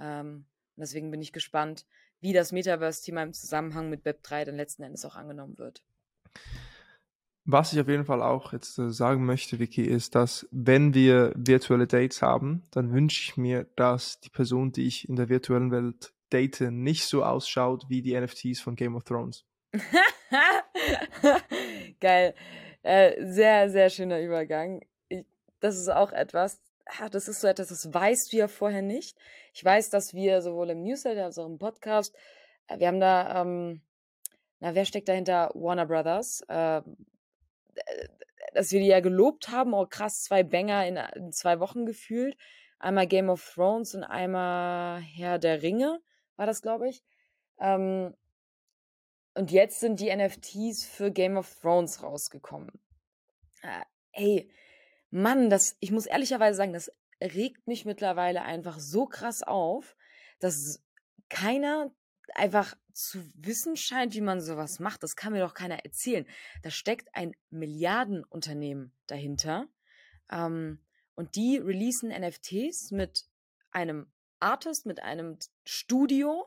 Ähm, 0.00 0.46
deswegen 0.74 1.12
bin 1.12 1.22
ich 1.22 1.32
gespannt, 1.32 1.86
wie 2.20 2.32
das 2.32 2.50
Metaverse-Thema 2.50 3.22
im 3.22 3.32
Zusammenhang 3.32 3.90
mit 3.90 4.04
Web3 4.04 4.44
dann 4.44 4.56
letzten 4.56 4.82
Endes 4.82 5.04
auch 5.04 5.14
angenommen 5.14 5.56
wird. 5.56 5.84
Was 7.48 7.72
ich 7.72 7.80
auf 7.80 7.86
jeden 7.86 8.04
Fall 8.04 8.22
auch 8.22 8.52
jetzt 8.52 8.76
äh, 8.78 8.90
sagen 8.90 9.24
möchte, 9.24 9.60
Vicky, 9.60 9.84
ist, 9.84 10.16
dass 10.16 10.48
wenn 10.50 10.94
wir 10.94 11.32
virtuelle 11.36 11.86
Dates 11.86 12.20
haben, 12.20 12.66
dann 12.72 12.92
wünsche 12.92 13.22
ich 13.22 13.36
mir, 13.36 13.68
dass 13.76 14.20
die 14.20 14.30
Person, 14.30 14.72
die 14.72 14.88
ich 14.88 15.08
in 15.08 15.14
der 15.14 15.28
virtuellen 15.28 15.70
Welt 15.70 16.12
date, 16.32 16.60
nicht 16.72 17.06
so 17.06 17.22
ausschaut 17.22 17.84
wie 17.88 18.02
die 18.02 18.20
NFTs 18.20 18.60
von 18.60 18.74
Game 18.74 18.96
of 18.96 19.04
Thrones. 19.04 19.44
Geil. 22.00 22.34
Äh, 22.82 23.24
sehr, 23.24 23.70
sehr 23.70 23.90
schöner 23.90 24.20
Übergang. 24.20 24.84
Ich, 25.08 25.24
das 25.60 25.76
ist 25.76 25.88
auch 25.88 26.10
etwas, 26.10 26.60
das 27.12 27.28
ist 27.28 27.40
so 27.40 27.46
etwas, 27.46 27.68
das 27.68 27.94
weißt 27.94 28.32
du 28.32 28.38
ja 28.38 28.48
vorher 28.48 28.82
nicht. 28.82 29.16
Ich 29.54 29.64
weiß, 29.64 29.90
dass 29.90 30.14
wir 30.14 30.42
sowohl 30.42 30.70
im 30.70 30.82
Newsletter 30.82 31.26
als 31.26 31.38
auch 31.38 31.46
im 31.46 31.58
Podcast, 31.58 32.12
äh, 32.66 32.80
wir 32.80 32.88
haben 32.88 32.98
da, 32.98 33.42
ähm, 33.42 33.82
na, 34.58 34.74
wer 34.74 34.84
steckt 34.84 35.08
dahinter? 35.08 35.52
Warner 35.54 35.86
Brothers. 35.86 36.40
Äh, 36.48 36.82
dass 38.52 38.72
wir 38.72 38.80
die 38.80 38.86
ja 38.86 39.00
gelobt 39.00 39.48
haben, 39.48 39.74
oh 39.74 39.86
krass, 39.86 40.22
zwei 40.22 40.42
Banger 40.42 40.86
in, 40.86 40.96
in 40.96 41.32
zwei 41.32 41.60
Wochen 41.60 41.86
gefühlt. 41.86 42.36
Einmal 42.78 43.06
Game 43.06 43.30
of 43.30 43.54
Thrones 43.54 43.94
und 43.94 44.04
einmal 44.04 45.00
Herr 45.00 45.38
der 45.38 45.62
Ringe, 45.62 46.00
war 46.36 46.46
das, 46.46 46.62
glaube 46.62 46.88
ich. 46.88 47.02
Ähm, 47.58 48.14
und 49.34 49.50
jetzt 49.50 49.80
sind 49.80 50.00
die 50.00 50.14
NFTs 50.14 50.84
für 50.84 51.10
Game 51.10 51.36
of 51.36 51.54
Thrones 51.60 52.02
rausgekommen. 52.02 52.72
Äh, 53.62 53.82
ey, 54.12 54.50
Mann, 55.10 55.50
das, 55.50 55.76
ich 55.80 55.90
muss 55.90 56.06
ehrlicherweise 56.06 56.56
sagen, 56.56 56.72
das 56.72 56.90
regt 57.20 57.66
mich 57.66 57.84
mittlerweile 57.84 58.42
einfach 58.42 58.78
so 58.78 59.06
krass 59.06 59.42
auf, 59.42 59.96
dass 60.38 60.82
keiner 61.28 61.90
einfach 62.34 62.76
zu 62.92 63.18
wissen 63.34 63.76
scheint, 63.76 64.14
wie 64.14 64.20
man 64.20 64.40
sowas 64.40 64.78
macht. 64.80 65.02
Das 65.02 65.16
kann 65.16 65.32
mir 65.32 65.40
doch 65.40 65.54
keiner 65.54 65.84
erzählen. 65.84 66.26
Da 66.62 66.70
steckt 66.70 67.14
ein 67.14 67.34
Milliardenunternehmen 67.50 68.92
dahinter. 69.06 69.68
Ähm, 70.30 70.80
und 71.14 71.36
die 71.36 71.58
releasen 71.58 72.10
NFTs 72.10 72.90
mit 72.90 73.26
einem 73.70 74.06
Artist, 74.40 74.86
mit 74.86 75.02
einem 75.02 75.38
Studio. 75.64 76.46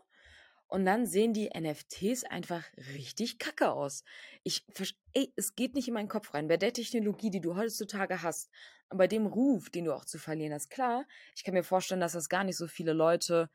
Und 0.68 0.86
dann 0.86 1.08
sehen 1.08 1.34
die 1.34 1.50
NFTs 1.50 2.24
einfach 2.26 2.64
richtig 2.94 3.40
kacke 3.40 3.72
aus. 3.72 4.04
Ich, 4.44 4.66
ey, 5.14 5.34
es 5.36 5.56
geht 5.56 5.74
nicht 5.74 5.88
in 5.88 5.96
meinen 5.96 6.10
Kopf 6.10 6.34
rein. 6.34 6.48
Bei 6.48 6.58
der 6.58 6.74
Technologie, 6.74 7.32
die 7.32 7.42
du 7.42 7.56
heutzutage 7.56 8.22
hast, 8.22 8.52
und 8.90 8.98
bei 8.98 9.08
dem 9.08 9.28
Ruf, 9.28 9.70
den 9.70 9.86
du 9.86 9.94
auch 9.94 10.06
zu 10.06 10.18
verlieren 10.18 10.54
hast, 10.54 10.70
klar, 10.70 11.06
ich 11.36 11.44
kann 11.44 11.54
mir 11.54 11.64
vorstellen, 11.64 12.02
dass 12.02 12.14
das 12.14 12.28
gar 12.28 12.44
nicht 12.44 12.58
so 12.58 12.68
viele 12.68 12.94
Leute 12.94 13.50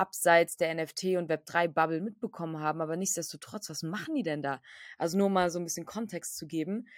abseits 0.00 0.56
der 0.56 0.74
NFT- 0.74 1.18
und 1.18 1.30
Web3-Bubble 1.30 2.00
mitbekommen 2.00 2.60
haben. 2.60 2.80
Aber 2.80 2.96
nichtsdestotrotz, 2.96 3.68
was 3.68 3.82
machen 3.82 4.14
die 4.14 4.22
denn 4.22 4.42
da? 4.42 4.62
Also 4.96 5.18
nur 5.18 5.28
mal 5.28 5.50
so 5.50 5.58
ein 5.58 5.64
bisschen 5.64 5.84
Kontext 5.84 6.38
zu 6.38 6.46
geben. 6.46 6.88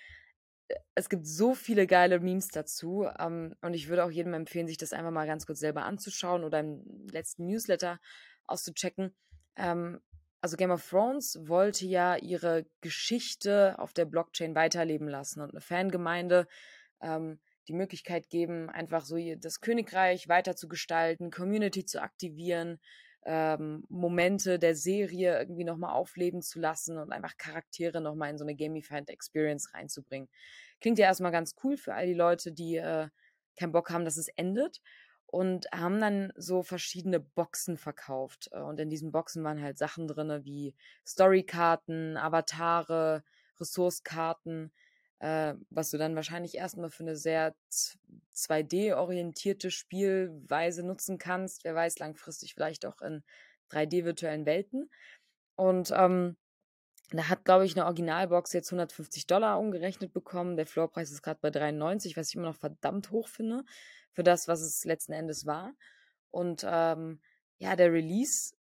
Äh, 0.69 0.77
es 0.95 1.09
gibt 1.09 1.27
so 1.27 1.55
viele 1.55 1.87
geile 1.87 2.21
Memes 2.21 2.49
dazu. 2.49 3.09
Ähm, 3.19 3.57
und 3.61 3.75
ich 3.75 3.89
würde 3.89 4.05
auch 4.05 4.11
jedem 4.11 4.35
empfehlen, 4.35 4.69
sich 4.69 4.79
das 4.79 4.93
einfach 4.93 5.11
mal 5.11 5.27
ganz 5.27 5.47
kurz 5.47 5.59
selber 5.59 5.85
anzuschauen 5.85 6.45
oder 6.45 6.61
im 6.61 7.09
letzten 7.11 7.47
Newsletter 7.47 7.99
auszuchecken. 8.47 9.15
Ähm, 9.57 10.01
also 10.41 10.57
Game 10.57 10.71
of 10.71 10.89
Thrones 10.89 11.39
wollte 11.43 11.87
ja 11.87 12.17
ihre 12.17 12.67
Geschichte 12.81 13.79
auf 13.79 13.93
der 13.93 14.05
Blockchain 14.05 14.55
weiterleben 14.55 15.09
lassen 15.09 15.41
und 15.41 15.51
eine 15.51 15.61
Fangemeinde 15.61 16.47
ähm, 17.01 17.41
die 17.69 17.73
Möglichkeit 17.73 18.29
geben, 18.29 18.71
einfach 18.71 19.05
so 19.05 19.17
das 19.37 19.61
Königreich 19.61 20.29
weiter 20.29 20.57
zu 20.57 20.69
gestalten, 20.69 21.31
Community 21.31 21.85
zu 21.85 22.03
aktivieren, 22.03 22.81
ähm, 23.25 23.85
Momente 23.89 24.59
der 24.59 24.75
Serie 24.75 25.39
irgendwie 25.39 25.65
nochmal 25.65 25.93
aufleben 25.93 26.43
zu 26.43 26.59
lassen 26.59 26.99
und 26.99 27.13
einfach 27.13 27.37
Charaktere 27.37 28.01
nochmal 28.01 28.31
in 28.31 28.39
so 28.39 28.45
eine 28.45 28.57
Gamified 28.57 29.09
Experience 29.09 29.75
reinzubringen. 29.75 30.29
Klingt 30.81 30.99
ja 30.99 31.07
erstmal 31.07 31.31
ganz 31.33 31.55
cool 31.63 31.77
für 31.77 31.95
all 31.95 32.07
die 32.07 32.15
Leute, 32.15 32.53
die 32.53 32.77
äh, 32.77 33.09
keinen 33.57 33.73
Bock 33.73 33.91
haben, 33.91 34.05
dass 34.05 34.17
es 34.17 34.29
endet 34.29 34.81
und 35.27 35.67
haben 35.73 36.01
dann 36.01 36.33
so 36.37 36.63
verschiedene 36.63 37.21
Boxen 37.21 37.77
verkauft. 37.77 38.51
Äh, 38.53 38.61
und 38.61 38.81
in 38.81 38.91
diesen 38.91 39.13
Boxen 39.13 39.45
waren 39.45 39.63
halt 39.63 39.79
Sachen 39.79 40.09
drin 40.09 40.45
wie 40.45 40.75
Storykarten, 41.07 42.17
Avatare, 42.17 43.23
Ressourcekarten, 43.61 44.73
äh, 45.23 45.55
was 45.71 45.91
du 45.91 45.99
dann 45.99 46.17
wahrscheinlich 46.17 46.57
erstmal 46.57 46.91
für 46.91 47.05
eine 47.05 47.15
sehr 47.15 47.55
2D-orientierte 48.35 49.71
Spielweise 49.71 50.83
nutzen 50.83 51.17
kannst. 51.17 51.63
Wer 51.63 51.77
weiß, 51.77 52.01
langfristig 52.01 52.55
vielleicht 52.55 52.85
auch 52.85 53.01
in 53.01 53.23
3D-virtuellen 53.71 54.47
Welten. 54.47 54.91
Und 55.55 55.93
ähm, 55.95 56.37
da 57.11 57.29
hat, 57.29 57.45
glaube 57.45 57.65
ich, 57.65 57.77
eine 57.77 57.85
Originalbox 57.85 58.53
jetzt 58.53 58.71
150 58.73 59.29
Dollar 59.29 59.61
umgerechnet 59.61 60.13
bekommen. 60.13 60.57
Der 60.57 60.67
Floorpreis 60.67 61.13
ist 61.13 61.23
gerade 61.23 61.39
bei 61.41 61.51
93, 61.51 62.17
was 62.17 62.31
ich 62.31 62.35
immer 62.35 62.49
noch 62.49 62.57
verdammt 62.57 63.13
hoch 63.13 63.29
finde 63.29 63.65
für 64.11 64.25
das, 64.25 64.49
was 64.49 64.61
es 64.61 64.85
letzten 64.85 65.13
Endes 65.13 65.47
war. 65.47 65.73
Und 66.33 66.67
ähm, 66.69 67.21
ja, 67.59 67.77
der 67.77 67.93
Release 67.93 68.57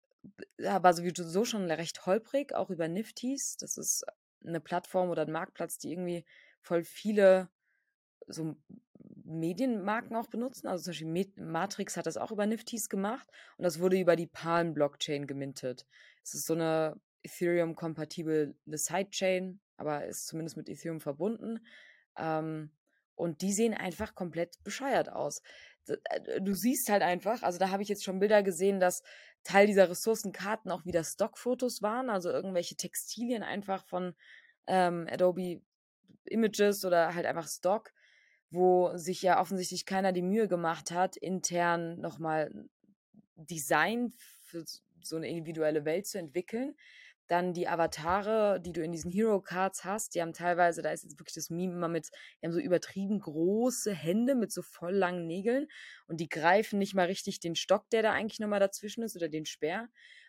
war 0.56 0.94
sowieso 0.94 1.44
schon 1.44 1.70
recht 1.70 2.06
holprig, 2.06 2.54
auch 2.54 2.70
über 2.70 2.88
Nifties. 2.88 3.58
Das 3.58 3.76
ist 3.76 4.06
eine 4.42 4.60
Plattform 4.60 5.10
oder 5.10 5.22
ein 5.22 5.32
Marktplatz, 5.32 5.76
die 5.76 5.92
irgendwie 5.92 6.24
voll 6.66 6.82
viele 6.82 7.48
so 8.26 8.56
Medienmarken 9.24 10.16
auch 10.16 10.28
benutzen. 10.28 10.66
Also 10.68 10.84
zum 10.84 10.90
Beispiel 10.92 11.44
Matrix 11.44 11.96
hat 11.96 12.06
das 12.06 12.16
auch 12.16 12.32
über 12.32 12.46
Nifties 12.46 12.88
gemacht 12.88 13.28
und 13.56 13.64
das 13.64 13.80
wurde 13.80 13.98
über 13.98 14.16
die 14.16 14.26
Palm-Blockchain 14.26 15.26
gemintet. 15.26 15.86
Es 16.22 16.34
ist 16.34 16.46
so 16.46 16.54
eine, 16.54 17.00
Ethereum-kompatible 17.26 18.54
Sidechain, 18.66 19.60
aber 19.76 20.06
ist 20.06 20.26
zumindest 20.26 20.56
mit 20.56 20.68
Ethereum 20.68 21.00
verbunden. 21.00 21.60
Ähm, 22.16 22.70
und 23.14 23.42
die 23.42 23.52
sehen 23.52 23.74
einfach 23.74 24.14
komplett 24.14 24.62
bescheuert 24.62 25.10
aus. 25.10 25.42
Äh, 25.86 26.40
du 26.40 26.54
siehst 26.54 26.88
halt 26.88 27.02
einfach, 27.02 27.42
also 27.42 27.58
da 27.58 27.70
habe 27.70 27.82
ich 27.82 27.88
jetzt 27.88 28.04
schon 28.04 28.20
Bilder 28.20 28.42
gesehen, 28.42 28.80
dass 28.80 29.02
Teil 29.42 29.66
dieser 29.66 29.90
Ressourcenkarten 29.90 30.70
auch 30.70 30.84
wieder 30.84 31.04
Stockfotos 31.04 31.82
waren, 31.82 32.10
also 32.10 32.30
irgendwelche 32.30 32.76
Textilien 32.76 33.42
einfach 33.42 33.84
von 33.86 34.14
ähm, 34.66 35.06
Adobe 35.10 35.62
Images 36.24 36.84
oder 36.84 37.14
halt 37.14 37.26
einfach 37.26 37.48
Stock, 37.48 37.92
wo 38.50 38.96
sich 38.96 39.22
ja 39.22 39.40
offensichtlich 39.40 39.86
keiner 39.86 40.12
die 40.12 40.22
Mühe 40.22 40.48
gemacht 40.48 40.90
hat, 40.90 41.16
intern 41.16 42.00
nochmal 42.00 42.50
Design 43.36 44.12
für 44.44 44.64
so 45.02 45.16
eine 45.16 45.28
individuelle 45.28 45.84
Welt 45.84 46.06
zu 46.06 46.18
entwickeln. 46.18 46.74
Dann 47.28 47.52
die 47.52 47.66
Avatare, 47.66 48.60
die 48.60 48.72
du 48.72 48.82
in 48.82 48.92
diesen 48.92 49.10
Hero 49.10 49.40
Cards 49.40 49.84
hast, 49.84 50.14
die 50.14 50.22
haben 50.22 50.32
teilweise, 50.32 50.80
da 50.80 50.92
ist 50.92 51.02
jetzt 51.02 51.18
wirklich 51.18 51.34
das 51.34 51.50
Meme 51.50 51.74
immer 51.74 51.88
mit, 51.88 52.08
die 52.40 52.46
haben 52.46 52.52
so 52.52 52.60
übertrieben 52.60 53.18
große 53.18 53.92
Hände 53.92 54.36
mit 54.36 54.52
so 54.52 54.62
voll 54.62 54.94
langen 54.94 55.26
Nägeln 55.26 55.66
und 56.06 56.20
die 56.20 56.28
greifen 56.28 56.78
nicht 56.78 56.94
mal 56.94 57.06
richtig 57.06 57.40
den 57.40 57.56
Stock, 57.56 57.90
der 57.90 58.02
da 58.02 58.12
eigentlich 58.12 58.38
nochmal 58.38 58.60
dazwischen 58.60 59.02
ist 59.02 59.16
oder 59.16 59.28
den 59.28 59.44
Speer. 59.44 59.88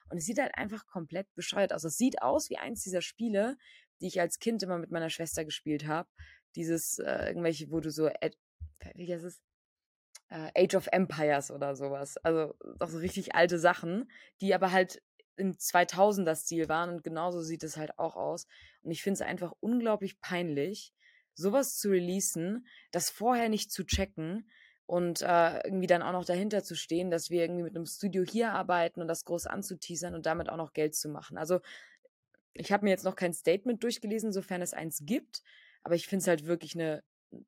Und 0.09 0.17
es 0.17 0.25
sieht 0.25 0.39
halt 0.39 0.55
einfach 0.55 0.88
komplett 0.88 1.32
bescheuert 1.36 1.73
aus. 1.73 1.84
Es 1.84 1.97
sieht 1.97 2.21
aus 2.21 2.49
wie 2.49 2.57
eins 2.57 2.82
dieser 2.82 3.01
Spiele, 3.01 3.57
die 4.02 4.08
ich 4.08 4.20
als 4.20 4.39
Kind 4.39 4.64
immer 4.64 4.78
mit 4.78 4.91
meiner 4.91 5.10
Schwester 5.10 5.45
gespielt 5.45 5.88
habe. 5.88 6.10
Dieses, 6.56 7.00
äh, 7.00 7.28
irgendwelche, 7.28 7.72
wo 7.72 7.80
du 7.80 7.91
so, 7.91 8.10
wie 8.95 9.14
heißt 9.14 9.26
es? 9.26 9.41
Äh, 10.30 10.52
Age 10.56 10.76
of 10.76 10.88
Empires 10.91 11.52
oder 11.52 11.76
sowas. 11.76 12.18
Also 12.18 12.56
auch 12.80 12.89
so 12.89 12.98
richtig 12.98 13.36
alte 13.36 13.60
Sachen, 13.60 14.12
die 14.41 14.54
aber 14.54 14.72
halt 14.72 15.02
im 15.38 15.54
2000er-Stil 15.54 16.68
waren 16.68 16.89
und 16.89 17.04
genauso 17.04 17.41
sieht 17.41 17.64
es 17.64 17.78
halt 17.78 17.98
auch 17.98 18.16
aus. 18.16 18.48
Und 18.82 18.91
ich 18.91 19.04
finde 19.04 19.16
es 19.16 19.22
einfach 19.22 19.54
unglaublich 19.60 20.20
peinlich, 20.20 20.93
sowas 21.34 21.78
zu 21.78 21.89
releasen, 21.89 22.68
das 22.91 23.10
vorher 23.10 23.48
nicht 23.48 23.72
zu 23.72 23.86
checken 23.86 24.50
und 24.88 25.22
äh, 25.22 25.60
irgendwie 25.66 25.88
dann 25.88 26.02
auch 26.02 26.14
noch 26.14 26.26
dahinter 26.26 26.64
zu 26.64 26.76
stehen, 26.76 27.12
dass 27.12 27.30
wir 27.30 27.43
irgendwie 27.43 27.64
mit 27.64 27.76
einem 27.76 27.86
Studio 27.86 28.24
hier 28.24 28.54
arbeiten 28.54 29.02
und 29.02 29.08
das 29.08 29.26
groß 29.26 29.45
anzuteasern 29.45 30.16
und 30.16 30.26
damit 30.26 30.50
auch 30.50 30.58
noch 30.58 30.74
Geld 30.74 30.95
zu 30.95 31.10
machen. 31.10 31.38
Also 31.38 31.60
ich 32.58 32.72
habe 32.72 32.86
mir 32.86 32.91
jetzt 32.91 33.05
noch 33.05 33.16
kein 33.16 33.34
Statement 33.34 33.84
durchgelesen, 33.84 34.32
sofern 34.32 34.62
es 34.62 34.74
eins 34.74 35.03
gibt, 35.05 35.41
aber 35.84 35.95
ich 35.95 36.08
finde 36.08 36.22
es 36.24 36.28
halt 36.28 36.45
wirklich 36.45 36.76
eine, 36.76 37.03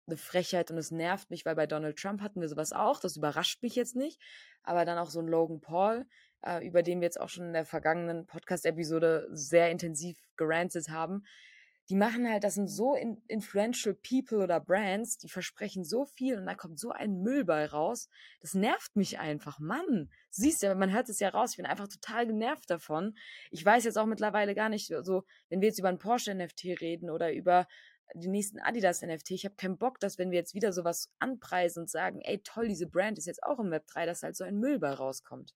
eine 0.08 0.18
Frechheit 0.18 0.72
und 0.72 0.78
es 0.78 0.92
nervt 0.92 1.30
mich, 1.30 1.46
weil 1.46 1.56
bei 1.56 1.68
Donald 1.68 1.98
Trump 1.98 2.22
hatten 2.22 2.42
wir 2.42 2.50
sowas 2.50 2.74
auch, 2.74 3.00
das 3.00 3.18
überrascht 3.18 3.62
mich 3.64 3.76
jetzt 3.76 3.96
nicht, 3.96 4.22
aber 4.64 4.86
dann 4.86 4.98
auch 4.98 5.10
so 5.10 5.20
ein 5.20 5.28
Logan 5.28 5.62
Paul, 5.62 6.06
äh, 6.46 6.66
über 6.66 6.84
den 6.84 7.02
wir 7.02 7.06
jetzt 7.06 7.20
auch 7.20 7.30
schon 7.30 7.48
in 7.48 7.54
der 7.54 7.66
vergangenen 7.66 8.26
Podcast-Episode 8.26 9.28
sehr 9.32 9.72
intensiv 9.72 10.18
gerantet 10.36 10.90
haben, 10.90 11.24
die 11.90 11.96
machen 11.96 12.30
halt, 12.30 12.44
das 12.44 12.54
sind 12.54 12.68
so 12.68 12.94
in, 12.94 13.22
influential 13.28 13.96
people 13.96 14.44
oder 14.44 14.60
Brands, 14.60 15.18
die 15.18 15.28
versprechen 15.28 15.84
so 15.84 16.06
viel 16.06 16.38
und 16.38 16.46
da 16.46 16.54
kommt 16.54 16.80
so 16.80 16.92
ein 16.92 17.22
Müll 17.22 17.44
bei 17.44 17.66
raus. 17.66 18.10
Das 18.42 18.54
nervt 18.54 18.96
mich 18.96 19.18
einfach. 19.18 19.60
Mann, 19.60 20.12
siehst 20.30 20.62
du, 20.62 20.74
man 20.76 20.94
hört 20.94 21.10
es 21.10 21.20
ja 21.20 21.30
raus, 21.30 21.52
ich 21.52 21.58
bin 21.58 21.66
einfach 21.66 21.88
total 21.88 22.28
genervt 22.28 22.70
davon. 22.70 23.18
Ich 23.50 23.66
weiß 23.66 23.86
jetzt 23.86 23.98
auch 23.98 24.06
mittlerweile 24.06 24.54
gar 24.54 24.70
nicht, 24.70 24.94
so, 25.02 25.24
wenn 25.50 25.62
wir 25.62 25.70
jetzt 25.70 25.80
über 25.80 25.90
einen 25.90 25.98
Porsche 25.98 26.34
NFT 26.36 26.66
reden 26.80 27.10
oder 27.10 27.34
über 27.34 27.68
den 28.14 28.32
nächsten 28.32 28.60
Adidas 28.60 29.02
NFT. 29.02 29.32
Ich 29.32 29.46
habe 29.46 29.56
keinen 29.56 29.78
Bock, 29.78 30.00
dass 30.00 30.20
wenn 30.20 30.30
wir 30.30 30.38
jetzt 30.38 30.54
wieder 30.54 30.74
sowas 30.74 31.12
anpreisen 31.18 31.82
und 31.82 31.90
sagen, 31.90 32.22
ey 32.22 32.40
toll, 32.44 32.68
diese 32.68 32.88
Brand 32.88 33.18
ist 33.18 33.26
jetzt 33.26 33.44
auch 33.44 33.60
im 33.60 33.72
Web 33.72 33.88
3, 33.88 34.06
dass 34.06 34.22
halt 34.22 34.36
so 34.36 34.44
ein 34.44 34.60
Müll 34.60 34.80
bei 34.80 34.92
rauskommt. 34.92 35.56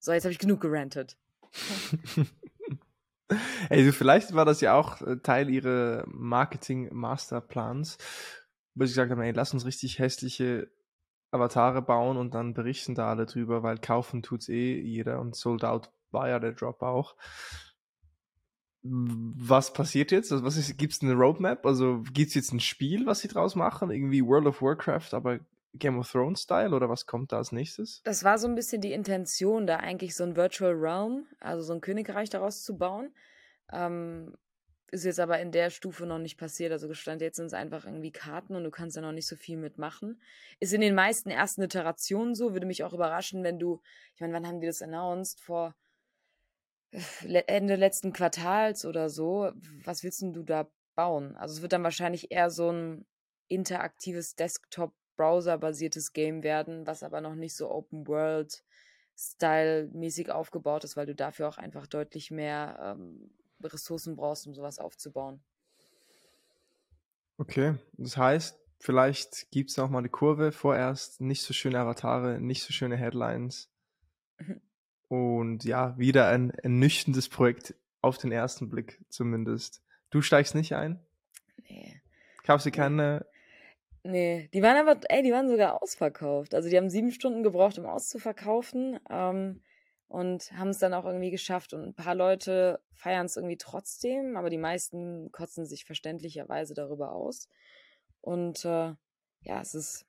So, 0.00 0.12
jetzt 0.12 0.24
habe 0.24 0.32
ich 0.32 0.38
genug 0.38 0.60
gerantet. 0.60 1.16
Also 3.70 3.92
vielleicht 3.92 4.34
war 4.34 4.44
das 4.44 4.60
ja 4.60 4.74
auch 4.74 5.00
äh, 5.02 5.18
Teil 5.18 5.48
ihrer 5.50 6.04
Marketing-Masterplans, 6.08 7.98
wo 8.74 8.84
sie 8.84 8.90
gesagt 8.90 9.10
haben, 9.12 9.20
ey, 9.20 9.32
lass 9.32 9.54
uns 9.54 9.64
richtig 9.66 9.98
hässliche 9.98 10.68
Avatare 11.30 11.82
bauen 11.82 12.16
und 12.16 12.34
dann 12.34 12.54
berichten 12.54 12.94
da 12.94 13.08
alle 13.08 13.26
drüber, 13.26 13.62
weil 13.62 13.78
kaufen 13.78 14.22
tut's 14.22 14.48
eh 14.48 14.80
jeder 14.80 15.20
und 15.20 15.36
Sold 15.36 15.64
Out 15.64 15.92
war 16.10 16.28
ja 16.28 16.40
der 16.40 16.52
Drop 16.52 16.82
auch. 16.82 17.14
Was 18.82 19.72
passiert 19.72 20.10
jetzt? 20.10 20.32
Also 20.32 20.44
was 20.44 20.56
ist, 20.56 20.76
gibt's 20.78 21.02
eine 21.02 21.14
Roadmap? 21.14 21.66
Also 21.66 22.02
gibt's 22.12 22.34
jetzt 22.34 22.52
ein 22.52 22.60
Spiel, 22.60 23.06
was 23.06 23.20
sie 23.20 23.28
draus 23.28 23.54
machen? 23.54 23.90
Irgendwie 23.90 24.24
World 24.24 24.46
of 24.46 24.62
Warcraft, 24.62 25.12
aber 25.12 25.38
Game 25.74 25.98
of 25.98 26.10
Thrones 26.10 26.42
Style 26.42 26.74
oder 26.74 26.88
was 26.88 27.06
kommt 27.06 27.32
da 27.32 27.38
als 27.38 27.52
nächstes? 27.52 28.02
Das 28.02 28.24
war 28.24 28.38
so 28.38 28.48
ein 28.48 28.54
bisschen 28.54 28.80
die 28.80 28.92
Intention, 28.92 29.66
da 29.66 29.76
eigentlich 29.76 30.16
so 30.16 30.24
ein 30.24 30.36
Virtual 30.36 30.72
Realm, 30.72 31.26
also 31.38 31.62
so 31.62 31.72
ein 31.72 31.80
Königreich 31.80 32.30
daraus 32.30 32.64
zu 32.64 32.76
bauen. 32.76 33.14
Ähm, 33.72 34.36
ist 34.90 35.04
jetzt 35.04 35.20
aber 35.20 35.38
in 35.38 35.52
der 35.52 35.70
Stufe 35.70 36.04
noch 36.04 36.18
nicht 36.18 36.36
passiert. 36.36 36.72
Also 36.72 36.88
gestand 36.88 37.22
jetzt 37.22 37.36
sind 37.36 37.46
es 37.46 37.52
einfach 37.52 37.84
irgendwie 37.84 38.10
Karten 38.10 38.56
und 38.56 38.64
du 38.64 38.70
kannst 38.70 38.96
da 38.96 39.00
noch 39.00 39.12
nicht 39.12 39.28
so 39.28 39.36
viel 39.36 39.56
mitmachen. 39.56 40.20
Ist 40.58 40.72
in 40.72 40.80
den 40.80 40.94
meisten 40.94 41.30
ersten 41.30 41.62
Iterationen 41.62 42.34
so. 42.34 42.52
Würde 42.52 42.66
mich 42.66 42.82
auch 42.82 42.92
überraschen, 42.92 43.44
wenn 43.44 43.58
du, 43.58 43.80
ich 44.14 44.20
meine, 44.20 44.32
wann 44.32 44.46
haben 44.46 44.60
die 44.60 44.66
das 44.66 44.82
announced? 44.82 45.40
Vor 45.40 45.76
äh, 46.90 47.42
Ende 47.46 47.76
letzten 47.76 48.12
Quartals 48.12 48.84
oder 48.84 49.08
so. 49.08 49.52
Was 49.84 50.02
willst 50.02 50.22
denn 50.22 50.32
du 50.32 50.42
da 50.42 50.68
bauen? 50.96 51.36
Also 51.36 51.54
es 51.54 51.62
wird 51.62 51.72
dann 51.72 51.84
wahrscheinlich 51.84 52.32
eher 52.32 52.50
so 52.50 52.72
ein 52.72 53.06
interaktives 53.46 54.34
Desktop 54.34 54.92
Browser-basiertes 55.20 56.14
Game 56.14 56.42
werden, 56.42 56.86
was 56.86 57.02
aber 57.02 57.20
noch 57.20 57.34
nicht 57.34 57.54
so 57.54 57.70
Open 57.70 58.08
World 58.08 58.64
Style-mäßig 59.18 60.30
aufgebaut 60.30 60.84
ist, 60.84 60.96
weil 60.96 61.04
du 61.04 61.14
dafür 61.14 61.46
auch 61.46 61.58
einfach 61.58 61.86
deutlich 61.86 62.30
mehr 62.30 62.96
ähm, 62.96 63.30
Ressourcen 63.62 64.16
brauchst, 64.16 64.46
um 64.46 64.54
sowas 64.54 64.78
aufzubauen. 64.78 65.42
Okay, 67.36 67.74
das 67.98 68.16
heißt, 68.16 68.58
vielleicht 68.78 69.50
gibt 69.50 69.68
es 69.68 69.76
noch 69.76 69.90
mal 69.90 69.98
eine 69.98 70.08
Kurve. 70.08 70.52
Vorerst 70.52 71.20
nicht 71.20 71.42
so 71.42 71.52
schöne 71.52 71.78
Avatare, 71.78 72.40
nicht 72.40 72.62
so 72.62 72.72
schöne 72.72 72.96
Headlines. 72.96 73.70
Und 75.08 75.64
ja, 75.64 75.98
wieder 75.98 76.28
ein 76.28 76.48
ernüchterndes 76.48 77.28
Projekt 77.28 77.74
auf 78.00 78.16
den 78.16 78.32
ersten 78.32 78.70
Blick 78.70 79.04
zumindest. 79.10 79.82
Du 80.08 80.22
steigst 80.22 80.54
nicht 80.54 80.74
ein? 80.74 80.98
Nee. 81.68 82.00
Kaufst 82.42 82.64
du 82.64 82.70
keine 82.70 83.26
Nee, 84.02 84.48
die 84.54 84.62
waren 84.62 84.76
aber, 84.88 84.98
ey, 85.10 85.22
die 85.22 85.32
waren 85.32 85.48
sogar 85.48 85.82
ausverkauft. 85.82 86.54
Also 86.54 86.70
die 86.70 86.76
haben 86.76 86.88
sieben 86.88 87.12
Stunden 87.12 87.42
gebraucht, 87.42 87.78
um 87.78 87.84
auszuverkaufen 87.84 88.98
ähm, 89.10 89.62
und 90.08 90.52
haben 90.52 90.70
es 90.70 90.78
dann 90.78 90.94
auch 90.94 91.04
irgendwie 91.04 91.30
geschafft. 91.30 91.74
Und 91.74 91.84
ein 91.84 91.94
paar 91.94 92.14
Leute 92.14 92.80
feiern 92.94 93.26
es 93.26 93.36
irgendwie 93.36 93.58
trotzdem, 93.58 94.36
aber 94.36 94.48
die 94.48 94.58
meisten 94.58 95.30
kotzen 95.32 95.66
sich 95.66 95.84
verständlicherweise 95.84 96.72
darüber 96.72 97.12
aus. 97.12 97.48
Und 98.22 98.64
äh, 98.64 98.94
ja, 99.42 99.60
es 99.60 99.74
ist, 99.74 100.06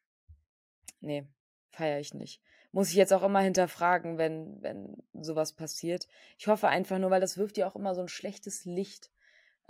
nee, 1.02 1.26
feiere 1.72 2.00
ich 2.00 2.14
nicht. 2.14 2.42
Muss 2.72 2.90
ich 2.90 2.96
jetzt 2.96 3.12
auch 3.12 3.24
immer 3.24 3.42
hinterfragen, 3.42 4.18
wenn, 4.18 4.62
wenn 4.62 5.04
sowas 5.14 5.52
passiert. 5.52 6.08
Ich 6.38 6.48
hoffe 6.48 6.70
einfach 6.70 6.98
nur, 6.98 7.10
weil 7.10 7.20
das 7.20 7.38
wirft 7.38 7.58
ja 7.58 7.68
auch 7.68 7.76
immer 7.76 7.94
so 7.94 8.02
ein 8.02 8.08
schlechtes 8.08 8.64
Licht 8.64 9.12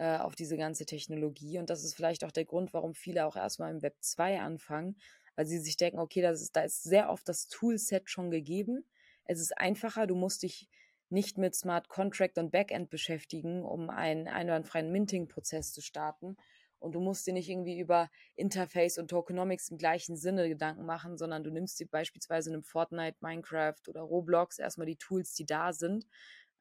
äh, 0.02 0.18
auf 0.18 0.34
diese 0.34 0.58
ganze 0.58 0.88
Technologie. 0.88 1.60
Und 1.60 1.70
das 1.70 1.84
ist 1.84 1.94
vielleicht 1.94 2.24
auch 2.24 2.32
der 2.32 2.46
Grund, 2.46 2.74
warum 2.74 2.96
viele 2.96 3.24
auch 3.28 3.36
erstmal 3.36 3.70
im 3.70 3.84
Web 3.84 3.98
2 4.00 4.42
anfangen, 4.42 4.98
weil 5.36 5.46
sie 5.46 5.60
sich 5.60 5.78
denken, 5.78 6.00
okay, 6.00 6.24
das 6.24 6.42
ist, 6.42 6.56
da 6.56 6.62
ist 6.64 6.82
sehr 6.82 7.12
oft 7.12 7.30
das 7.30 7.50
Toolset 7.50 8.10
schon 8.10 8.32
gegeben. 8.32 8.84
Es 9.26 9.40
ist 9.40 9.56
einfacher, 9.56 10.08
du 10.08 10.16
musst 10.16 10.42
dich 10.42 10.68
nicht 11.10 11.38
mit 11.38 11.54
Smart 11.54 11.88
Contract 11.88 12.40
und 12.40 12.50
Backend 12.50 12.90
beschäftigen, 12.90 13.64
um 13.64 13.92
einen 13.92 14.28
einwandfreien 14.28 14.92
Minting-Prozess 14.92 15.72
zu 15.72 15.82
starten. 15.82 16.36
Und 16.80 16.94
du 16.94 17.00
musst 17.00 17.28
dir 17.28 17.34
nicht 17.34 17.50
irgendwie 17.50 17.78
über 17.78 18.10
Interface 18.36 18.98
und 18.98 19.10
Tokenomics 19.10 19.70
im 19.70 19.78
gleichen 19.78 20.18
Sinne 20.18 20.50
Gedanken 20.50 20.84
machen, 20.84 21.20
sondern 21.20 21.44
du 21.44 21.52
nimmst 21.52 21.80
dir 21.80 21.88
beispielsweise 21.88 22.50
in 22.50 22.56
einem 22.56 22.64
Fortnite, 22.64 23.18
Minecraft 23.20 23.88
oder 23.88 24.02
Roblox 24.02 24.58
erstmal 24.58 24.88
die 24.88 24.98
Tools, 24.98 25.36
die 25.36 25.46
da 25.46 25.74
sind 25.74 26.08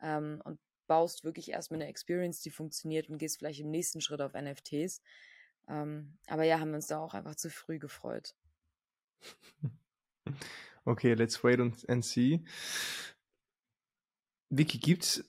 ähm, 0.02 0.42
und 0.44 0.60
baust 0.90 1.22
wirklich 1.22 1.52
erstmal 1.52 1.80
eine 1.80 1.88
Experience, 1.88 2.42
die 2.42 2.50
funktioniert 2.50 3.08
und 3.08 3.18
gehst 3.18 3.38
vielleicht 3.38 3.60
im 3.60 3.70
nächsten 3.70 4.00
Schritt 4.00 4.20
auf 4.20 4.32
NFTs. 4.34 5.00
Ähm, 5.68 6.18
aber 6.26 6.42
ja, 6.42 6.58
haben 6.58 6.70
wir 6.70 6.76
uns 6.76 6.88
da 6.88 6.98
auch 6.98 7.14
einfach 7.14 7.36
zu 7.36 7.48
früh 7.48 7.78
gefreut. 7.78 8.34
Okay, 10.86 11.12
let's 11.12 11.44
wait 11.44 11.60
and 11.60 12.04
see. 12.04 12.42
Vicky, 14.48 14.78
gibt's, 14.78 15.22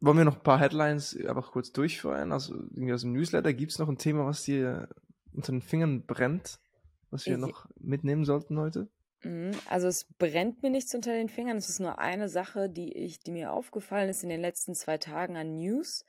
wollen 0.00 0.18
wir 0.18 0.24
noch 0.24 0.36
ein 0.36 0.42
paar 0.42 0.58
Headlines 0.58 1.16
einfach 1.16 1.52
kurz 1.52 1.70
durchführen? 1.72 2.32
Also 2.32 2.54
irgendwie 2.54 2.92
aus 2.92 3.02
dem 3.02 3.12
Newsletter, 3.12 3.52
gibt 3.52 3.70
es 3.70 3.78
noch 3.78 3.88
ein 3.88 3.98
Thema, 3.98 4.26
was 4.26 4.42
dir 4.42 4.88
unter 5.32 5.52
den 5.52 5.62
Fingern 5.62 6.04
brennt, 6.06 6.58
was 7.10 7.24
wir 7.26 7.34
ich, 7.34 7.40
noch 7.40 7.68
mitnehmen 7.78 8.24
sollten 8.24 8.58
heute? 8.58 8.88
Mhm, 9.22 9.52
also 9.68 9.88
es 9.88 10.04
brennt 10.18 10.62
mir 10.62 10.70
nichts 10.70 10.94
unter 10.94 11.12
den 11.12 11.28
Fingern. 11.28 11.56
Es 11.58 11.68
ist 11.68 11.80
nur 11.80 11.98
eine 11.98 12.28
Sache, 12.28 12.68
die 12.68 12.92
ich, 12.92 13.20
die 13.20 13.32
mir 13.32 13.52
aufgefallen 13.52 14.08
ist 14.08 14.22
in 14.22 14.30
den 14.30 14.40
letzten 14.40 14.74
zwei 14.74 14.98
Tagen 14.98 15.36
an 15.36 15.56
News, 15.56 16.06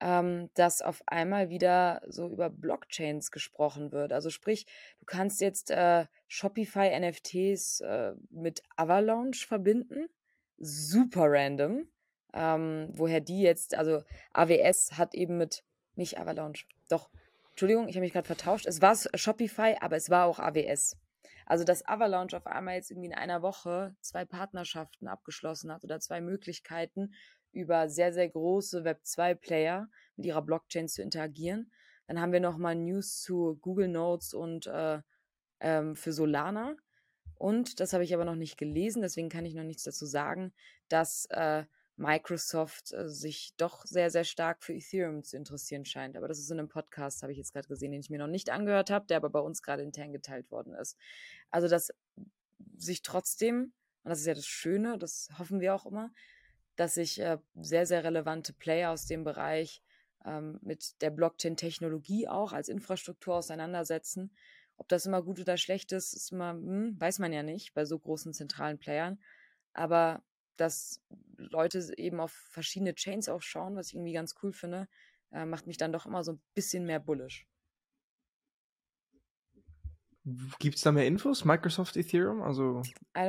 ähm, 0.00 0.50
dass 0.54 0.82
auf 0.82 1.02
einmal 1.06 1.50
wieder 1.50 2.02
so 2.08 2.28
über 2.28 2.50
Blockchains 2.50 3.30
gesprochen 3.30 3.92
wird. 3.92 4.12
Also 4.12 4.30
sprich, 4.30 4.66
du 4.98 5.04
kannst 5.06 5.40
jetzt 5.40 5.70
äh, 5.70 6.06
Shopify 6.26 6.98
NFTs 6.98 7.80
äh, 7.82 8.14
mit 8.30 8.62
Avalanche 8.76 9.46
verbinden. 9.46 10.08
Super 10.58 11.26
random. 11.30 11.86
ähm, 12.34 12.88
woher 12.92 13.20
die 13.20 13.40
jetzt, 13.42 13.74
also 13.74 14.02
AWS 14.32 14.92
hat 14.98 15.14
eben 15.14 15.38
mit, 15.38 15.64
nicht 15.96 16.18
Avalanche, 16.18 16.66
doch, 16.88 17.10
Entschuldigung, 17.50 17.88
ich 17.88 17.96
habe 17.96 18.02
mich 18.02 18.12
gerade 18.12 18.26
vertauscht. 18.26 18.66
Es 18.66 18.80
war 18.80 18.96
Shopify, 19.14 19.76
aber 19.80 19.96
es 19.96 20.10
war 20.10 20.26
auch 20.26 20.38
AWS. 20.38 20.96
Also, 21.50 21.64
dass 21.64 21.84
Avalanche 21.84 22.36
auf 22.36 22.46
einmal 22.46 22.76
jetzt 22.76 22.92
irgendwie 22.92 23.08
in 23.08 23.14
einer 23.14 23.42
Woche 23.42 23.96
zwei 24.02 24.24
Partnerschaften 24.24 25.08
abgeschlossen 25.08 25.72
hat 25.72 25.82
oder 25.82 25.98
zwei 25.98 26.20
Möglichkeiten, 26.20 27.12
über 27.50 27.88
sehr, 27.88 28.12
sehr 28.12 28.28
große 28.28 28.84
Web2-Player 28.84 29.88
mit 30.14 30.26
ihrer 30.26 30.42
Blockchain 30.42 30.86
zu 30.86 31.02
interagieren. 31.02 31.72
Dann 32.06 32.20
haben 32.20 32.30
wir 32.30 32.38
nochmal 32.38 32.76
News 32.76 33.20
zu 33.20 33.58
Google 33.62 33.88
Notes 33.88 34.32
und 34.32 34.68
äh, 34.68 35.00
ähm, 35.58 35.96
für 35.96 36.12
Solana. 36.12 36.76
Und, 37.34 37.80
das 37.80 37.94
habe 37.94 38.04
ich 38.04 38.14
aber 38.14 38.24
noch 38.24 38.36
nicht 38.36 38.56
gelesen, 38.56 39.02
deswegen 39.02 39.28
kann 39.28 39.44
ich 39.44 39.54
noch 39.54 39.64
nichts 39.64 39.82
dazu 39.82 40.06
sagen, 40.06 40.54
dass 40.88 41.24
äh, 41.30 41.64
Microsoft 42.00 42.92
äh, 42.92 43.08
sich 43.08 43.52
doch 43.58 43.84
sehr, 43.84 44.10
sehr 44.10 44.24
stark 44.24 44.64
für 44.64 44.72
Ethereum 44.72 45.22
zu 45.22 45.36
interessieren 45.36 45.84
scheint. 45.84 46.16
Aber 46.16 46.28
das 46.28 46.38
ist 46.38 46.50
in 46.50 46.58
einem 46.58 46.68
Podcast, 46.68 47.22
habe 47.22 47.32
ich 47.32 47.38
jetzt 47.38 47.52
gerade 47.52 47.68
gesehen, 47.68 47.92
den 47.92 48.00
ich 48.00 48.10
mir 48.10 48.18
noch 48.18 48.26
nicht 48.26 48.50
angehört 48.50 48.90
habe, 48.90 49.06
der 49.06 49.18
aber 49.18 49.28
bei 49.28 49.40
uns 49.40 49.62
gerade 49.62 49.82
intern 49.82 50.12
geteilt 50.12 50.50
worden 50.50 50.74
ist. 50.74 50.96
Also, 51.50 51.68
dass 51.68 51.92
sich 52.76 53.02
trotzdem, 53.02 53.72
und 54.02 54.10
das 54.10 54.20
ist 54.20 54.26
ja 54.26 54.34
das 54.34 54.46
Schöne, 54.46 54.98
das 54.98 55.28
hoffen 55.38 55.60
wir 55.60 55.74
auch 55.74 55.84
immer, 55.84 56.10
dass 56.76 56.94
sich 56.94 57.20
äh, 57.20 57.36
sehr, 57.54 57.84
sehr 57.84 58.02
relevante 58.02 58.54
Player 58.54 58.90
aus 58.90 59.06
dem 59.06 59.22
Bereich 59.22 59.82
ähm, 60.24 60.58
mit 60.62 61.02
der 61.02 61.10
Blockchain-Technologie 61.10 62.28
auch 62.28 62.54
als 62.54 62.70
Infrastruktur 62.70 63.36
auseinandersetzen. 63.36 64.34
Ob 64.78 64.88
das 64.88 65.04
immer 65.04 65.22
gut 65.22 65.38
oder 65.38 65.58
schlecht 65.58 65.92
ist, 65.92 66.14
ist 66.14 66.32
immer, 66.32 66.52
hm, 66.52 66.98
weiß 66.98 67.18
man 67.18 67.34
ja 67.34 67.42
nicht 67.42 67.74
bei 67.74 67.84
so 67.84 67.98
großen 67.98 68.32
zentralen 68.32 68.78
Playern. 68.78 69.20
Aber 69.74 70.22
dass 70.56 71.00
Leute 71.36 71.92
eben 71.96 72.20
auf 72.20 72.32
verschiedene 72.32 72.94
Chains 72.94 73.28
auch 73.28 73.42
schauen, 73.42 73.76
was 73.76 73.88
ich 73.88 73.94
irgendwie 73.94 74.12
ganz 74.12 74.34
cool 74.42 74.52
finde, 74.52 74.88
äh, 75.32 75.44
macht 75.44 75.66
mich 75.66 75.76
dann 75.76 75.92
doch 75.92 76.06
immer 76.06 76.22
so 76.22 76.32
ein 76.32 76.40
bisschen 76.54 76.84
mehr 76.84 77.00
bullish. 77.00 77.46
Gibt 80.58 80.76
es 80.76 80.82
da 80.82 80.92
mehr 80.92 81.06
Infos? 81.06 81.46
Microsoft 81.46 81.96
Ethereum? 81.96 82.42
Also 82.42 82.82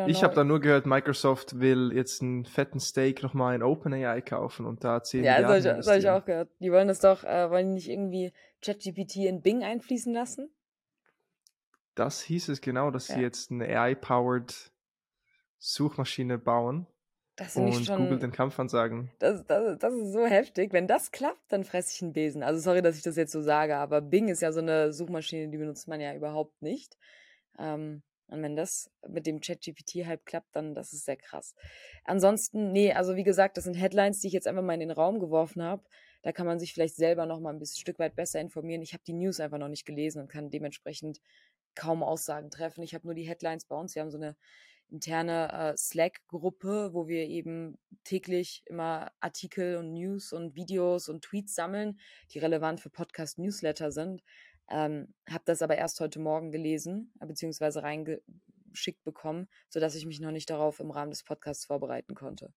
ich 0.08 0.24
habe 0.24 0.36
da 0.36 0.44
nur 0.44 0.60
gehört, 0.60 0.86
Microsoft 0.86 1.60
will 1.60 1.92
jetzt 1.94 2.22
einen 2.22 2.44
fetten 2.44 2.82
Stake 2.82 3.24
nochmal 3.24 3.56
in 3.56 3.64
OpenAI 3.64 4.22
kaufen 4.22 4.66
und 4.66 4.84
da 4.84 5.02
10 5.02 5.24
Ja, 5.24 5.42
das 5.42 5.88
habe 5.88 5.98
ich, 5.98 6.10
auch 6.10 6.26
gehört. 6.26 6.50
Die 6.60 6.72
wollen 6.72 6.90
das 6.90 7.00
doch, 7.00 7.24
äh, 7.24 7.50
wollen 7.50 7.70
die 7.70 7.74
nicht 7.76 7.90
irgendwie 7.90 8.34
ChatGPT 8.62 9.18
in 9.18 9.42
Bing 9.42 9.64
einfließen 9.64 10.14
lassen? 10.14 10.50
Das 11.96 12.22
hieß 12.22 12.50
es 12.50 12.62
genau, 12.62 12.92
dass 12.92 13.08
ja. 13.08 13.16
sie 13.16 13.22
jetzt 13.22 13.52
eine 13.52 13.68
AI-powered 13.68 14.72
Suchmaschine 15.60 16.38
bauen. 16.38 16.88
Das 17.42 17.56
und 17.56 17.74
schon, 17.86 18.04
Google 18.04 18.20
den 18.20 18.32
Kampf 18.32 18.60
ansagen. 18.60 19.10
Das, 19.18 19.44
das, 19.48 19.80
das 19.80 19.94
ist 19.96 20.14
so 20.14 20.28
heftig. 20.28 20.74
Wenn 20.74 20.86
das 20.86 21.12
klappt, 21.12 21.52
dann 21.52 21.64
fresse 21.64 21.92
ich 21.96 22.02
einen 22.04 22.14
Besen. 22.14 22.44
Also 22.44 22.62
sorry, 22.62 22.84
dass 22.84 22.98
ich 22.98 23.02
das 23.02 23.16
jetzt 23.16 23.32
so 23.32 23.42
sage, 23.42 23.78
aber 23.78 24.00
Bing 24.00 24.28
ist 24.28 24.44
ja 24.44 24.52
so 24.52 24.60
eine 24.60 24.94
Suchmaschine, 24.94 25.50
die 25.50 25.58
benutzt 25.58 25.88
man 25.88 26.00
ja 26.00 26.14
überhaupt 26.14 26.62
nicht. 26.62 26.98
Ähm, 27.58 28.04
und 28.28 28.44
wenn 28.44 28.56
das 28.56 28.92
mit 29.08 29.26
dem 29.26 29.42
Chat-GPT-Hype 29.42 30.24
klappt, 30.24 30.56
dann 30.56 30.76
das 30.76 30.94
ist 30.94 31.06
sehr 31.06 31.18
krass. 31.18 31.56
Ansonsten, 32.06 32.72
nee, 32.72 32.94
also 32.94 33.16
wie 33.16 33.24
gesagt, 33.24 33.58
das 33.58 33.64
sind 33.64 33.74
Headlines, 33.74 34.20
die 34.20 34.28
ich 34.28 34.34
jetzt 34.34 34.48
einfach 34.48 34.62
mal 34.62 34.76
in 34.76 34.80
den 34.80 34.92
Raum 34.92 35.20
geworfen 35.20 35.64
habe. 35.64 35.84
Da 36.22 36.32
kann 36.32 36.46
man 36.46 36.60
sich 36.60 36.74
vielleicht 36.74 36.96
selber 36.96 37.26
noch 37.26 37.40
mal 37.40 37.50
ein 37.50 37.60
bisschen 37.60 37.82
Stück 37.82 37.98
weit 37.98 38.16
besser 38.16 38.40
informieren. 38.40 38.84
Ich 38.84 38.94
habe 38.94 39.04
die 39.08 39.14
News 39.14 39.40
einfach 39.40 39.58
noch 39.58 39.68
nicht 39.68 39.88
gelesen 39.88 40.22
und 40.22 40.30
kann 40.30 40.52
dementsprechend 40.52 41.20
kaum 41.74 42.04
Aussagen 42.04 42.52
treffen. 42.52 42.84
Ich 42.84 42.94
habe 42.94 43.08
nur 43.08 43.16
die 43.16 43.28
Headlines 43.28 43.66
bei 43.66 43.76
uns. 43.76 43.96
Wir 43.96 44.04
haben 44.04 44.12
so 44.12 44.18
eine 44.18 44.36
interne 44.92 45.52
äh, 45.52 45.78
Slack-Gruppe, 45.78 46.94
wo 46.94 47.08
wir 47.08 47.28
eben 47.28 47.78
täglich 48.04 48.64
immer 48.66 49.12
Artikel 49.20 49.78
und 49.78 49.94
News 49.94 50.34
und 50.34 50.56
Videos 50.56 51.10
und 51.10 51.24
Tweets 51.24 51.56
sammeln, 51.56 52.00
die 52.32 52.40
relevant 52.40 52.80
für 52.80 52.90
Podcast-Newsletter 52.90 53.92
sind. 53.92 54.24
Ähm, 54.70 55.14
habe 55.30 55.44
das 55.46 55.62
aber 55.62 55.78
erst 55.78 56.00
heute 56.00 56.20
Morgen 56.20 56.52
gelesen, 56.52 57.14
äh, 57.20 57.26
beziehungsweise 57.26 57.84
reingeschickt 57.84 59.04
bekommen, 59.04 59.48
sodass 59.70 59.96
ich 59.96 60.06
mich 60.06 60.20
noch 60.20 60.32
nicht 60.32 60.50
darauf 60.50 60.80
im 60.80 60.92
Rahmen 60.92 61.12
des 61.12 61.24
Podcasts 61.24 61.66
vorbereiten 61.66 62.16
konnte. 62.16 62.54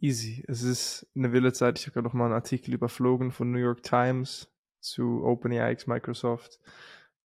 Easy. 0.00 0.42
Es 0.48 0.62
ist 0.62 1.06
eine 1.14 1.32
wilde 1.32 1.52
Zeit. 1.52 1.78
Ich 1.78 1.86
habe 1.86 1.94
gerade 1.94 2.06
noch 2.06 2.14
mal 2.14 2.24
einen 2.24 2.34
Artikel 2.34 2.72
überflogen 2.72 3.32
von 3.32 3.50
New 3.50 3.58
York 3.58 3.82
Times 3.82 4.50
zu 4.80 5.22
OpenAI 5.24 5.76
Microsoft. 5.86 6.58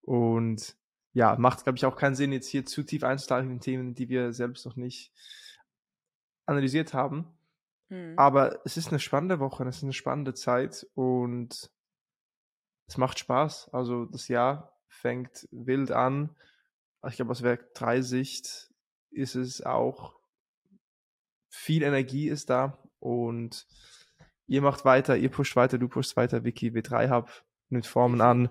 Und 0.01 0.75
ja, 1.15 1.37
macht, 1.37 1.63
glaube 1.63 1.77
ich, 1.77 1.85
auch 1.85 1.95
keinen 1.95 2.13
Sinn, 2.13 2.33
jetzt 2.33 2.49
hier 2.49 2.65
zu 2.65 2.83
tief 2.83 3.05
einzusteigen 3.05 3.49
in 3.49 3.61
Themen, 3.61 3.95
die 3.95 4.09
wir 4.09 4.33
selbst 4.33 4.65
noch 4.65 4.75
nicht 4.75 5.13
analysiert 6.45 6.93
haben. 6.93 7.25
Mhm. 7.87 8.13
Aber 8.17 8.59
es 8.65 8.75
ist 8.75 8.89
eine 8.89 8.99
spannende 8.99 9.39
Woche, 9.39 9.63
es 9.63 9.77
ist 9.77 9.83
eine 9.83 9.93
spannende 9.93 10.33
Zeit 10.33 10.85
und 10.93 11.71
es 12.87 12.97
macht 12.97 13.17
Spaß. 13.17 13.69
Also 13.73 14.05
das 14.05 14.27
Jahr 14.27 14.77
fängt 14.89 15.47
wild 15.51 15.91
an. 15.91 16.35
Ich 17.07 17.15
glaube, 17.15 17.31
aus 17.31 17.43
Werk 17.43 17.73
3 17.75 18.01
Sicht 18.01 18.73
ist 19.11 19.35
es 19.35 19.65
auch 19.65 20.19
viel 21.49 21.83
Energie 21.83 22.27
ist 22.27 22.49
da 22.49 22.77
und 22.99 23.65
ihr 24.47 24.61
macht 24.61 24.83
weiter, 24.83 25.15
ihr 25.15 25.31
pusht 25.31 25.55
weiter, 25.55 25.77
du 25.77 25.87
pushst 25.87 26.17
weiter, 26.17 26.43
Wiki 26.43 26.71
W3 26.71 27.09
Hub 27.09 27.45
nimmt 27.69 27.87
Formen 27.87 28.19
an. 28.19 28.49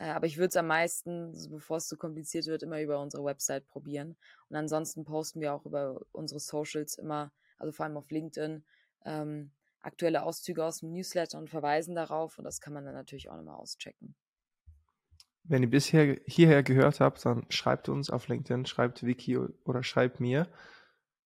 Äh, 0.00 0.10
aber 0.10 0.26
ich 0.26 0.38
würde 0.38 0.48
es 0.48 0.56
am 0.56 0.66
meisten, 0.66 1.32
bevor 1.50 1.76
es 1.76 1.86
zu 1.86 1.96
kompliziert 1.96 2.46
wird, 2.46 2.62
immer 2.62 2.80
über 2.80 3.00
unsere 3.00 3.22
Website 3.22 3.66
probieren. 3.68 4.16
Und 4.48 4.56
ansonsten 4.56 5.04
posten 5.04 5.40
wir 5.40 5.52
auch 5.52 5.66
über 5.66 6.00
unsere 6.12 6.40
Socials 6.40 6.96
immer, 6.96 7.30
also 7.58 7.70
vor 7.72 7.84
allem 7.84 7.98
auf 7.98 8.10
LinkedIn, 8.10 8.64
ähm, 9.04 9.50
aktuelle 9.82 10.22
Auszüge 10.22 10.64
aus 10.64 10.80
dem 10.80 10.92
Newsletter 10.92 11.38
und 11.38 11.50
verweisen 11.50 11.94
darauf. 11.94 12.38
Und 12.38 12.44
das 12.44 12.60
kann 12.60 12.72
man 12.72 12.86
dann 12.86 12.94
natürlich 12.94 13.28
auch 13.28 13.36
nochmal 13.36 13.56
auschecken. 13.56 14.14
Wenn 15.44 15.62
ihr 15.62 15.70
bisher 15.70 16.18
hierher 16.26 16.62
gehört 16.62 17.00
habt, 17.00 17.24
dann 17.26 17.44
schreibt 17.50 17.88
uns 17.88 18.08
auf 18.08 18.28
LinkedIn, 18.28 18.66
schreibt 18.66 19.04
Vicky 19.04 19.36
oder 19.36 19.82
schreibt 19.82 20.18
mir, 20.20 20.48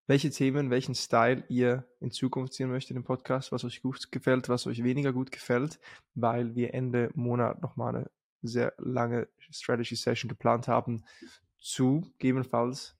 welche 0.07 0.31
Themen, 0.31 0.71
welchen 0.71 0.95
Style 0.95 1.45
ihr 1.49 1.87
in 2.01 2.11
Zukunft 2.11 2.55
sehen 2.55 2.71
möchtet 2.71 2.97
im 2.97 3.05
Podcast, 3.05 3.53
was 3.53 3.65
euch 3.65 3.83
gut 3.83 4.11
gefällt, 4.11 4.49
was 4.49 4.67
euch 4.67 4.83
weniger 4.83 5.13
gut 5.13 5.31
gefällt, 5.31 5.79
weil 6.15 6.55
wir 6.55 6.75
Ende 6.75 7.11
Monat 7.15 7.63
nochmal 7.63 7.97
eine 7.97 8.11
sehr 8.47 8.75
lange 8.79 9.29
Strategy 9.51 9.97
Session 9.97 10.29
geplant 10.29 10.69
haben, 10.69 11.05
zu 11.59 12.03
gegebenenfalls 12.19 12.97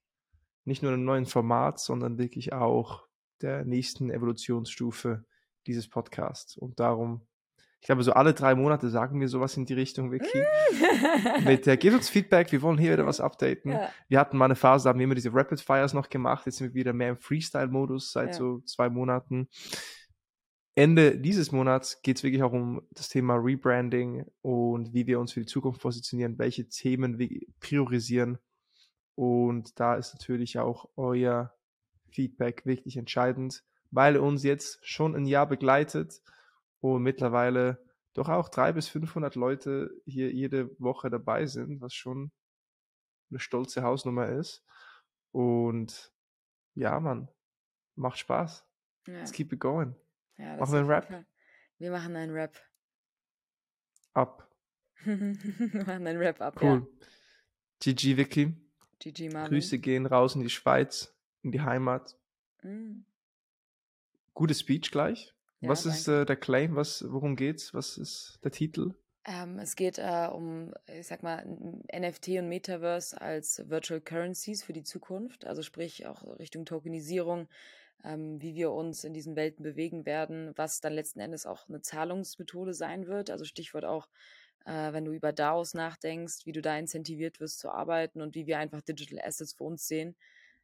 nicht 0.65 0.83
nur 0.83 0.93
einem 0.93 1.05
neuen 1.05 1.27
Format, 1.27 1.79
sondern 1.79 2.19
wirklich 2.19 2.53
auch 2.53 3.07
der 3.43 3.65
nächsten 3.65 4.11
Evolutionsstufe 4.11 5.25
dieses 5.67 5.89
Podcasts. 5.89 6.57
Und 6.57 6.81
darum, 6.81 7.27
ich 7.81 7.87
glaube, 7.87 8.03
so 8.03 8.15
alle 8.15 8.33
drei 8.33 8.55
Monate 8.55 8.89
sagen 8.89 9.21
wir 9.21 9.29
sowas 9.29 9.57
in 9.59 9.67
die 9.67 9.75
Richtung, 9.75 10.11
Vicky. 10.11 10.43
Mit 11.45 11.67
der, 11.67 11.77
gebt 11.77 11.95
uns 11.95 12.09
Feedback, 12.09 12.51
wir 12.51 12.63
wollen 12.63 12.79
hier 12.79 12.95
wieder 12.95 13.05
was 13.05 13.21
updaten. 13.21 13.73
Ja. 13.73 13.91
Wir 14.09 14.19
hatten 14.19 14.39
mal 14.39 14.47
eine 14.47 14.57
Phase, 14.57 14.85
da 14.85 14.91
haben 14.91 14.99
wir 14.99 15.05
immer 15.05 15.15
diese 15.15 15.35
Rapid 15.35 15.61
Fires 15.61 15.93
noch 15.93 16.09
gemacht, 16.09 16.47
jetzt 16.47 16.57
sind 16.57 16.69
wir 16.69 16.75
wieder 16.75 16.95
mehr 16.95 17.11
im 17.11 17.19
Freestyle-Modus 17.19 18.13
seit 18.13 18.29
ja. 18.29 18.33
so 18.35 18.61
zwei 18.61 18.89
Monaten. 18.89 19.49
Ende 20.77 21.17
dieses 21.17 21.53
Monats 21.53 22.03
geht 22.03 22.17
es 22.17 22.25
wirklich 22.25 22.43
auch 22.43 22.53
um 22.53 22.83
das 22.91 23.09
Thema 23.09 23.35
Rebranding 23.37 24.25
und 24.43 24.93
wie 24.93 25.07
wir 25.07 25.21
uns 25.21 25.33
für 25.33 25.41
die 25.41 25.47
Zukunft 25.47 25.81
positionieren, 25.81 26.39
welche 26.39 26.69
Themen 26.69 27.19
wir 27.19 27.41
priorisieren. 27.61 28.39
Und 29.15 29.79
da 29.79 29.95
ist 29.95 30.15
natürlich 30.15 30.59
auch 30.59 30.91
euer 30.97 31.55
Feedback 32.11 32.67
wirklich 32.67 32.97
entscheidend, 32.97 33.63
weil 33.93 34.17
uns 34.17 34.43
jetzt 34.43 34.85
schon 34.85 35.15
ein 35.15 35.27
Jahr 35.27 35.47
begleitet 35.47 36.21
und 36.81 37.03
mittlerweile 37.03 37.85
doch 38.13 38.29
auch 38.29 38.49
drei 38.49 38.73
bis 38.73 38.89
500 38.89 39.37
Leute 39.37 39.91
hier 40.07 40.33
jede 40.33 40.71
Woche 40.81 41.09
dabei 41.09 41.47
sind, 41.47 41.81
was 41.81 41.95
schon 41.95 42.33
eine 43.31 43.39
stolze 43.39 43.83
Hausnummer 43.83 44.29
ist. 44.29 44.65
Und 45.31 46.13
ja, 46.75 46.99
man, 46.99 47.29
macht 47.95 48.19
Spaß. 48.19 48.67
Ja. 49.07 49.15
Let's 49.15 49.33
keep 49.33 49.53
it 49.53 49.61
going. 49.61 49.95
Ja, 50.37 50.57
machen 50.57 50.73
wir 50.73 50.79
einen 50.81 50.91
Rap? 50.91 51.25
Wir 51.79 51.91
machen 51.91 52.17
einen 52.17 52.33
Rap. 52.33 52.57
Ab. 54.13 54.51
wir 55.05 55.85
machen 55.85 56.07
einen 56.07 56.19
Rap 56.19 56.41
ab, 56.41 56.61
Cool. 56.61 56.87
Ja. 57.01 57.07
GG, 57.81 58.17
Vicky. 58.17 58.55
GG 59.01 59.29
Marvin. 59.31 59.51
Grüße 59.51 59.79
gehen 59.79 60.07
raus 60.07 60.35
in 60.35 60.43
die 60.43 60.51
Schweiz, 60.51 61.15
in 61.43 61.53
die 61.53 61.61
Heimat. 61.61 62.17
Mm. 62.63 63.01
Gute 64.33 64.55
Speech 64.55 64.91
gleich. 64.91 65.35
Ja, 65.61 65.69
was 65.69 65.87
ist 65.87 66.09
äh, 66.09 66.25
der 66.25 66.37
Claim? 66.37 66.77
Was, 66.77 67.05
worum 67.09 67.37
geht's? 67.37 67.75
Was 67.75 67.99
ist 67.99 68.39
der 68.43 68.51
Titel? 68.51 68.95
Ähm, 69.27 69.59
es 69.59 69.77
geht 69.77 69.99
äh, 69.99 70.29
um, 70.31 70.75
ich 70.87 71.07
sag 71.07 71.23
mal, 71.23 71.45
NFT 71.47 72.29
und 72.39 72.49
Metaverse 72.49 73.19
als 73.21 73.69
Virtual 73.69 74.01
Currencies 74.01 74.63
für 74.63 74.75
die 74.75 74.83
Zukunft. 74.83 75.47
Also 75.47 75.63
sprich 75.63 76.07
auch 76.07 76.23
Richtung 76.39 76.67
Tokenisierung, 76.67 77.49
ähm, 78.05 78.41
wie 78.41 78.55
wir 78.55 78.71
uns 78.71 79.03
in 79.05 79.15
diesen 79.15 79.35
Welten 79.35 79.63
bewegen 79.63 80.05
werden, 80.05 80.53
was 80.57 80.81
dann 80.81 80.93
letzten 80.93 81.21
Endes 81.21 81.47
auch 81.47 81.69
eine 81.69 81.81
Zahlungsmethode 81.81 82.75
sein 82.75 83.07
wird. 83.07 83.31
Also 83.31 83.45
Stichwort 83.45 83.85
auch, 83.85 84.09
äh, 84.67 84.93
wenn 84.93 85.05
du 85.05 85.13
über 85.13 85.33
DAOs 85.33 85.75
nachdenkst, 85.75 86.45
wie 86.45 86.53
du 86.53 86.61
da 86.61 86.77
incentiviert 86.79 87.41
wirst 87.41 87.59
zu 87.59 87.71
arbeiten 87.71 88.21
und 88.21 88.35
wie 88.35 88.47
wir 88.47 88.59
einfach 88.59 88.83
Digital 88.83 89.21
Assets 89.25 89.55
für 89.55 89.65
uns 89.65 89.89
sehen. 89.89 90.15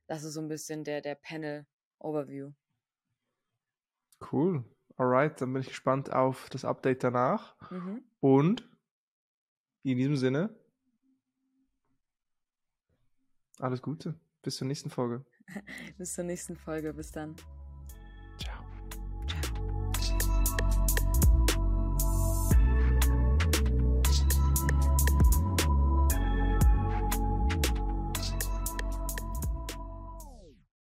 Das 0.07 0.23
ist 0.23 0.35
so 0.35 0.41
ein 0.41 0.49
bisschen 0.49 0.85
der, 0.85 1.01
der 1.01 1.15
Panel-Overview. 1.15 2.53
Cool. 4.31 4.65
Alright, 4.97 5.41
dann 5.41 5.53
bin 5.53 5.63
ich 5.63 5.69
gespannt 5.69 6.13
auf 6.13 6.51
das 6.51 6.65
Update 6.67 7.03
danach. 7.03 7.57
Mhm. 7.71 8.03
Und 8.21 8.69
in 9.83 9.97
diesem 9.97 10.17
Sinne, 10.17 10.55
alles 13.59 13.81
Gute. 13.81 14.15
Bis 14.43 14.57
zur 14.57 14.67
nächsten 14.67 14.91
Folge. 14.91 15.25
Bis 15.99 16.15
zur 16.15 16.25
nächsten 16.25 16.57
Folge. 16.57 16.93
Bis 16.93 17.13
dann. 17.13 17.37